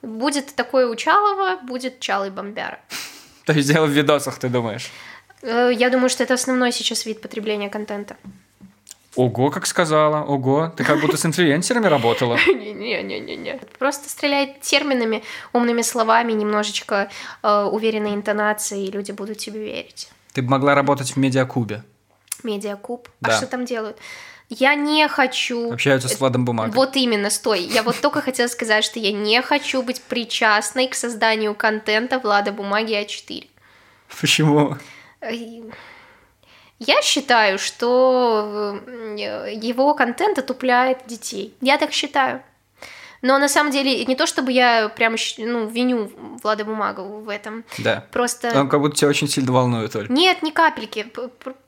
Будет 0.02 0.54
такое 0.56 0.88
у 0.88 0.96
Чалова, 0.96 1.58
будет 1.64 2.00
Чалый 2.00 2.30
бомбяра. 2.30 2.80
То 3.46 3.54
есть 3.54 3.72
дело 3.72 3.86
в 3.86 3.90
видосах, 3.92 4.38
ты 4.38 4.50
думаешь? 4.50 4.92
Э, 5.42 5.72
Я 5.74 5.90
думаю, 5.90 6.10
что 6.10 6.24
это 6.24 6.34
основной 6.34 6.72
сейчас 6.72 7.06
вид 7.06 7.22
потребления 7.22 7.70
контента. 7.70 8.16
Ого, 9.16 9.52
как 9.52 9.68
сказала, 9.68 10.24
ого, 10.24 10.74
ты 10.76 10.84
как 10.84 11.00
будто 11.00 11.18
с 11.18 11.26
инфлюенсерами 11.26 11.86
работала. 11.86 12.38
Не-не-не-не. 12.48 13.60
Просто 13.78 14.10
стреляй 14.10 14.58
терминами, 14.62 15.24
умными 15.54 15.84
словами, 15.84 16.32
немножечко 16.34 17.10
э, 17.44 17.64
уверенной 17.72 18.16
интонацией, 18.16 18.88
и 18.88 18.92
люди 18.92 19.12
будут 19.12 19.38
тебе 19.38 19.60
верить. 19.60 20.10
Ты 20.34 20.42
бы 20.42 20.50
могла 20.50 20.74
работать 20.74 21.12
в 21.12 21.18
медиакубе. 21.18 21.84
Медиакуб. 22.44 23.10
Да. 23.22 23.32
А 23.32 23.38
что 23.38 23.48
там 23.48 23.66
делают? 23.66 23.98
Я 24.50 24.76
не 24.76 25.08
хочу... 25.08 25.72
Общаются 25.72 26.10
с 26.10 26.20
Владом 26.20 26.46
Бумагой. 26.46 26.74
Вот 26.74 26.96
именно, 26.96 27.30
стой. 27.30 27.62
Я 27.62 27.82
вот 27.82 28.00
только 28.02 28.22
хотела 28.22 28.48
сказать, 28.48 28.84
что 28.84 29.00
я 29.00 29.12
не 29.12 29.42
хочу 29.42 29.82
быть 29.82 30.02
причастной 30.02 30.88
к 30.88 30.96
созданию 30.96 31.56
контента 31.56 32.20
Влада 32.20 32.52
Бумаги 32.52 32.94
А4. 32.94 33.48
Почему? 34.20 34.78
Я 36.80 37.02
считаю, 37.02 37.58
что 37.60 38.80
э, 38.86 39.54
его 39.54 39.94
контент 39.94 40.38
отупляет 40.38 41.08
детей. 41.08 41.56
Я 41.62 41.78
так 41.78 41.94
считаю. 41.94 42.44
Но 43.24 43.40
на 43.40 43.48
самом 43.48 43.72
деле 43.72 44.04
не 44.04 44.16
то, 44.16 44.28
чтобы 44.28 44.52
я 44.52 44.90
прям 44.90 45.16
ну, 45.38 45.66
виню 45.68 46.12
Влада 46.44 46.66
Бумагу 46.66 47.22
в 47.22 47.30
этом. 47.30 47.64
Да. 47.78 48.06
Просто... 48.12 48.52
Он 48.54 48.68
как 48.68 48.82
будто 48.82 48.98
тебя 48.98 49.08
очень 49.08 49.30
сильно 49.30 49.54
волнует, 49.54 49.96
Оль. 49.96 50.08
Нет, 50.10 50.44
ни 50.44 50.52
капельки. 50.52 51.08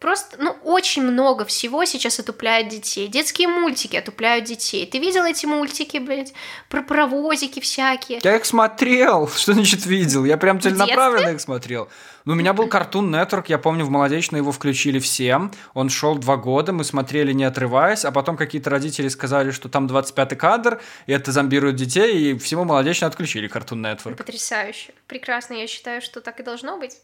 Просто, 0.01 0.35
ну, 0.37 0.53
очень 0.63 1.03
много 1.03 1.45
всего 1.45 1.85
сейчас 1.85 2.19
отупляет 2.19 2.67
детей. 2.67 3.07
Детские 3.07 3.47
мультики 3.47 3.95
отупляют 3.95 4.43
детей. 4.43 4.85
Ты 4.85 4.99
видел 4.99 5.23
эти 5.23 5.45
мультики, 5.45 5.97
блядь? 5.97 6.33
Про 6.67 6.81
паровозики 6.83 7.61
всякие. 7.61 8.19
Я 8.21 8.35
их 8.35 8.43
смотрел. 8.43 9.29
Что 9.35 9.53
значит 9.53 9.85
видел? 9.85 10.25
Я 10.25 10.35
прям 10.35 10.59
целенаправленно 10.59 11.29
их 11.29 11.39
смотрел. 11.39 11.87
Ну, 12.25 12.33
у 12.33 12.35
меня 12.35 12.53
был 12.53 12.67
Cartoon 12.67 13.11
Network, 13.11 13.45
я 13.49 13.59
помню, 13.59 13.85
в 13.85 13.91
Молодечно 13.91 14.35
его 14.35 14.51
включили 14.51 14.97
всем. 14.97 15.51
Он 15.75 15.89
шел 15.89 16.15
два 16.15 16.37
года, 16.37 16.73
мы 16.73 16.83
смотрели 16.83 17.33
не 17.33 17.43
отрываясь, 17.43 18.03
а 18.03 18.11
потом 18.11 18.35
какие-то 18.35 18.71
родители 18.71 19.09
сказали, 19.09 19.51
что 19.51 19.69
там 19.69 19.85
25-й 19.85 20.35
кадр, 20.35 20.81
и 21.05 21.13
это 21.13 21.31
зомбирует 21.31 21.75
детей, 21.75 22.31
и 22.31 22.37
всему 22.39 22.63
Молодечно 22.63 23.05
отключили 23.05 23.47
Cartoon 23.47 23.79
Network. 23.79 24.15
Потрясающе. 24.15 24.93
Прекрасно, 25.05 25.53
я 25.53 25.67
считаю, 25.67 26.01
что 26.01 26.19
так 26.19 26.39
и 26.39 26.43
должно 26.43 26.79
быть. 26.79 26.97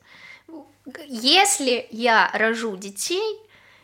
Если 1.08 1.88
я 1.92 2.32
рожу 2.34 2.76
детей, 2.76 3.40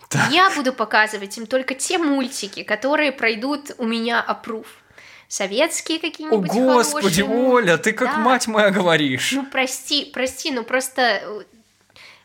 да. 0.09 0.29
я 0.31 0.49
буду 0.55 0.73
показывать 0.73 1.37
им 1.37 1.45
только 1.45 1.75
те 1.75 1.99
мультики, 1.99 2.63
которые 2.63 3.11
пройдут 3.11 3.75
у 3.77 3.85
меня 3.85 4.21
опруф 4.21 4.65
советские 5.27 5.99
какие-нибудь 5.99 6.49
О, 6.49 6.53
господи, 6.53 7.21
хорошие. 7.21 7.25
Оля, 7.25 7.77
ты 7.77 7.91
как 7.91 8.09
да. 8.09 8.17
мать 8.17 8.47
моя 8.47 8.71
говоришь. 8.71 9.33
Ну, 9.33 9.45
прости, 9.45 10.09
прости, 10.13 10.51
ну 10.51 10.63
просто... 10.63 11.01
Э, 11.01 11.43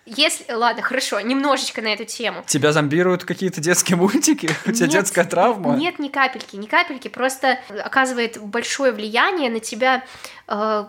если... 0.05 0.53
Ладно, 0.53 0.82
хорошо, 0.82 1.20
немножечко 1.20 1.80
на 1.80 1.92
эту 1.92 2.05
тему. 2.05 2.42
Тебя 2.46 2.72
зомбируют 2.72 3.24
какие-то 3.24 3.61
детские 3.61 3.96
мультики? 3.96 4.50
У 4.66 4.72
тебя 4.72 4.86
нет, 4.86 4.90
детская 4.90 5.24
травма? 5.24 5.76
Нет, 5.76 5.98
ни 5.98 6.09
капельки, 6.09 6.57
ни 6.57 6.66
капельки. 6.66 7.09
Просто 7.09 7.59
оказывает 7.84 8.38
большое 8.40 8.92
влияние 8.92 9.50
на 9.50 9.61
тебя 9.61 10.05
э, 10.48 10.84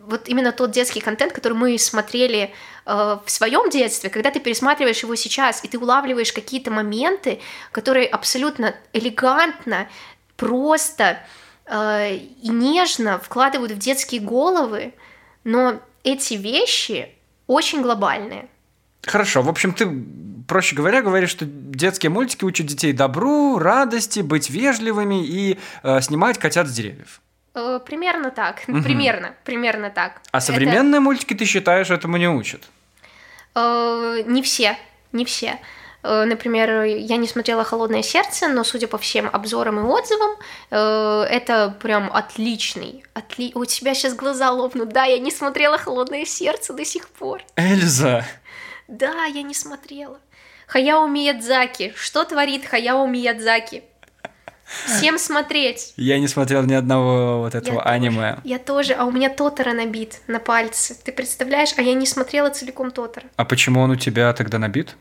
вот 0.00 0.28
именно 0.28 0.52
тот 0.52 0.70
детский 0.70 1.00
контент, 1.00 1.32
который 1.32 1.54
мы 1.54 1.76
смотрели 1.78 2.52
э, 2.86 3.18
в 3.24 3.30
своем 3.30 3.68
детстве, 3.68 4.10
когда 4.10 4.30
ты 4.30 4.38
пересматриваешь 4.38 5.02
его 5.02 5.16
сейчас, 5.16 5.64
и 5.64 5.68
ты 5.68 5.78
улавливаешь 5.78 6.32
какие-то 6.32 6.70
моменты, 6.70 7.40
которые 7.72 8.06
абсолютно 8.06 8.76
элегантно, 8.92 9.88
просто 10.36 11.18
Э, 11.72 12.16
и 12.16 12.48
нежно 12.50 13.18
вкладывают 13.18 13.72
в 13.72 13.78
детские 13.78 14.20
головы, 14.20 14.92
но 15.42 15.80
эти 16.04 16.34
вещи 16.34 17.08
очень 17.46 17.80
глобальные. 17.80 18.48
Хорошо, 19.02 19.40
в 19.40 19.48
общем, 19.48 19.72
ты, 19.72 19.90
проще 20.46 20.76
говоря, 20.76 21.00
говоришь, 21.00 21.30
что 21.30 21.46
детские 21.46 22.10
мультики 22.10 22.44
учат 22.44 22.66
детей 22.66 22.92
добру, 22.92 23.58
радости, 23.58 24.20
быть 24.20 24.50
вежливыми 24.50 25.26
и 25.26 25.58
э, 25.82 26.00
снимать 26.02 26.38
котят 26.38 26.68
с 26.68 26.72
деревьев. 26.72 27.22
Э, 27.54 27.80
примерно 27.84 28.30
так, 28.30 28.64
угу. 28.68 28.82
примерно, 28.82 29.34
примерно 29.44 29.88
так. 29.88 30.20
А 30.30 30.42
современные 30.42 30.98
Это... 30.98 31.00
мультики 31.00 31.32
ты 31.32 31.46
считаешь 31.46 31.88
этому 31.88 32.18
не 32.18 32.28
учат? 32.28 32.68
Э, 33.54 34.22
не 34.26 34.42
все, 34.42 34.76
не 35.12 35.24
все. 35.24 35.58
Э, 36.02 36.24
например, 36.24 36.82
я 36.82 37.16
не 37.16 37.28
смотрела 37.28 37.64
«Холодное 37.64 38.02
сердце», 38.02 38.48
но, 38.48 38.64
судя 38.64 38.88
по 38.88 38.98
всем 38.98 39.28
обзорам 39.32 39.78
и 39.80 39.82
отзывам, 39.82 40.36
э, 40.70 41.26
это 41.30 41.76
прям 41.80 42.10
отличный. 42.12 43.04
Отли... 43.14 43.52
У 43.54 43.64
тебя 43.64 43.94
сейчас 43.94 44.14
глаза 44.14 44.50
лопнут. 44.50 44.90
Да, 44.90 45.04
я 45.04 45.18
не 45.18 45.30
смотрела 45.30 45.78
«Холодное 45.78 46.24
сердце» 46.24 46.72
до 46.72 46.84
сих 46.84 47.08
пор. 47.08 47.42
Эльза! 47.56 48.24
Да, 48.88 49.24
я 49.24 49.42
не 49.42 49.54
смотрела. 49.54 50.18
Хаяо 50.66 51.06
Миядзаки. 51.06 51.92
Что 51.96 52.24
творит 52.24 52.66
Хаяо 52.66 53.06
Миядзаки? 53.06 53.84
Всем 54.86 55.18
смотреть. 55.18 55.92
Я 55.96 56.18
не 56.18 56.28
смотрел 56.28 56.62
ни 56.62 56.72
одного 56.72 57.40
вот 57.40 57.54
этого 57.54 57.76
я 57.76 57.80
аниме. 57.82 58.36
Тоже, 58.36 58.40
я 58.44 58.58
тоже, 58.58 58.92
а 58.94 59.04
у 59.04 59.10
меня 59.10 59.28
Тотора 59.28 59.72
набит 59.72 60.20
на 60.28 60.38
пальце. 60.38 60.94
Ты 60.94 61.12
представляешь? 61.12 61.74
А 61.76 61.82
я 61.82 61.94
не 61.94 62.06
смотрела 62.06 62.48
целиком 62.48 62.90
Тотора. 62.90 63.26
А 63.36 63.44
почему 63.44 63.80
он 63.80 63.90
у 63.90 63.96
тебя 63.96 64.32
тогда 64.32 64.58
набит? 64.58 64.96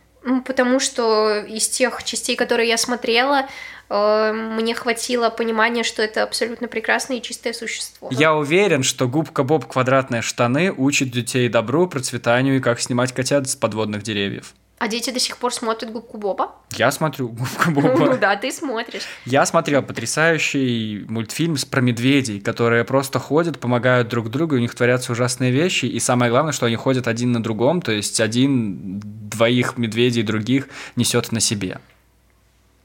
Потому 0.45 0.79
что 0.79 1.39
из 1.39 1.67
тех 1.67 2.03
частей, 2.03 2.35
которые 2.35 2.69
я 2.69 2.77
смотрела, 2.77 3.47
э, 3.89 4.31
мне 4.33 4.75
хватило 4.75 5.29
понимания, 5.29 5.83
что 5.83 6.03
это 6.03 6.23
абсолютно 6.23 6.67
прекрасное 6.67 7.17
и 7.17 7.21
чистое 7.21 7.53
существо. 7.53 8.09
Я 8.11 8.35
уверен, 8.35 8.83
что 8.83 9.07
губка 9.07 9.43
Боб 9.43 9.65
квадратные 9.65 10.21
штаны 10.21 10.71
учит 10.71 11.09
детей 11.09 11.49
добру, 11.49 11.87
процветанию 11.87 12.57
и 12.57 12.59
как 12.59 12.79
снимать 12.79 13.13
котят 13.13 13.49
с 13.49 13.55
подводных 13.55 14.03
деревьев. 14.03 14.53
А 14.81 14.87
дети 14.87 15.11
до 15.11 15.19
сих 15.19 15.37
пор 15.37 15.53
смотрят 15.53 15.91
губку 15.91 16.17
Боба? 16.17 16.55
Я 16.71 16.89
смотрю 16.89 17.27
губку 17.27 17.69
Боба. 17.69 17.93
Ну 17.99 18.17
да, 18.17 18.35
ты 18.35 18.51
смотришь. 18.51 19.03
Я 19.25 19.45
смотрел 19.45 19.83
потрясающий 19.83 21.05
мультфильм 21.07 21.55
про 21.69 21.81
медведей, 21.81 22.39
которые 22.39 22.83
просто 22.83 23.19
ходят, 23.19 23.59
помогают 23.59 24.07
друг 24.07 24.31
другу, 24.31 24.55
и 24.55 24.57
у 24.57 24.61
них 24.61 24.73
творятся 24.73 25.11
ужасные 25.11 25.51
вещи. 25.51 25.85
И 25.85 25.99
самое 25.99 26.31
главное, 26.31 26.51
что 26.51 26.65
они 26.65 26.77
ходят 26.77 27.07
один 27.07 27.31
на 27.31 27.43
другом, 27.43 27.83
то 27.83 27.91
есть 27.91 28.19
один 28.19 28.99
двоих 29.03 29.77
медведей 29.77 30.23
других 30.23 30.67
несет 30.95 31.31
на 31.31 31.41
себе. 31.41 31.79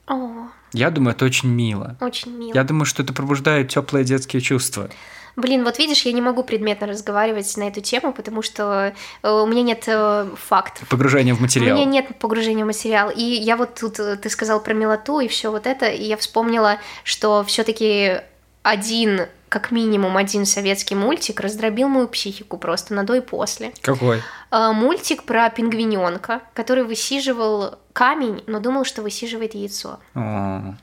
О. 0.05 0.49
Я 0.73 0.91
думаю, 0.91 1.15
это 1.15 1.25
очень 1.25 1.49
мило. 1.49 1.97
Очень 1.99 2.37
мило. 2.37 2.53
Я 2.53 2.63
думаю, 2.63 2.85
что 2.85 3.01
это 3.01 3.11
пробуждает 3.11 3.69
теплые 3.69 4.05
детские 4.05 4.43
чувства. 4.43 4.91
Блин, 5.37 5.63
вот 5.63 5.77
видишь, 5.77 6.01
я 6.01 6.13
не 6.13 6.21
могу 6.21 6.43
предметно 6.43 6.87
разговаривать 6.87 7.55
на 7.57 7.67
эту 7.67 7.79
тему, 7.79 8.11
потому 8.11 8.41
что 8.41 8.95
э, 9.21 9.29
у 9.29 9.45
меня 9.45 9.61
нет 9.61 9.83
э, 9.85 10.27
фактов. 10.35 10.89
Погружения 10.89 11.35
в 11.35 11.39
материал. 11.39 11.77
У 11.77 11.79
меня 11.79 11.85
нет 11.85 12.17
погружения 12.17 12.63
в 12.63 12.67
материал. 12.67 13.11
И 13.11 13.21
я 13.21 13.55
вот 13.55 13.75
тут, 13.75 13.99
э, 13.99 14.17
ты 14.17 14.31
сказал 14.31 14.59
про 14.63 14.73
милоту 14.73 15.19
и 15.19 15.27
все 15.27 15.51
вот 15.51 15.67
это, 15.67 15.85
и 15.89 16.05
я 16.05 16.17
вспомнила, 16.17 16.79
что 17.03 17.43
все-таки 17.43 18.21
один 18.63 19.27
как 19.47 19.69
минимум 19.69 20.17
один 20.17 20.43
советский 20.47 20.95
мультик 20.95 21.39
раздробил 21.39 21.87
мою 21.87 22.07
психику 22.07 22.57
просто 22.57 22.95
на 22.95 23.03
до 23.03 23.13
и 23.13 23.21
после. 23.21 23.73
Какой? 23.81 24.21
Мультик 24.51 25.23
про 25.23 25.49
пингвиненка, 25.51 26.41
который 26.53 26.83
высиживал 26.83 27.75
камень, 27.93 28.43
но 28.47 28.59
думал, 28.59 28.85
что 28.85 29.03
высиживает 29.03 29.53
яйцо. 29.53 29.99
О. 30.15 30.73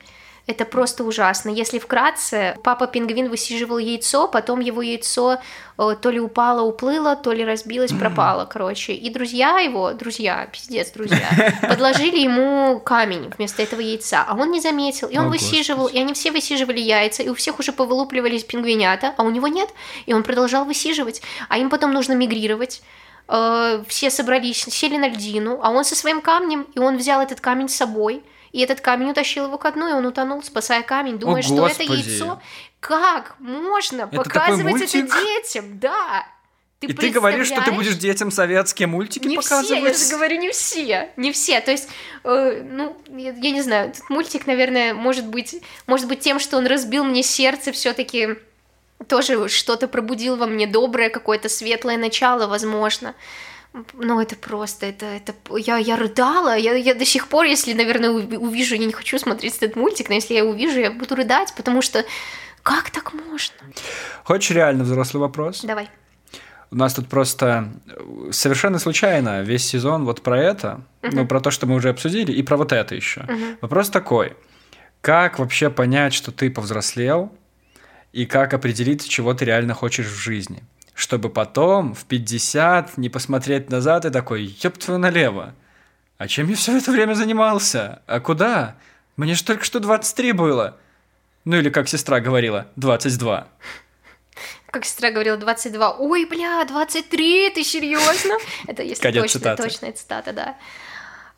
Это 0.47 0.63
просто 0.63 1.03
ужасно. 1.03 1.49
Если 1.49 1.79
вкратце, 1.79 2.55
папа 2.63 2.85
пингвин 2.85 3.29
высиживал 3.29 3.79
яйцо, 3.79 4.27
потом 4.27 4.59
его 4.59 4.83
яйцо 4.83 5.39
э, 5.79 5.95
то 5.99 6.11
ли 6.11 6.19
упало, 6.19 6.61
уплыло, 6.61 7.15
то 7.15 7.31
ли 7.31 7.43
разбилось, 7.43 7.91
пропало, 7.91 8.45
короче. 8.45 8.93
И 8.93 9.09
друзья 9.09 9.57
его, 9.57 9.93
друзья, 9.93 10.47
пиздец, 10.51 10.91
друзья, 10.91 11.27
подложили 11.67 12.19
ему 12.19 12.79
камень 12.79 13.31
вместо 13.35 13.63
этого 13.63 13.81
яйца, 13.81 14.23
а 14.27 14.35
он 14.35 14.51
не 14.51 14.61
заметил. 14.61 15.07
И 15.07 15.17
он 15.17 15.27
О, 15.27 15.29
высиживал, 15.29 15.83
Господи. 15.83 15.97
и 15.97 16.01
они 16.01 16.13
все 16.13 16.31
высиживали 16.31 16.79
яйца, 16.79 17.23
и 17.23 17.29
у 17.29 17.33
всех 17.33 17.57
уже 17.57 17.71
повылупливались 17.71 18.43
пингвинята, 18.43 19.15
а 19.17 19.23
у 19.23 19.31
него 19.31 19.47
нет. 19.47 19.69
И 20.05 20.13
он 20.13 20.21
продолжал 20.21 20.65
высиживать. 20.65 21.23
А 21.49 21.57
им 21.57 21.71
потом 21.71 21.91
нужно 21.91 22.13
мигрировать 22.13 22.83
э, 23.27 23.83
все 23.87 24.11
собрались, 24.11 24.63
сели 24.65 24.97
на 24.97 25.07
льдину, 25.07 25.59
а 25.63 25.71
он 25.71 25.85
со 25.85 25.95
своим 25.95 26.21
камнем, 26.21 26.67
и 26.75 26.79
он 26.79 26.97
взял 26.97 27.19
этот 27.19 27.41
камень 27.41 27.67
с 27.67 27.75
собой, 27.75 28.21
и 28.55 28.59
этот 28.61 28.79
камень 28.79 29.09
утащил 29.09 29.47
его 29.47 29.57
к 29.57 29.69
дну, 29.73 29.89
и 29.89 29.91
он 29.91 30.05
утонул, 30.05 30.41
спасая 30.41 30.81
камень, 30.81 31.19
думая, 31.19 31.41
О, 31.41 31.43
что 31.43 31.67
это 31.67 31.83
яйцо. 31.83 32.41
Как 32.79 33.35
можно 33.39 34.03
это 34.03 34.15
показывать 34.15 34.81
это 34.81 35.01
детям? 35.01 35.77
Да. 35.77 36.25
Ты 36.79 36.87
и 36.87 36.93
ты 36.93 37.09
говоришь, 37.09 37.47
что 37.47 37.61
ты 37.61 37.73
будешь 37.73 37.95
детям 37.95 38.31
советские 38.31 38.87
мультики 38.87 39.27
не 39.27 39.35
показывать? 39.35 39.83
Не 39.83 39.91
все, 39.91 40.03
я 40.03 40.05
же 40.05 40.15
говорю, 40.15 40.37
не 40.39 40.51
все, 40.51 41.09
не 41.17 41.33
все. 41.33 41.59
То 41.59 41.71
есть, 41.71 41.89
э, 42.23 42.63
ну, 42.63 42.95
я, 43.09 43.33
я 43.33 43.51
не 43.51 43.61
знаю, 43.61 43.89
этот 43.89 44.09
мультик, 44.09 44.47
наверное, 44.47 44.93
может 44.93 45.27
быть, 45.27 45.61
может 45.85 46.07
быть 46.07 46.21
тем, 46.21 46.39
что 46.39 46.55
он 46.55 46.65
разбил 46.65 47.03
мне 47.03 47.23
сердце, 47.23 47.73
все-таки 47.73 48.37
тоже 49.09 49.49
что-то 49.49 49.89
пробудил 49.89 50.37
во 50.37 50.47
мне 50.47 50.65
доброе, 50.65 51.09
какое-то 51.09 51.49
светлое 51.49 51.97
начало, 51.97 52.47
возможно. 52.47 53.15
Ну, 53.93 54.19
это 54.19 54.35
просто, 54.35 54.85
это, 54.85 55.05
это, 55.05 55.33
я, 55.57 55.77
я 55.77 55.97
рыдала, 55.97 56.55
я, 56.55 56.73
я 56.73 56.95
до 56.95 57.05
сих 57.05 57.27
пор, 57.27 57.45
если, 57.45 57.73
наверное, 57.73 58.09
увижу, 58.09 58.75
я 58.75 58.85
не 58.85 58.93
хочу 58.93 59.19
смотреть 59.19 59.57
этот 59.57 59.75
мультик, 59.75 60.09
но 60.09 60.15
если 60.15 60.33
я 60.33 60.45
увижу, 60.45 60.79
я 60.79 60.91
буду 60.91 61.15
рыдать, 61.15 61.53
потому 61.57 61.81
что 61.81 62.05
как 62.63 62.89
так 62.89 63.13
можно? 63.13 63.55
Хочешь 64.23 64.51
реально 64.51 64.83
взрослый 64.83 65.21
вопрос? 65.21 65.61
Давай. 65.63 65.89
У 66.71 66.75
нас 66.75 66.93
тут 66.93 67.07
просто 67.07 67.71
совершенно 68.31 68.79
случайно 68.79 69.41
весь 69.41 69.65
сезон 69.65 70.05
вот 70.05 70.21
про 70.21 70.41
это, 70.41 70.81
uh-huh. 71.01 71.09
ну, 71.11 71.27
про 71.27 71.41
то, 71.41 71.51
что 71.51 71.67
мы 71.67 71.75
уже 71.75 71.89
обсудили, 71.89 72.31
и 72.31 72.41
про 72.43 72.57
вот 72.57 72.71
это 72.71 72.95
еще. 72.95 73.21
Uh-huh. 73.21 73.57
Вопрос 73.61 73.89
такой. 73.89 74.33
Как 75.01 75.37
вообще 75.37 75.69
понять, 75.69 76.13
что 76.13 76.31
ты 76.31 76.49
повзрослел, 76.49 77.31
и 78.13 78.25
как 78.25 78.53
определить, 78.53 79.07
чего 79.07 79.33
ты 79.33 79.45
реально 79.45 79.73
хочешь 79.73 80.07
в 80.07 80.17
жизни? 80.17 80.63
Чтобы 80.95 81.29
потом 81.29 81.93
в 81.93 82.05
50 82.05 82.97
не 82.97 83.09
посмотреть 83.09 83.69
назад 83.69 84.05
и 84.05 84.09
такой, 84.09 84.43
ёб 84.63 84.77
твою 84.77 84.97
налево. 84.97 85.53
а 86.17 86.27
чем 86.27 86.47
я 86.49 86.55
все 86.55 86.77
это 86.77 86.91
время 86.91 87.13
занимался? 87.13 88.01
А 88.07 88.21
куда? 88.21 88.77
Мне 89.17 89.35
же 89.35 89.43
только 89.43 89.65
что 89.65 89.79
23 89.79 90.31
было. 90.31 90.77
Ну 91.43 91.57
или, 91.57 91.69
как 91.69 91.89
сестра 91.89 92.21
говорила, 92.21 92.67
22. 92.77 93.47
Как 94.71 94.85
сестра 94.85 95.11
говорила, 95.11 95.37
22. 95.37 95.97
Ой, 95.99 96.25
бля, 96.25 96.63
23, 96.65 97.51
ты 97.51 97.63
серьезно? 97.63 98.37
Это 98.67 98.81
если 98.81 99.03
Кадет 99.03 99.23
точно, 99.23 99.39
цитата. 99.39 99.63
точная 99.63 99.91
цитата, 99.91 100.33
да. 100.33 100.57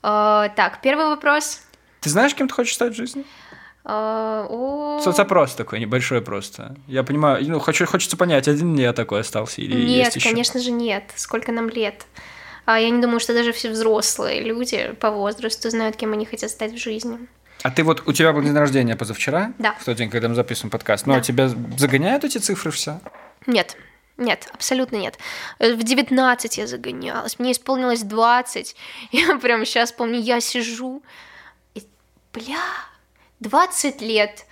А, 0.03 0.49
так, 0.49 0.81
первый 0.81 1.07
вопрос. 1.07 1.61
Ты 2.01 2.09
знаешь, 2.09 2.33
кем 2.35 2.47
ты 2.47 2.53
хочешь 2.53 2.75
стать 2.75 2.93
в 2.93 2.95
жизни? 2.95 3.25
А, 3.89 4.45
о, 4.49 4.99
Соцопрос 5.01 5.55
такой, 5.55 5.79
небольшой 5.79 6.21
просто. 6.21 6.75
Я 6.87 7.03
понимаю, 7.05 7.41
ну, 7.49 7.59
хочу, 7.59 7.85
хочется 7.85 8.17
понять, 8.17 8.49
один 8.49 8.75
ли 8.75 8.83
я 8.83 8.91
такой 8.91 9.21
остался 9.21 9.61
или 9.61 9.77
Нет, 9.77 10.07
есть 10.07 10.15
еще. 10.17 10.27
конечно 10.29 10.59
же 10.59 10.71
нет. 10.71 11.03
Сколько 11.15 11.53
нам 11.53 11.69
лет? 11.69 12.05
А 12.65 12.81
я 12.81 12.89
не 12.89 13.01
думаю, 13.01 13.21
что 13.21 13.33
даже 13.33 13.53
все 13.53 13.69
взрослые 13.69 14.43
люди 14.43 14.93
по 14.99 15.09
возрасту 15.09 15.69
знают, 15.69 15.95
кем 15.95 16.11
они 16.11 16.25
хотят 16.25 16.49
стать 16.51 16.73
в 16.73 16.77
жизни. 16.77 17.17
А 17.63 17.71
ты 17.71 17.83
вот, 17.83 18.03
у 18.05 18.11
тебя 18.11 18.33
был 18.33 18.41
день 18.41 18.53
рождения 18.57 18.97
позавчера? 18.97 19.53
Да. 19.57 19.73
В 19.79 19.85
тот 19.85 19.95
день, 19.95 20.09
когда 20.09 20.27
мы 20.27 20.35
записываем 20.35 20.69
подкаст. 20.69 21.05
Ну, 21.07 21.13
Да. 21.13 21.19
а 21.19 21.21
тебя 21.21 21.49
загоняют 21.77 22.25
эти 22.25 22.39
цифры 22.39 22.71
все? 22.71 22.99
Нет, 23.45 23.77
нет, 24.17 24.49
абсолютно 24.53 24.97
нет. 24.97 25.17
Э, 25.59 25.75
В 25.75 25.83
19 25.83 26.57
я 26.57 26.67
загонялась, 26.67 27.39
мне 27.39 27.53
исполнилось 27.53 28.01
20. 28.01 28.75
Я 29.13 29.37
прям 29.37 29.65
сейчас 29.65 29.93
помню, 29.93 30.19
я 30.19 30.41
сижу, 30.41 31.01
и, 31.73 31.83
бля, 32.33 32.57
20 33.39 34.01
лет. 34.01 34.45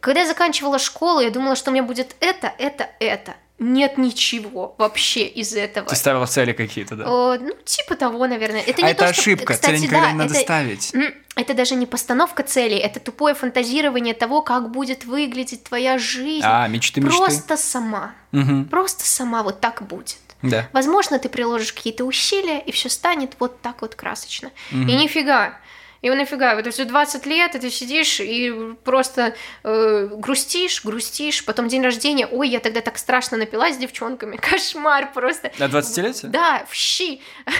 Когда 0.00 0.20
я 0.20 0.26
заканчивала 0.26 0.78
школу, 0.78 1.20
я 1.20 1.30
думала, 1.30 1.56
что 1.56 1.70
у 1.70 1.74
меня 1.74 1.82
будет 1.82 2.14
это, 2.20 2.52
это, 2.58 2.88
это. 3.00 3.34
Нет 3.58 3.98
ничего 3.98 4.74
вообще 4.78 5.26
из 5.26 5.52
этого. 5.52 5.86
Ты 5.86 5.94
ставила 5.96 6.26
цели 6.26 6.52
какие-то, 6.52 6.96
да? 6.96 7.04
Э, 7.04 7.38
ну, 7.38 7.52
типа 7.64 7.94
того, 7.94 8.26
наверное. 8.26 8.62
Это 8.62 8.80
а 8.82 8.86
не 8.86 8.92
это 8.92 9.06
то, 9.06 9.12
что- 9.12 9.20
ошибка, 9.20 9.52
кстати, 9.52 9.72
цели 9.72 9.86
никогда 9.86 10.06
да, 10.06 10.12
не 10.12 10.18
надо 10.18 10.34
это- 10.34 10.42
ставить. 10.42 10.92
Это 11.36 11.54
даже 11.54 11.74
не 11.74 11.86
постановка 11.86 12.42
целей, 12.42 12.78
это 12.78 13.00
тупое 13.00 13.34
фантазирование 13.34 14.14
того, 14.14 14.42
как 14.42 14.70
будет 14.70 15.04
выглядеть 15.04 15.64
твоя 15.64 15.98
жизнь. 15.98 16.44
А, 16.44 16.66
мечты, 16.68 17.00
мечты. 17.00 17.18
Просто 17.18 17.56
сама. 17.56 18.14
Мгм. 18.32 18.64
Просто 18.66 19.04
сама 19.04 19.42
вот 19.42 19.60
так 19.60 19.82
будет. 19.82 20.18
Да. 20.42 20.68
Возможно, 20.72 21.18
ты 21.18 21.28
приложишь 21.28 21.72
какие-то 21.72 22.04
усилия, 22.04 22.60
и 22.60 22.72
все 22.72 22.88
станет 22.88 23.34
вот 23.38 23.60
так 23.60 23.82
вот 23.82 23.94
красочно. 23.94 24.50
Мгм. 24.70 24.88
И 24.88 24.94
нифига. 24.94 25.54
И 26.02 26.08
нафига, 26.08 26.54
вот 26.54 26.66
все 26.72 26.84
20 26.86 27.26
лет, 27.26 27.54
и 27.54 27.58
ты 27.58 27.70
сидишь 27.70 28.20
и 28.20 28.74
просто 28.84 29.34
э, 29.64 30.08
грустишь, 30.12 30.82
грустишь, 30.82 31.44
потом 31.44 31.68
день 31.68 31.82
рождения, 31.82 32.26
ой, 32.26 32.48
я 32.48 32.60
тогда 32.60 32.80
так 32.80 32.96
страшно 32.96 33.36
напилась 33.36 33.74
с 33.74 33.78
девчонками, 33.78 34.36
кошмар 34.50 35.12
просто. 35.12 35.52
На 35.58 35.64
20-летие? 35.64 36.28
Да, 36.28 36.64
в 36.68 36.74
щи. 36.74 37.20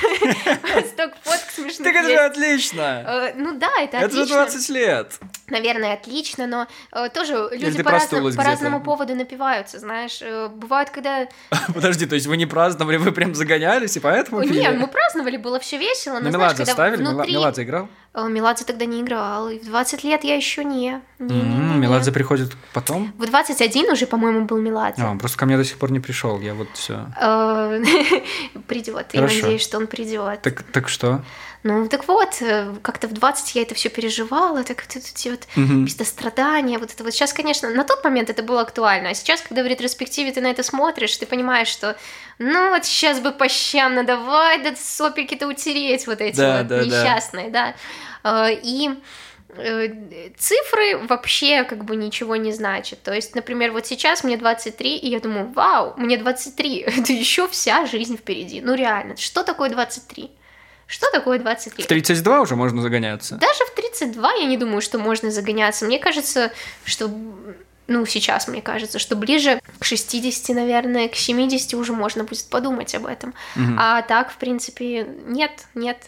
Столько 0.88 1.16
фоток 1.22 1.50
смешных 1.54 1.86
Так 1.86 1.94
это 1.96 2.08
же 2.08 2.16
отлично! 2.16 3.04
Э, 3.06 3.32
Ну 3.36 3.58
да, 3.58 3.70
это 3.78 3.98
Это 3.98 4.16
же 4.16 4.22
отлично. 4.22 4.36
20 4.44 4.68
лет! 4.70 5.20
Наверное, 5.48 5.94
отлично, 5.94 6.46
но 6.46 6.66
э, 6.92 7.08
тоже 7.10 7.48
люди 7.52 7.82
по, 7.82 7.90
разному 7.90 8.82
поводу 8.82 9.14
напиваются, 9.14 9.78
знаешь. 9.78 10.20
Э, 10.22 10.48
бывает, 10.48 10.88
когда... 10.90 11.28
Подожди, 11.74 12.06
то 12.06 12.14
есть 12.14 12.26
вы 12.26 12.36
не 12.38 12.46
праздновали, 12.46 12.96
вы 12.96 13.12
прям 13.12 13.34
загонялись, 13.34 13.96
и 13.96 14.00
поэтому? 14.00 14.42
Нет, 14.42 14.76
мы 14.78 14.86
праздновали, 14.86 15.36
было 15.36 15.60
все 15.60 15.76
весело, 15.76 16.14
но 16.14 16.30
На 16.30 16.30
знаешь, 16.30 16.56
когда 16.56 16.90
внутри... 16.90 17.32
Меладзе 17.32 17.64
играл? 17.64 17.88
Э, 18.12 18.26
Меладзе 18.28 18.64
тогда 18.64 18.86
не 18.86 19.02
играл, 19.02 19.48
и 19.48 19.58
в 19.58 19.66
20 19.66 20.02
лет 20.02 20.24
я 20.24 20.34
еще 20.34 20.64
не. 20.64 21.00
не, 21.20 21.34
не, 21.34 21.42
не, 21.42 21.54
не. 21.54 21.78
Меладзе 21.78 22.10
приходит 22.10 22.52
потом? 22.72 23.12
В 23.16 23.26
21 23.26 23.92
уже, 23.92 24.06
по-моему, 24.06 24.46
был 24.46 24.58
Меладзе. 24.58 25.02
А, 25.02 25.10
он 25.10 25.18
просто 25.18 25.38
ко 25.38 25.46
мне 25.46 25.56
до 25.56 25.64
сих 25.64 25.78
пор 25.78 25.92
не 25.92 26.00
пришел, 26.00 26.40
я 26.40 26.54
вот 26.54 26.68
все. 26.74 27.06
Э, 27.20 27.80
Придет, 28.66 29.06
я 29.12 29.22
надеюсь, 29.22 29.62
что 29.62 29.78
он 29.78 29.86
придет. 29.86 30.42
Так, 30.42 30.62
так 30.64 30.88
что? 30.88 31.22
Ну, 31.62 31.88
так 31.88 32.08
вот, 32.08 32.40
э, 32.40 32.74
как-то 32.82 33.06
в 33.06 33.12
20 33.12 33.54
я 33.54 33.62
это 33.62 33.74
все 33.74 33.90
переживала, 33.90 34.64
так 34.64 34.82
вот 34.86 34.96
эти 34.96 35.28
вот 35.28 35.46
какие-то 35.54 36.04
страдания, 36.04 36.78
вот 36.78 36.92
это 36.92 37.04
вот. 37.04 37.12
Сейчас, 37.12 37.34
конечно, 37.34 37.68
на 37.68 37.84
тот 37.84 38.02
момент 38.02 38.30
это 38.30 38.42
было 38.42 38.62
актуально, 38.62 39.10
а 39.10 39.14
сейчас, 39.14 39.42
когда 39.42 39.62
в 39.62 39.66
ретроспективе 39.66 40.32
ты 40.32 40.40
на 40.40 40.46
это 40.46 40.62
смотришь, 40.62 41.16
ты 41.18 41.26
понимаешь, 41.26 41.68
что, 41.68 41.96
ну, 42.38 42.70
вот 42.70 42.86
сейчас 42.86 43.20
бы 43.20 43.32
по 43.32 43.48
щам 43.48 43.94
надавать, 43.94 44.62
да 44.62 44.74
сопельки-то 44.74 45.46
утереть 45.46 46.06
вот 46.06 46.22
эти 46.22 46.36
Да, 46.36 46.58
вот 46.58 46.66
да, 46.68 46.78
да. 46.78 46.84
несчастные, 46.86 47.50
да. 47.50 47.74
Э, 48.24 48.54
И 48.62 48.90
э, 49.50 50.30
цифры 50.38 50.96
вообще 51.08 51.64
как 51.64 51.84
бы 51.84 51.94
ничего 51.96 52.36
не 52.36 52.52
значат. 52.52 53.02
То 53.02 53.12
есть, 53.12 53.34
например, 53.34 53.72
вот 53.72 53.86
сейчас 53.86 54.24
мне 54.24 54.38
23, 54.38 54.96
и 54.96 55.10
я 55.10 55.20
думаю, 55.20 55.52
вау, 55.52 55.92
мне 55.98 56.16
23, 56.16 56.78
это 56.86 57.12
еще 57.12 57.48
вся 57.48 57.84
жизнь 57.84 58.16
впереди. 58.16 58.62
Ну 58.62 58.74
реально, 58.74 59.16
что 59.16 59.42
такое 59.42 59.68
23? 59.68 60.30
Что 60.90 61.06
такое 61.12 61.38
23? 61.38 61.84
В 61.84 61.86
32 61.86 62.40
уже 62.40 62.56
можно 62.56 62.82
загоняться? 62.82 63.36
Даже 63.36 63.64
в 63.64 63.74
32 63.74 64.32
я 64.32 64.44
не 64.46 64.56
думаю, 64.56 64.80
что 64.80 64.98
можно 64.98 65.30
загоняться. 65.30 65.84
Мне 65.84 66.00
кажется, 66.00 66.50
что 66.84 67.08
ну, 67.86 68.06
сейчас 68.06 68.48
мне 68.48 68.60
кажется, 68.60 68.98
что 68.98 69.14
ближе 69.14 69.60
к 69.78 69.84
60, 69.84 70.54
наверное, 70.56 71.08
к 71.08 71.14
70 71.14 71.74
уже 71.74 71.92
можно 71.92 72.24
будет 72.24 72.44
подумать 72.48 72.94
об 72.96 73.06
этом. 73.06 73.34
Мгм. 73.54 73.76
А 73.78 74.02
так, 74.02 74.32
в 74.32 74.36
принципе, 74.36 75.06
нет, 75.26 75.52
нет, 75.74 75.98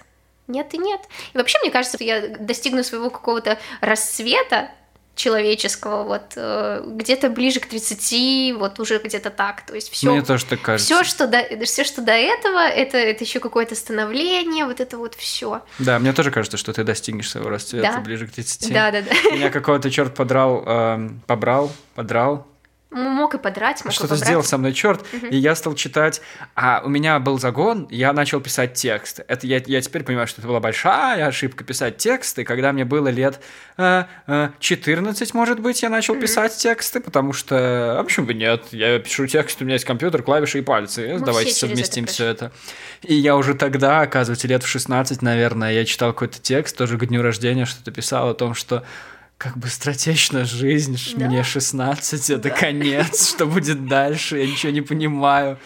нет 0.49 0.75
и 0.75 0.79
нет. 0.79 1.01
И 1.33 1.39
вообще, 1.39 1.59
мне 1.63 1.71
кажется, 1.71 1.97
я 2.01 2.37
достигну 2.39 2.83
своего 2.83 3.09
какого-то 3.09 3.59
расцвета 3.81 4.71
человеческого, 5.15 6.05
вот 6.05 6.33
э, 6.37 6.83
где-то 6.87 7.29
ближе 7.29 7.61
к 7.61 7.67
30, 7.67 8.57
вот 8.57 8.81
уже 8.81 8.99
где-то 8.99 9.31
так. 9.31 9.67
То 9.67 9.75
есть 9.75 9.91
все, 9.91 10.11
Мне 10.13 10.23
тоже 10.23 10.47
так 10.47 10.61
кажется. 10.63 10.87
все, 10.95 11.05
что 11.05 11.27
до, 11.27 11.65
все, 11.67 11.85
что 11.85 12.01
до 12.03 12.13
этого, 12.13 12.59
это, 12.67 12.97
это 12.97 13.23
еще 13.25 13.39
какое-то 13.41 13.75
становление, 13.75 14.65
вот 14.65 14.81
это 14.81 14.97
вот 14.99 15.15
все. 15.15 15.63
Да, 15.79 15.99
мне 15.99 16.13
тоже 16.13 16.31
кажется, 16.31 16.57
что 16.57 16.73
ты 16.73 16.83
достигнешь 16.85 17.31
своего 17.31 17.51
расцвета 17.51 17.93
Да. 17.97 18.01
ближе 18.01 18.27
к 18.27 18.33
30. 18.33 18.73
Да, 18.73 18.91
да, 18.91 19.03
да. 19.03 19.13
Меня 19.33 19.51
какого-то 19.51 19.91
черт 19.91 20.15
подрал, 20.15 20.65
эм, 20.67 21.21
побрал, 21.27 21.71
подрал. 21.95 22.47
Мог 22.93 23.35
и 23.35 23.39
подрать, 23.39 23.85
мог 23.85 23.95
Что-то 23.95 24.17
сделал 24.17 24.45
со 24.45 24.59
мной 24.59 24.75
черт, 24.75 25.03
и 25.31 25.37
я 25.37 25.55
стал 25.55 25.75
читать. 25.75 26.21
А 26.55 26.83
у 26.85 26.89
меня 26.89 27.19
был 27.19 27.39
загон, 27.39 27.89
я 27.91 28.13
начал 28.13 28.41
писать 28.41 28.75
текст. 28.75 29.21
Это 29.29 29.47
я, 29.47 29.63
я 29.65 29.81
теперь 29.81 30.05
понимаю, 30.05 30.27
что 30.27 30.43
это 30.43 30.49
была 30.49 30.61
большая 30.61 31.27
ошибка 31.27 31.65
писать 31.65 31.97
тексты. 31.97 32.45
Когда 32.45 32.71
мне 32.73 32.85
было 32.85 33.09
лет 33.09 33.41
э, 33.79 34.05
э, 34.27 34.51
14, 34.59 35.35
может 35.35 35.61
быть, 35.61 35.83
я 35.83 35.89
начал 35.89 36.17
писать 36.17 36.55
тексты, 36.57 37.01
потому 37.01 37.33
что, 37.33 37.99
а 37.99 38.05
почему 38.05 38.27
бы 38.27 38.35
нет? 38.35 38.65
Я 38.73 38.99
пишу 38.99 39.27
текст, 39.27 39.63
у 39.63 39.65
меня 39.65 39.75
есть 39.75 39.87
компьютер, 39.87 40.23
клавиши 40.23 40.59
и 40.59 40.63
пальцы. 40.63 41.15
Мы 41.15 41.25
Давайте 41.25 41.53
совместим 41.53 42.05
это 42.05 42.13
все 42.13 42.27
это. 42.27 42.53
И 43.03 43.15
я 43.15 43.37
уже 43.37 43.55
тогда, 43.55 44.03
оказывается, 44.03 44.47
лет 44.49 44.63
в 44.63 44.69
16, 44.69 45.23
наверное, 45.23 45.73
я 45.73 45.85
читал 45.87 46.13
какой-то 46.13 46.41
текст, 46.41 46.77
тоже 46.77 46.99
к 46.99 47.07
дню 47.07 47.23
рождения, 47.23 47.65
что-то 47.65 47.91
писал 47.91 48.29
о 48.29 48.35
том, 48.35 48.55
что 48.55 48.85
как 49.43 49.57
быстротечна 49.59 50.45
жизнь, 50.45 50.97
ш- 50.97 51.17
Да. 51.17 51.27
мне 51.27 51.43
16, 51.43 52.31
это 52.31 52.51
конец, 52.51 53.29
что 53.35 53.47
будет 53.47 53.89
дальше, 53.89 54.39
я 54.39 54.47
ничего 54.47 54.71
не 54.71 54.83
понимаю. 54.83 55.59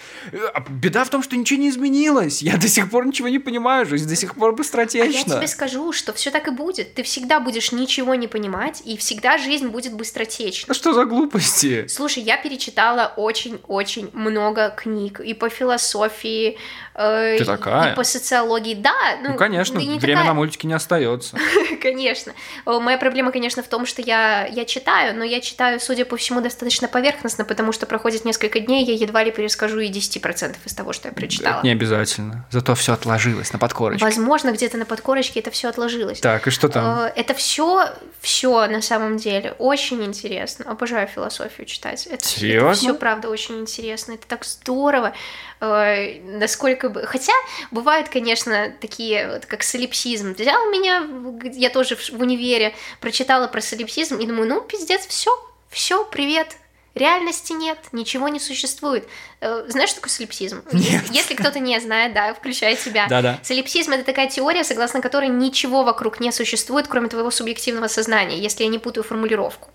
А 0.54 0.60
Беда 0.68 1.04
в 1.04 1.10
том, 1.10 1.22
что 1.22 1.36
ничего 1.36 1.60
не 1.60 1.68
изменилось, 1.68 2.40
я 2.42 2.56
до 2.56 2.68
сих 2.68 2.88
пор 2.90 3.06
ничего 3.06 3.28
не 3.28 3.38
понимаю, 3.38 3.84
жизнь 3.84 4.08
до 4.08 4.16
сих 4.16 4.34
пор 4.34 4.48
А 4.48 4.52
я 4.52 4.56
быстротечна. 4.56 5.36
тебе 5.36 5.46
скажу, 5.46 5.92
что 5.92 6.12
все 6.14 6.30
так 6.30 6.48
и 6.48 6.50
будет. 6.50 6.94
Ты 6.94 7.02
всегда 7.02 7.38
будешь 7.38 7.70
ничего 7.72 8.14
не 8.14 8.28
понимать, 8.28 8.80
и 8.86 8.96
всегда 8.96 9.36
жизнь 9.36 9.68
будет 9.68 9.92
быстротечна. 9.92 10.66
Ну 10.68 10.74
что 10.74 10.94
за 10.94 11.04
глупости? 11.04 11.86
Слушай, 11.88 12.22
я 12.22 12.36
перечитала 12.38 13.12
очень-очень 13.16 14.08
много 14.14 14.70
книг 14.70 15.20
и 15.20 15.34
по 15.34 15.48
философии, 15.50 16.56
Ты 16.96 17.36
и- 17.42 17.44
такая? 17.44 17.92
и 17.92 17.94
по 17.94 18.04
социологии. 18.04 18.74
Да, 18.74 18.94
ну, 19.22 19.30
Ну, 19.32 19.36
конечно, 19.36 19.78
время 19.78 20.00
такая- 20.00 20.24
на 20.24 20.34
мультике 20.34 20.66
не 20.66 20.74
остается. 20.74 21.36
Конечно. 21.82 22.32
О, 22.64 22.80
Моя 22.80 22.98
проблема, 22.98 23.32
конечно, 23.32 23.62
в 23.62 23.68
том, 23.68 23.86
что 23.86 24.02
я, 24.02 24.46
я 24.46 24.64
читаю, 24.64 25.16
но 25.16 25.24
я 25.24 25.40
читаю, 25.40 25.78
судя 25.80 26.04
по 26.04 26.16
всему, 26.16 26.40
достаточно 26.40 26.88
поверхностно, 26.88 27.44
потому 27.44 27.72
что 27.72 27.86
проходит 27.86 28.24
несколько 28.24 28.60
дней, 28.60 28.84
я 28.84 28.94
едва 28.94 29.22
ли 29.24 29.30
перескажу 29.30 29.80
и 29.80 29.88
10% 29.90 30.56
из 30.64 30.74
того, 30.74 30.92
что 30.92 31.08
я 31.08 31.14
прочитала. 31.14 31.58
Это 31.58 31.66
не 31.66 31.72
обязательно. 31.72 32.46
Зато 32.50 32.74
все 32.74 32.92
отложилось 32.94 33.52
на 33.52 33.58
подкорочке. 33.58 34.04
Возможно, 34.04 34.50
где-то 34.52 34.76
на 34.78 34.84
подкорочке 34.86 35.40
это 35.40 35.50
все 35.50 35.68
отложилось. 35.68 36.20
Так, 36.20 36.46
и 36.46 36.50
что 36.50 36.68
там? 36.68 37.00
Э, 37.06 37.12
Это 37.16 37.34
все, 37.34 37.88
все 38.20 38.66
на 38.66 38.82
самом 38.82 39.16
деле 39.16 39.54
очень 39.58 40.02
интересно. 40.04 40.64
Обожаю 40.70 41.06
философию 41.08 41.66
читать. 41.66 42.06
Это, 42.06 42.24
Серьезно? 42.24 42.74
все 42.74 42.94
правда 42.94 43.28
очень 43.28 43.60
интересно. 43.60 44.12
Это 44.12 44.26
так 44.26 44.44
здорово. 44.44 45.12
Э, 45.60 46.20
Насколько 46.22 46.88
бы. 46.88 47.06
Хотя 47.06 47.32
бывают, 47.70 48.08
конечно, 48.08 48.72
такие, 48.80 49.28
вот 49.30 49.46
как 49.46 49.62
солипсизм. 49.62 50.34
Взял 50.34 50.70
меня, 50.70 51.06
я 51.54 51.70
тоже 51.70 51.96
в 51.96 52.20
универе 52.20 52.74
прочитала 53.00 53.46
про 53.48 53.60
солипсизм 53.60 54.18
и 54.18 54.26
думаю, 54.26 54.48
ну 54.48 54.60
пиздец, 54.60 55.06
все, 55.06 55.30
все, 55.70 56.04
привет. 56.04 56.56
Реальности 56.94 57.52
нет, 57.52 57.78
ничего 57.92 58.28
не 58.28 58.40
существует. 58.40 59.06
Э, 59.40 59.64
Знаешь, 59.68 59.90
что 59.90 60.00
такое 60.00 60.10
солипсизм? 60.10 60.62
Нет. 60.72 61.04
Если 61.10 61.34
кто-то 61.34 61.58
не 61.58 61.78
знает, 61.78 62.14
да, 62.14 62.32
включая 62.32 62.74
тебя. 62.74 63.06
Да-да. 63.06 63.38
Солипсизм 63.42 63.92
это 63.92 64.04
такая 64.04 64.28
теория, 64.30 64.64
согласно 64.64 65.02
которой 65.02 65.28
ничего 65.28 65.84
вокруг 65.84 66.20
не 66.20 66.32
существует, 66.32 66.88
кроме 66.88 67.08
твоего 67.08 67.30
субъективного 67.30 67.88
сознания, 67.88 68.38
если 68.38 68.64
я 68.64 68.70
не 68.70 68.78
путаю 68.78 69.04
формулировку. 69.04 69.68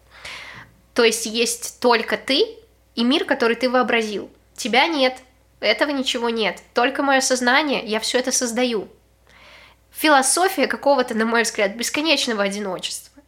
То 0.96 1.04
есть 1.04 1.28
есть 1.28 1.80
только 1.80 2.18
ты 2.18 2.44
и 2.96 3.04
мир, 3.04 3.26
который 3.26 3.56
ты 3.56 3.70
вообразил. 3.70 4.32
Тебя 4.56 4.88
нет, 4.88 5.16
этого 5.66 5.92
ничего 5.92 6.30
нет. 6.30 6.62
Только 6.74 7.04
мое 7.04 7.22
сознание, 7.22 7.86
я 7.86 8.00
все 8.00 8.20
это 8.20 8.32
создаю. 8.32 8.88
философия 9.92 10.68
какого-то, 10.68 11.14
на 11.16 11.26
мой 11.26 11.44
взгляд, 11.44 11.76
бесконечного 11.76 12.44
одиночества. 12.44 13.22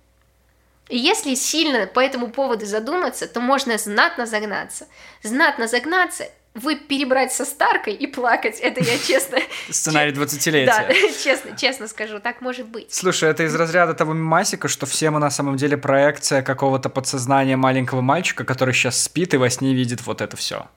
И 0.90 0.98
если 0.98 1.36
сильно 1.36 1.88
по 1.88 2.00
этому 2.00 2.30
поводу 2.30 2.66
задуматься, 2.66 3.28
то 3.28 3.40
можно 3.40 3.78
знатно 3.78 4.26
загнаться. 4.26 4.88
Знатно 5.22 5.68
загнаться 5.68 6.28
вы 6.56 6.76
перебрать 6.76 7.34
со 7.34 7.46
Старкой 7.46 7.94
и 7.94 8.08
плакать, 8.08 8.60
это 8.60 8.84
я 8.84 8.98
честно... 9.08 9.40
Сценарий 9.70 10.12
20-летия. 10.12 10.66
Да, 10.66 10.94
честно, 11.24 11.58
честно 11.58 11.88
скажу, 11.88 12.20
так 12.20 12.42
может 12.42 12.68
быть. 12.68 12.94
Слушай, 12.94 13.30
это 13.30 13.44
из 13.44 13.56
разряда 13.56 13.94
того 13.94 14.14
мемасика, 14.14 14.68
что 14.68 14.86
все 14.86 15.10
мы 15.10 15.20
на 15.20 15.32
самом 15.32 15.58
деле 15.58 15.78
проекция 15.78 16.42
какого-то 16.42 16.90
подсознания 16.90 17.58
маленького 17.58 18.02
мальчика, 18.02 18.44
который 18.44 18.74
сейчас 18.74 19.02
спит 19.02 19.34
и 19.34 19.38
во 19.38 19.50
сне 19.50 19.74
видит 19.74 20.06
вот 20.06 20.22
это 20.22 20.38
все. 20.38 20.68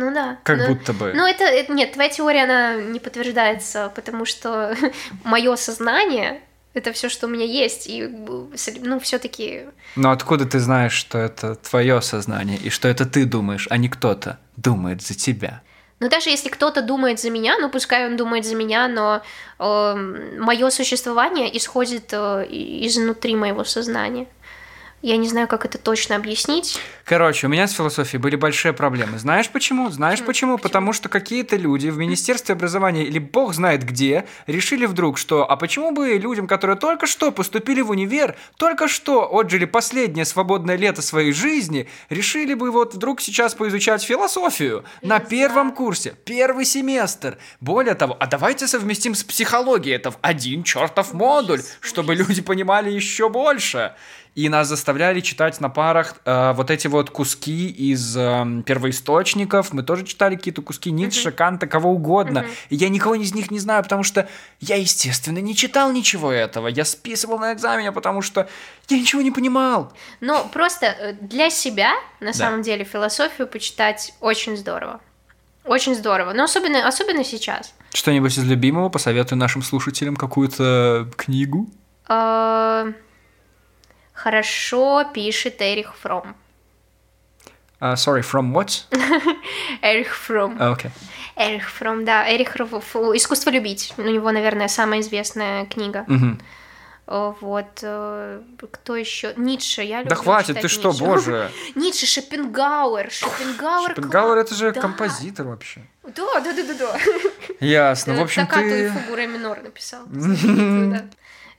Ну 0.00 0.14
да. 0.14 0.38
Как 0.44 0.58
но, 0.58 0.68
будто 0.68 0.94
бы. 0.94 1.12
Ну 1.14 1.26
это, 1.26 1.44
это, 1.44 1.72
нет, 1.74 1.92
твоя 1.92 2.08
теория, 2.08 2.44
она 2.44 2.76
не 2.76 2.98
подтверждается, 2.98 3.92
потому 3.94 4.24
что 4.24 4.74
мое 5.24 5.56
сознание 5.56 6.40
это 6.72 6.92
все, 6.92 7.10
что 7.10 7.26
у 7.26 7.30
меня 7.30 7.44
есть, 7.44 7.86
и 7.86 8.08
ну 8.80 8.98
все-таки. 9.00 9.66
Но 9.96 10.10
откуда 10.10 10.46
ты 10.46 10.58
знаешь, 10.58 10.94
что 10.94 11.18
это 11.18 11.54
твое 11.56 12.00
сознание 12.00 12.56
и 12.56 12.70
что 12.70 12.88
это 12.88 13.04
ты 13.04 13.26
думаешь, 13.26 13.66
а 13.70 13.76
не 13.76 13.90
кто-то 13.90 14.38
думает 14.56 15.02
за 15.02 15.14
тебя? 15.14 15.60
Но 15.98 16.08
даже 16.08 16.30
если 16.30 16.48
кто-то 16.48 16.80
думает 16.80 17.20
за 17.20 17.28
меня, 17.28 17.58
ну 17.58 17.68
пускай 17.68 18.06
он 18.06 18.16
думает 18.16 18.46
за 18.46 18.54
меня, 18.54 18.88
но 18.88 19.20
э, 19.58 19.94
мое 20.38 20.70
существование 20.70 21.54
исходит 21.54 22.12
э, 22.12 22.46
изнутри 22.48 23.36
моего 23.36 23.64
сознания. 23.64 24.26
Я 25.02 25.16
не 25.16 25.28
знаю, 25.28 25.48
как 25.48 25.64
это 25.64 25.78
точно 25.78 26.16
объяснить. 26.16 26.80
Короче, 27.04 27.46
у 27.46 27.50
меня 27.50 27.66
с 27.66 27.72
философией 27.72 28.20
были 28.20 28.36
большие 28.36 28.72
проблемы. 28.72 29.18
Знаешь 29.18 29.48
почему? 29.48 29.90
Знаешь 29.90 30.18
почему? 30.18 30.40
почему? 30.40 30.58
Потому 30.58 30.94
что 30.94 31.08
какие-то 31.08 31.56
люди 31.56 31.88
в 31.88 31.98
Министерстве 31.98 32.54
образования 32.54 33.04
или 33.04 33.18
бог 33.18 33.52
знает 33.52 33.84
где 33.84 34.24
решили 34.46 34.86
вдруг, 34.86 35.18
что 35.18 35.44
а 35.50 35.56
почему 35.56 35.90
бы 35.90 36.14
людям, 36.14 36.46
которые 36.46 36.76
только 36.76 37.06
что 37.06 37.30
поступили 37.30 37.82
в 37.82 37.90
универ, 37.90 38.36
только 38.56 38.88
что 38.88 39.28
отжили 39.30 39.66
последнее 39.66 40.24
свободное 40.24 40.76
лето 40.76 41.02
своей 41.02 41.32
жизни, 41.32 41.88
решили 42.08 42.54
бы 42.54 42.70
вот 42.70 42.94
вдруг 42.94 43.20
сейчас 43.20 43.54
поизучать 43.54 44.02
философию 44.02 44.84
на 45.02 45.18
первом 45.18 45.72
курсе, 45.72 46.14
первый 46.24 46.64
семестр. 46.64 47.36
Более 47.60 47.94
того, 47.94 48.16
а 48.18 48.26
давайте 48.26 48.66
совместим 48.66 49.14
с 49.14 49.22
психологией 49.22 49.96
это 49.96 50.12
в 50.12 50.18
один 50.22 50.62
чертов 50.62 51.12
модуль, 51.12 51.60
чтобы 51.80 52.14
люди 52.14 52.40
понимали 52.40 52.90
еще 52.90 53.28
больше 53.28 53.94
и 54.44 54.48
нас 54.48 54.68
заставляли 54.68 55.20
читать 55.20 55.60
на 55.60 55.68
парах 55.68 56.16
э, 56.24 56.52
вот 56.54 56.70
эти 56.70 56.86
вот 56.86 57.10
куски 57.10 57.68
из 57.68 58.16
э, 58.16 58.62
первоисточников. 58.64 59.72
Мы 59.72 59.82
тоже 59.82 60.04
читали 60.04 60.36
какие-то 60.36 60.62
куски 60.62 60.90
Ницше, 60.90 61.28
uh-huh. 61.28 61.32
Канта, 61.32 61.66
кого 61.66 61.90
угодно. 61.90 62.38
Uh-huh. 62.38 62.54
И 62.70 62.76
я 62.76 62.88
никого 62.88 63.14
из 63.16 63.34
них 63.34 63.50
не 63.50 63.58
знаю, 63.58 63.82
потому 63.82 64.02
что 64.02 64.28
я, 64.60 64.76
естественно, 64.76 65.38
не 65.38 65.54
читал 65.54 65.92
ничего 65.92 66.32
этого. 66.32 66.68
Я 66.68 66.84
списывал 66.84 67.38
на 67.38 67.52
экзамене, 67.52 67.92
потому 67.92 68.22
что 68.22 68.48
я 68.88 68.98
ничего 68.98 69.20
не 69.20 69.30
понимал. 69.30 69.92
Но 70.20 70.48
просто 70.52 70.86
э, 70.86 71.12
для 71.20 71.50
себя, 71.50 71.92
на 72.20 72.28
да. 72.28 72.32
самом 72.32 72.62
деле, 72.62 72.84
философию 72.84 73.46
почитать 73.46 74.14
очень 74.20 74.56
здорово. 74.56 75.00
Очень 75.64 75.94
здорово. 75.94 76.32
Но 76.32 76.44
особенно, 76.44 76.88
особенно 76.88 77.24
сейчас. 77.24 77.74
Что-нибудь 77.92 78.36
из 78.38 78.44
любимого 78.44 78.88
посоветую 78.88 79.38
нашим 79.38 79.62
слушателям 79.62 80.16
какую-то 80.16 81.10
книгу? 81.16 81.68
Хорошо 84.22 85.04
пишет 85.14 85.62
Эрих 85.62 85.94
Фром. 86.02 86.36
Uh, 87.80 87.94
sorry, 87.94 88.20
from 88.20 88.52
what? 88.52 88.84
Эрих 89.82 90.14
Фромм. 90.14 90.58
Oh, 90.60 90.76
okay. 90.76 90.90
Эрих 91.36 91.70
Фромм, 91.70 92.04
да. 92.04 92.30
Эрих 92.30 92.52
Фромм. 92.52 93.16
«Искусство 93.16 93.48
любить». 93.48 93.94
У 93.96 94.02
него, 94.02 94.30
наверное, 94.30 94.68
самая 94.68 95.00
известная 95.00 95.64
книга. 95.64 96.04
Mm-hmm. 96.06 97.36
Вот. 97.40 97.80
Э, 97.80 98.42
кто 98.70 98.94
еще? 98.94 99.32
Ницше. 99.38 99.82
Я 99.82 100.00
люблю 100.00 100.10
Да 100.10 100.16
хватит, 100.16 100.60
ты 100.60 100.68
что, 100.68 100.90
Ницше. 100.90 101.04
боже. 101.04 101.50
Ницше, 101.74 102.04
Шопенгауэр. 102.04 103.10
Шопенгауэр. 103.10 103.88
Шопенгауэр 103.88 104.38
это 104.38 104.54
же 104.54 104.70
да. 104.72 104.80
композитор 104.82 105.46
вообще. 105.46 105.80
Да, 106.04 106.40
да, 106.40 106.52
да, 106.52 106.62
да, 106.62 106.74
да. 106.74 107.00
Ясно. 107.58 108.16
В 108.16 108.20
общем, 108.20 108.46
ты... 108.46 108.92
фугу 108.92 109.15
ре 109.15 109.26
минор 109.26 109.62
написал. 109.62 110.02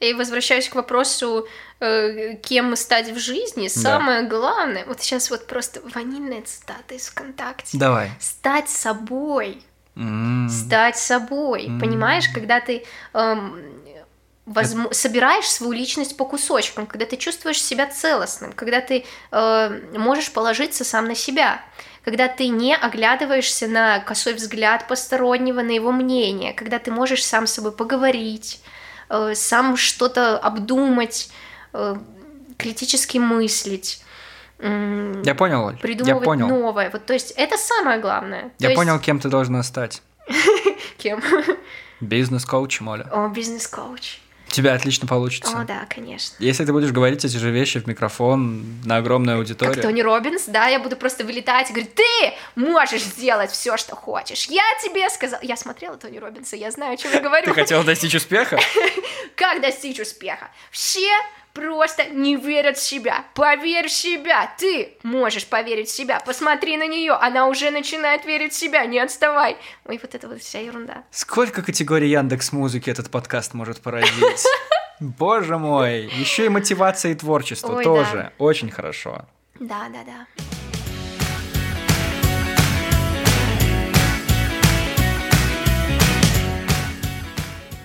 И 0.01 0.13
возвращаюсь 0.13 0.67
к 0.67 0.75
вопросу, 0.75 1.47
э, 1.79 2.35
кем 2.41 2.75
стать 2.75 3.11
в 3.11 3.19
жизни. 3.19 3.67
Самое 3.67 4.23
да. 4.23 4.27
главное, 4.29 4.83
вот 4.85 5.01
сейчас 5.01 5.29
вот 5.29 5.47
просто 5.47 5.79
ванильная 5.93 6.41
цитата 6.41 6.95
из 6.95 7.07
ВКонтакте. 7.07 7.77
Давай. 7.77 8.09
Стать 8.19 8.67
собой. 8.67 9.61
Mm. 9.95 10.49
Стать 10.49 10.97
собой. 10.97 11.67
Mm. 11.67 11.79
Понимаешь, 11.79 12.27
когда 12.33 12.59
ты 12.59 12.83
эм, 13.13 13.61
возм... 14.47 14.87
Это... 14.87 14.95
собираешь 14.95 15.45
свою 15.45 15.73
личность 15.73 16.17
по 16.17 16.25
кусочкам, 16.25 16.87
когда 16.87 17.05
ты 17.05 17.15
чувствуешь 17.17 17.61
себя 17.61 17.85
целостным, 17.85 18.53
когда 18.53 18.81
ты 18.81 19.05
э, 19.31 19.81
можешь 19.97 20.31
положиться 20.31 20.83
сам 20.83 21.05
на 21.05 21.15
себя 21.15 21.61
когда 22.03 22.27
ты 22.27 22.47
не 22.47 22.75
оглядываешься 22.75 23.67
на 23.67 23.99
косой 23.99 24.33
взгляд 24.33 24.87
постороннего, 24.87 25.61
на 25.61 25.71
его 25.71 25.91
мнение, 25.91 26.53
когда 26.53 26.79
ты 26.79 26.91
можешь 26.91 27.23
сам 27.23 27.45
с 27.45 27.53
собой 27.53 27.71
поговорить, 27.71 28.59
Э, 29.12 29.36
сам 29.36 29.76
что-то 29.76 30.38
обдумать, 30.38 31.30
э, 31.74 31.97
критически 32.57 33.18
мыслить. 33.18 34.01
Я 34.59 35.36
понял, 35.36 35.76
придумывать 35.82 36.22
я 36.22 36.26
понял. 36.26 36.47
новое. 36.47 36.89
Вот, 36.91 37.05
то 37.05 37.14
есть 37.14 37.32
это 37.32 37.57
самое 37.57 37.99
главное. 37.99 38.51
Я 38.59 38.70
то 38.70 38.76
понял, 38.76 38.93
есть... 38.93 39.05
кем 39.05 39.20
ты 39.20 39.28
должна 39.28 39.64
стать. 39.64 40.01
Кем? 40.97 41.22
Бизнес-коуч, 41.99 42.80
Моля. 42.80 43.07
О, 43.12 43.28
бизнес-коуч. 43.28 44.20
Тебя 44.51 44.73
отлично 44.73 45.07
получится. 45.07 45.57
О, 45.57 45.63
да, 45.63 45.85
конечно. 45.89 46.35
Если 46.39 46.65
ты 46.65 46.73
будешь 46.73 46.91
говорить 46.91 47.23
эти 47.23 47.37
же 47.37 47.51
вещи 47.51 47.79
в 47.79 47.87
микрофон 47.87 48.63
на 48.83 48.97
огромную 48.97 49.37
аудиторию. 49.37 49.75
Как 49.75 49.83
Тони 49.83 50.01
Робинс, 50.01 50.43
да, 50.47 50.67
я 50.67 50.79
буду 50.79 50.97
просто 50.97 51.23
вылетать 51.23 51.69
и 51.69 51.73
говорить, 51.73 51.95
ты 51.95 52.33
можешь 52.55 53.01
сделать 53.01 53.49
все, 53.49 53.77
что 53.77 53.95
хочешь. 53.95 54.47
Я 54.47 54.63
тебе 54.83 55.09
сказал. 55.09 55.39
Я 55.41 55.55
смотрела 55.55 55.95
Тони 55.95 56.17
Робинса, 56.17 56.57
я 56.57 56.69
знаю, 56.69 56.93
о 56.93 56.97
чем 56.97 57.13
я 57.13 57.19
говорю. 57.21 57.45
Ты 57.45 57.53
хотела 57.53 57.83
достичь 57.85 58.13
успеха? 58.13 58.59
Как 59.35 59.61
достичь 59.61 59.99
успеха? 59.99 60.49
Все 60.69 61.09
просто 61.53 62.05
не 62.05 62.35
верят 62.35 62.77
в 62.77 62.83
себя. 62.83 63.25
Поверь 63.35 63.87
в 63.87 63.91
себя. 63.91 64.53
Ты 64.57 64.97
можешь 65.03 65.47
поверить 65.47 65.89
в 65.89 65.91
себя. 65.91 66.19
Посмотри 66.25 66.77
на 66.77 66.87
нее. 66.87 67.13
Она 67.13 67.47
уже 67.47 67.71
начинает 67.71 68.25
верить 68.25 68.53
в 68.53 68.55
себя. 68.55 68.85
Не 68.85 68.99
отставай. 68.99 69.57
Ой, 69.85 69.99
вот 70.01 70.15
это 70.15 70.27
вот 70.27 70.41
вся 70.41 70.59
ерунда. 70.59 71.03
Сколько 71.11 71.61
категорий 71.61 72.09
Яндекс 72.09 72.51
Музыки 72.51 72.89
этот 72.89 73.09
подкаст 73.09 73.53
может 73.53 73.81
породить? 73.81 74.45
Боже 74.99 75.57
мой. 75.57 76.11
Еще 76.13 76.45
и 76.45 76.49
мотивация 76.49 77.11
и 77.11 77.15
творчество 77.15 77.75
Ой, 77.75 77.83
тоже. 77.83 78.13
Да. 78.13 78.31
Очень 78.37 78.69
хорошо. 78.69 79.25
Да, 79.59 79.87
да, 79.91 80.03
да. 80.05 80.27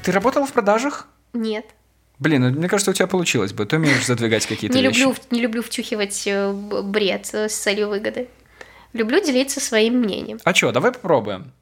Ты 0.02 0.12
работала 0.12 0.46
в 0.46 0.52
продажах? 0.52 1.08
Нет. 1.32 1.66
Блин, 2.18 2.42
ну, 2.42 2.50
мне 2.50 2.68
кажется, 2.68 2.90
у 2.90 2.94
тебя 2.94 3.06
получилось 3.06 3.52
бы. 3.52 3.66
Ты 3.66 3.76
умеешь 3.76 4.06
задвигать 4.06 4.46
какие-то 4.46 4.76
не 4.76 4.86
вещи. 4.86 5.00
Люблю, 5.00 5.16
не 5.30 5.40
люблю 5.40 5.62
втюхивать 5.62 6.22
э, 6.26 6.52
бред 6.52 7.34
с 7.34 7.52
целью 7.54 7.88
выгоды. 7.88 8.28
Люблю 8.92 9.22
делиться 9.22 9.60
своим 9.60 10.00
мнением. 10.00 10.38
А 10.44 10.54
что, 10.54 10.72
давай 10.72 10.92
попробуем. 10.92 11.52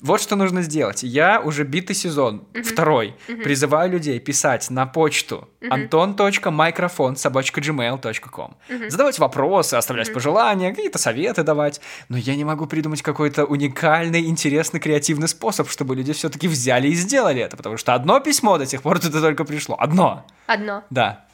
Вот 0.00 0.20
что 0.20 0.36
нужно 0.36 0.62
сделать. 0.62 1.02
Я 1.02 1.40
уже 1.40 1.64
битый 1.64 1.96
сезон, 1.96 2.46
uh-huh. 2.52 2.62
второй, 2.62 3.14
uh-huh. 3.28 3.42
призываю 3.42 3.90
людей 3.90 4.18
писать 4.20 4.68
на 4.70 4.86
почту 4.86 5.48
uh-huh. 5.60 5.88
anton.microphone 5.88 7.14
uh-huh. 7.14 8.90
Задавать 8.90 9.18
вопросы, 9.18 9.74
оставлять 9.74 10.10
uh-huh. 10.10 10.14
пожелания, 10.14 10.70
какие-то 10.70 10.98
советы 10.98 11.42
давать. 11.42 11.80
Но 12.08 12.16
я 12.18 12.36
не 12.36 12.44
могу 12.44 12.66
придумать 12.66 13.02
какой-то 13.02 13.44
уникальный, 13.46 14.26
интересный, 14.26 14.80
креативный 14.80 15.28
способ, 15.28 15.70
чтобы 15.70 15.96
люди 15.96 16.12
все-таки 16.12 16.46
взяли 16.46 16.88
и 16.88 16.94
сделали 16.94 17.40
это. 17.40 17.56
Потому 17.56 17.76
что 17.76 17.94
одно 17.94 18.20
письмо 18.20 18.58
до 18.58 18.66
сих 18.66 18.82
пор 18.82 18.98
туда 18.98 19.20
только 19.20 19.44
пришло. 19.44 19.76
Одно. 19.78 20.26
Одно. 20.46 20.84
Да. 20.90 21.25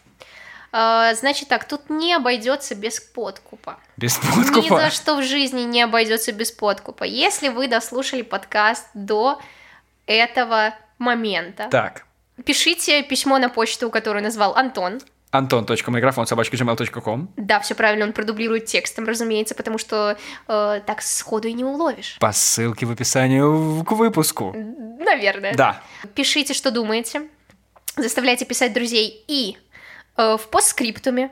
А, 0.73 1.15
значит 1.15 1.49
так, 1.49 1.69
тут 1.69 1.91
не 1.91 2.15
обойдется 2.15 2.75
без 2.75 2.99
подкупа. 2.99 3.79
Без 3.99 4.17
подкупа? 4.17 4.59
Ни 4.59 4.69
за 4.69 4.91
что 4.91 5.17
в 5.17 5.23
жизни 5.23 5.63
не 5.63 5.83
обойдется 5.83 6.33
без 6.33 6.51
подкупа. 6.51 7.05
Если 7.05 7.49
вы 7.49 7.69
дослушали 7.69 8.23
подкаст 8.23 8.87
до 8.95 9.39
этого 10.07 10.75
момента, 10.99 11.69
так. 11.71 12.07
пишите 12.47 13.03
письмо 13.03 13.39
на 13.39 13.51
почту, 13.51 13.91
которую 13.91 14.23
назвал 14.23 14.57
Антон. 14.57 15.01
Антон.микрофон 15.31 16.27
собачка.gmail.com 16.27 17.29
Да, 17.37 17.61
все 17.61 17.75
правильно, 17.75 18.07
он 18.07 18.13
продублирует 18.15 18.67
текстом, 18.67 19.07
разумеется, 19.07 19.55
потому 19.55 19.77
что 19.79 20.17
э, 20.49 20.81
так 20.87 21.03
сходу 21.03 21.49
и 21.49 21.53
не 21.53 21.65
уловишь. 21.65 22.17
По 22.19 22.33
ссылке 22.33 22.87
в 22.87 22.91
описании 22.91 23.83
к 23.83 23.93
выпуску. 23.93 24.55
Наверное. 24.55 25.55
Да. 25.55 25.83
Пишите, 26.15 26.55
что 26.55 26.71
думаете. 26.71 27.29
Заставляйте 27.97 28.45
писать 28.47 28.73
друзей 28.73 29.25
и 29.27 29.59
в 30.17 30.49
постскриптуме 30.51 31.31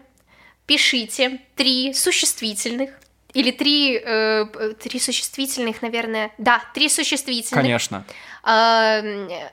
пишите 0.67 1.41
три 1.57 1.93
существительных 1.95 2.91
или 3.35 3.51
три, 3.51 3.97
э, 4.03 4.47
три 4.81 4.99
существительных, 5.01 5.83
наверное. 5.83 6.31
Да, 6.39 6.63
три 6.75 6.89
существительных. 6.89 7.63
Конечно. 7.63 8.05
Э, 8.45 9.49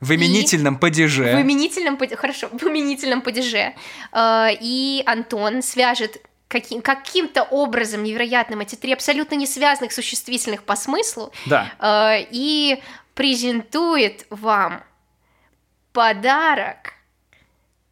В 0.00 0.14
именительном 0.14 0.78
падеже. 0.78 1.24
В 1.36 1.40
именительном 1.40 1.96
падеже. 1.96 2.16
Хорошо, 2.20 2.48
в 2.52 2.62
именительном 2.64 3.22
падеже. 3.22 3.74
Э, 4.12 4.48
и 4.60 5.02
Антон 5.06 5.62
свяжет 5.62 6.20
каким, 6.48 6.82
каким-то 6.82 7.42
образом 7.44 8.02
невероятным 8.04 8.60
эти 8.60 8.74
три 8.76 8.92
абсолютно 8.92 9.34
не 9.36 9.46
связанных 9.46 9.92
существительных 9.92 10.62
по 10.64 10.76
смыслу 10.76 11.32
Да. 11.46 11.72
э, 11.78 12.26
и 12.30 12.82
презентует 13.14 14.26
вам 14.30 14.82
подарок. 15.92 16.94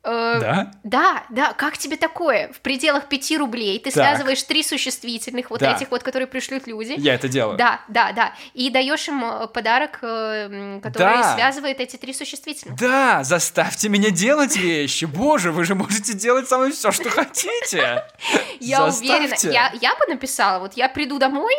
Э, 0.02 0.38
Да? 0.40 0.70
Да, 0.82 1.24
да, 1.28 1.52
как 1.52 1.76
тебе 1.76 1.96
такое? 1.96 2.50
В 2.52 2.60
пределах 2.60 3.08
5 3.08 3.36
рублей 3.36 3.78
ты 3.78 3.90
Так. 3.90 3.92
связываешь 3.92 4.42
три 4.44 4.62
существительных, 4.62 5.50
вот 5.50 5.60
Да. 5.60 5.74
этих 5.76 5.90
вот, 5.90 6.02
которые 6.02 6.26
пришлют 6.26 6.66
люди. 6.66 6.94
Я 6.96 7.14
это 7.14 7.28
делаю. 7.28 7.58
Да, 7.58 7.80
да, 7.88 8.12
да. 8.12 8.32
И 8.54 8.70
даешь 8.70 9.06
им 9.08 9.22
э, 9.24 9.46
подарок, 9.48 9.98
э, 10.02 10.80
который 10.82 11.18
Да. 11.18 11.34
связывает 11.34 11.80
эти 11.80 11.96
три 11.96 12.14
существительных. 12.14 12.78
Да, 12.78 13.24
заставьте 13.24 13.90
меня 13.90 14.10
делать 14.10 14.56
вещи. 14.56 15.04
Боже, 15.04 15.52
вы 15.52 15.64
же 15.64 15.74
можете 15.74 16.14
делать 16.14 16.48
со 16.48 16.56
мной 16.56 16.72
все, 16.72 16.92
что 16.92 17.10
хотите. 17.10 18.04
Я 18.60 18.84
уверена, 18.86 19.34
я 19.80 19.94
бы 19.96 20.06
написала, 20.08 20.60
вот 20.60 20.74
я 20.74 20.88
приду 20.88 21.18
домой, 21.18 21.54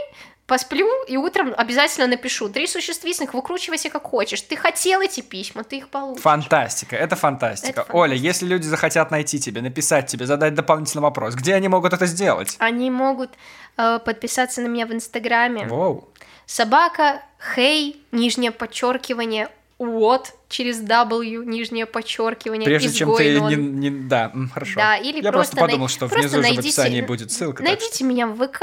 посплю 0.48 0.88
и 1.08 1.18
утром 1.18 1.54
обязательно 1.56 2.08
напишу. 2.08 2.50
Три 2.50 2.68
существительных, 2.68 3.34
выкручивайся 3.34 3.90
как 3.90 4.04
хочешь. 4.04 4.42
Ты 4.42 4.56
хотел 4.56 5.02
эти 5.02 5.22
письма, 5.22 5.64
ты 5.64 5.78
их 5.78 5.90
получишь. 5.90 6.22
Фантастика, 6.22 6.96
это 6.96 7.16
фантастика. 7.16 7.70
Это 7.70 7.76
фантастика. 7.82 7.98
Оля, 7.98 8.16
если 8.16 8.46
люди 8.46 8.66
захотят 8.66 9.12
найти 9.12 9.40
тебя, 9.40 9.62
написать 9.62 10.08
тебе, 10.08 10.26
задать 10.26 10.54
дополнительный 10.54 11.04
вопрос, 11.04 11.36
где 11.36 11.56
они 11.56 11.68
могут 11.68 11.94
это 11.94 12.06
сделать? 12.06 12.56
Они 12.60 12.90
могут 12.92 13.32
э, 13.78 14.00
подписаться 14.04 14.62
на 14.62 14.68
меня 14.68 14.86
в 14.86 14.94
Инстаграме. 14.94 15.68
Воу. 15.68 16.10
Собака, 16.46 17.22
хей, 17.56 18.04
нижнее 18.12 18.52
подчеркивание, 18.52 19.50
вот, 19.86 20.34
через 20.50 20.82
W, 20.82 21.46
нижнее 21.46 21.86
подчеркивание, 21.86 22.66
Прежде 22.66 22.92
чем 22.94 23.16
ты 23.16 23.40
не, 23.40 23.56
не- 23.56 23.90
Да, 23.90 24.32
хорошо. 24.54 24.76
Да, 24.80 24.98
или 24.98 25.22
Я 25.22 25.32
просто, 25.32 25.32
просто 25.32 25.56
подумал, 25.58 25.80
най- 25.88 25.90
что 25.90 26.00
просто 26.08 26.20
внизу 26.20 26.36
же 26.36 26.40
в 26.42 26.44
найдите- 26.44 26.62
описании 26.82 27.02
будет 27.02 27.32
ссылка. 27.32 27.64
так 27.64 27.68
что- 27.68 27.82
Найдите 27.82 28.04
меня 28.04 28.28
в 28.28 28.36
ВК, 28.48 28.62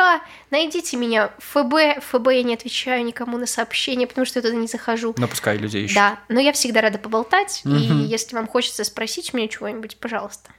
найдите 0.51 0.97
меня 0.97 1.31
в 1.39 1.43
ФБ. 1.65 2.01
В 2.01 2.19
ФБ 2.19 2.29
я 2.35 2.43
не 2.43 2.55
отвечаю 2.55 3.05
никому 3.05 3.39
на 3.39 3.47
сообщения, 3.47 4.07
потому 4.07 4.25
что 4.27 4.39
я 4.39 4.43
туда 4.43 4.55
не 4.55 4.67
захожу. 4.67 5.15
Но 5.17 5.27
пускай 5.29 5.57
людей 5.57 5.85
ищут. 5.85 5.97
Да, 5.97 6.19
но 6.29 6.41
я 6.41 6.53
всегда 6.53 6.81
рада 6.83 6.99
поболтать, 6.99 7.63
и 7.65 7.69
Мгм. 7.69 8.05
если 8.07 8.37
вам 8.37 8.47
хочется 8.47 8.85
спросить 8.85 9.33
меня 9.35 9.49
чего-нибудь, 9.49 9.97
пожалуйста. 9.99 10.51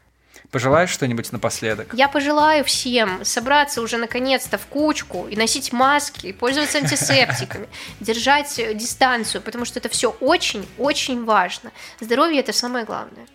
Пожелаешь 0.51 0.89
что-нибудь 0.89 1.31
напоследок? 1.31 1.93
Я 1.93 2.07
пожелаю 2.07 2.63
всем 2.65 3.23
собраться 3.23 3.81
уже 3.81 3.97
наконец-то 3.97 4.57
в 4.57 4.65
кучку 4.65 5.27
и 5.27 5.35
носить 5.35 5.71
маски, 5.71 6.27
и 6.27 6.33
пользоваться 6.33 6.79
антисептиками, 6.79 7.67
держать 7.99 8.59
дистанцию, 8.75 9.43
потому 9.43 9.65
что 9.65 9.77
это 9.79 9.89
все 9.89 10.09
очень-очень 10.19 11.23
важно. 11.23 11.71
Здоровье 11.99 12.39
это 12.39 12.51
самое 12.53 12.85
главное, 12.85 13.27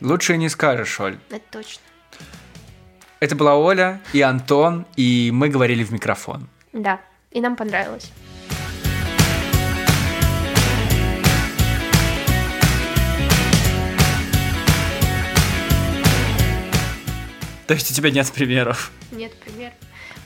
Лучше 0.00 0.36
не 0.36 0.48
скажешь, 0.48 0.98
Оль. 0.98 1.18
это 1.30 1.44
точно. 1.50 1.82
Это 3.20 3.36
была 3.36 3.54
Оля 3.56 4.00
и 4.12 4.20
Антон, 4.22 4.84
и 4.96 5.30
мы 5.32 5.48
говорили 5.48 5.84
в 5.84 5.92
микрофон. 5.92 6.48
Да, 6.72 7.00
и 7.30 7.40
нам 7.40 7.54
понравилось. 7.54 8.10
То 17.72 17.76
есть 17.76 17.90
у 17.90 17.94
тебя 17.94 18.10
нет 18.10 18.30
примеров. 18.30 18.90
Нет, 19.12 19.32
пример. 19.40 19.72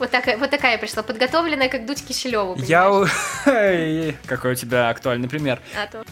Вот 0.01 0.11
такая, 0.11 0.37
вот 0.37 0.51
такая 0.51 0.73
я 0.73 0.79
пришла, 0.79 1.05
подготовленная, 1.05 1.69
как 1.69 1.87
Дудь 1.87 2.05
Киселеву. 2.05 2.57
Я... 2.59 2.91
у- 2.91 3.07
Какой 4.27 4.51
у 4.51 4.55
тебя 4.57 4.89
актуальный 4.89 5.29
пример? 5.29 5.61
А 5.81 5.87
то. 5.87 6.05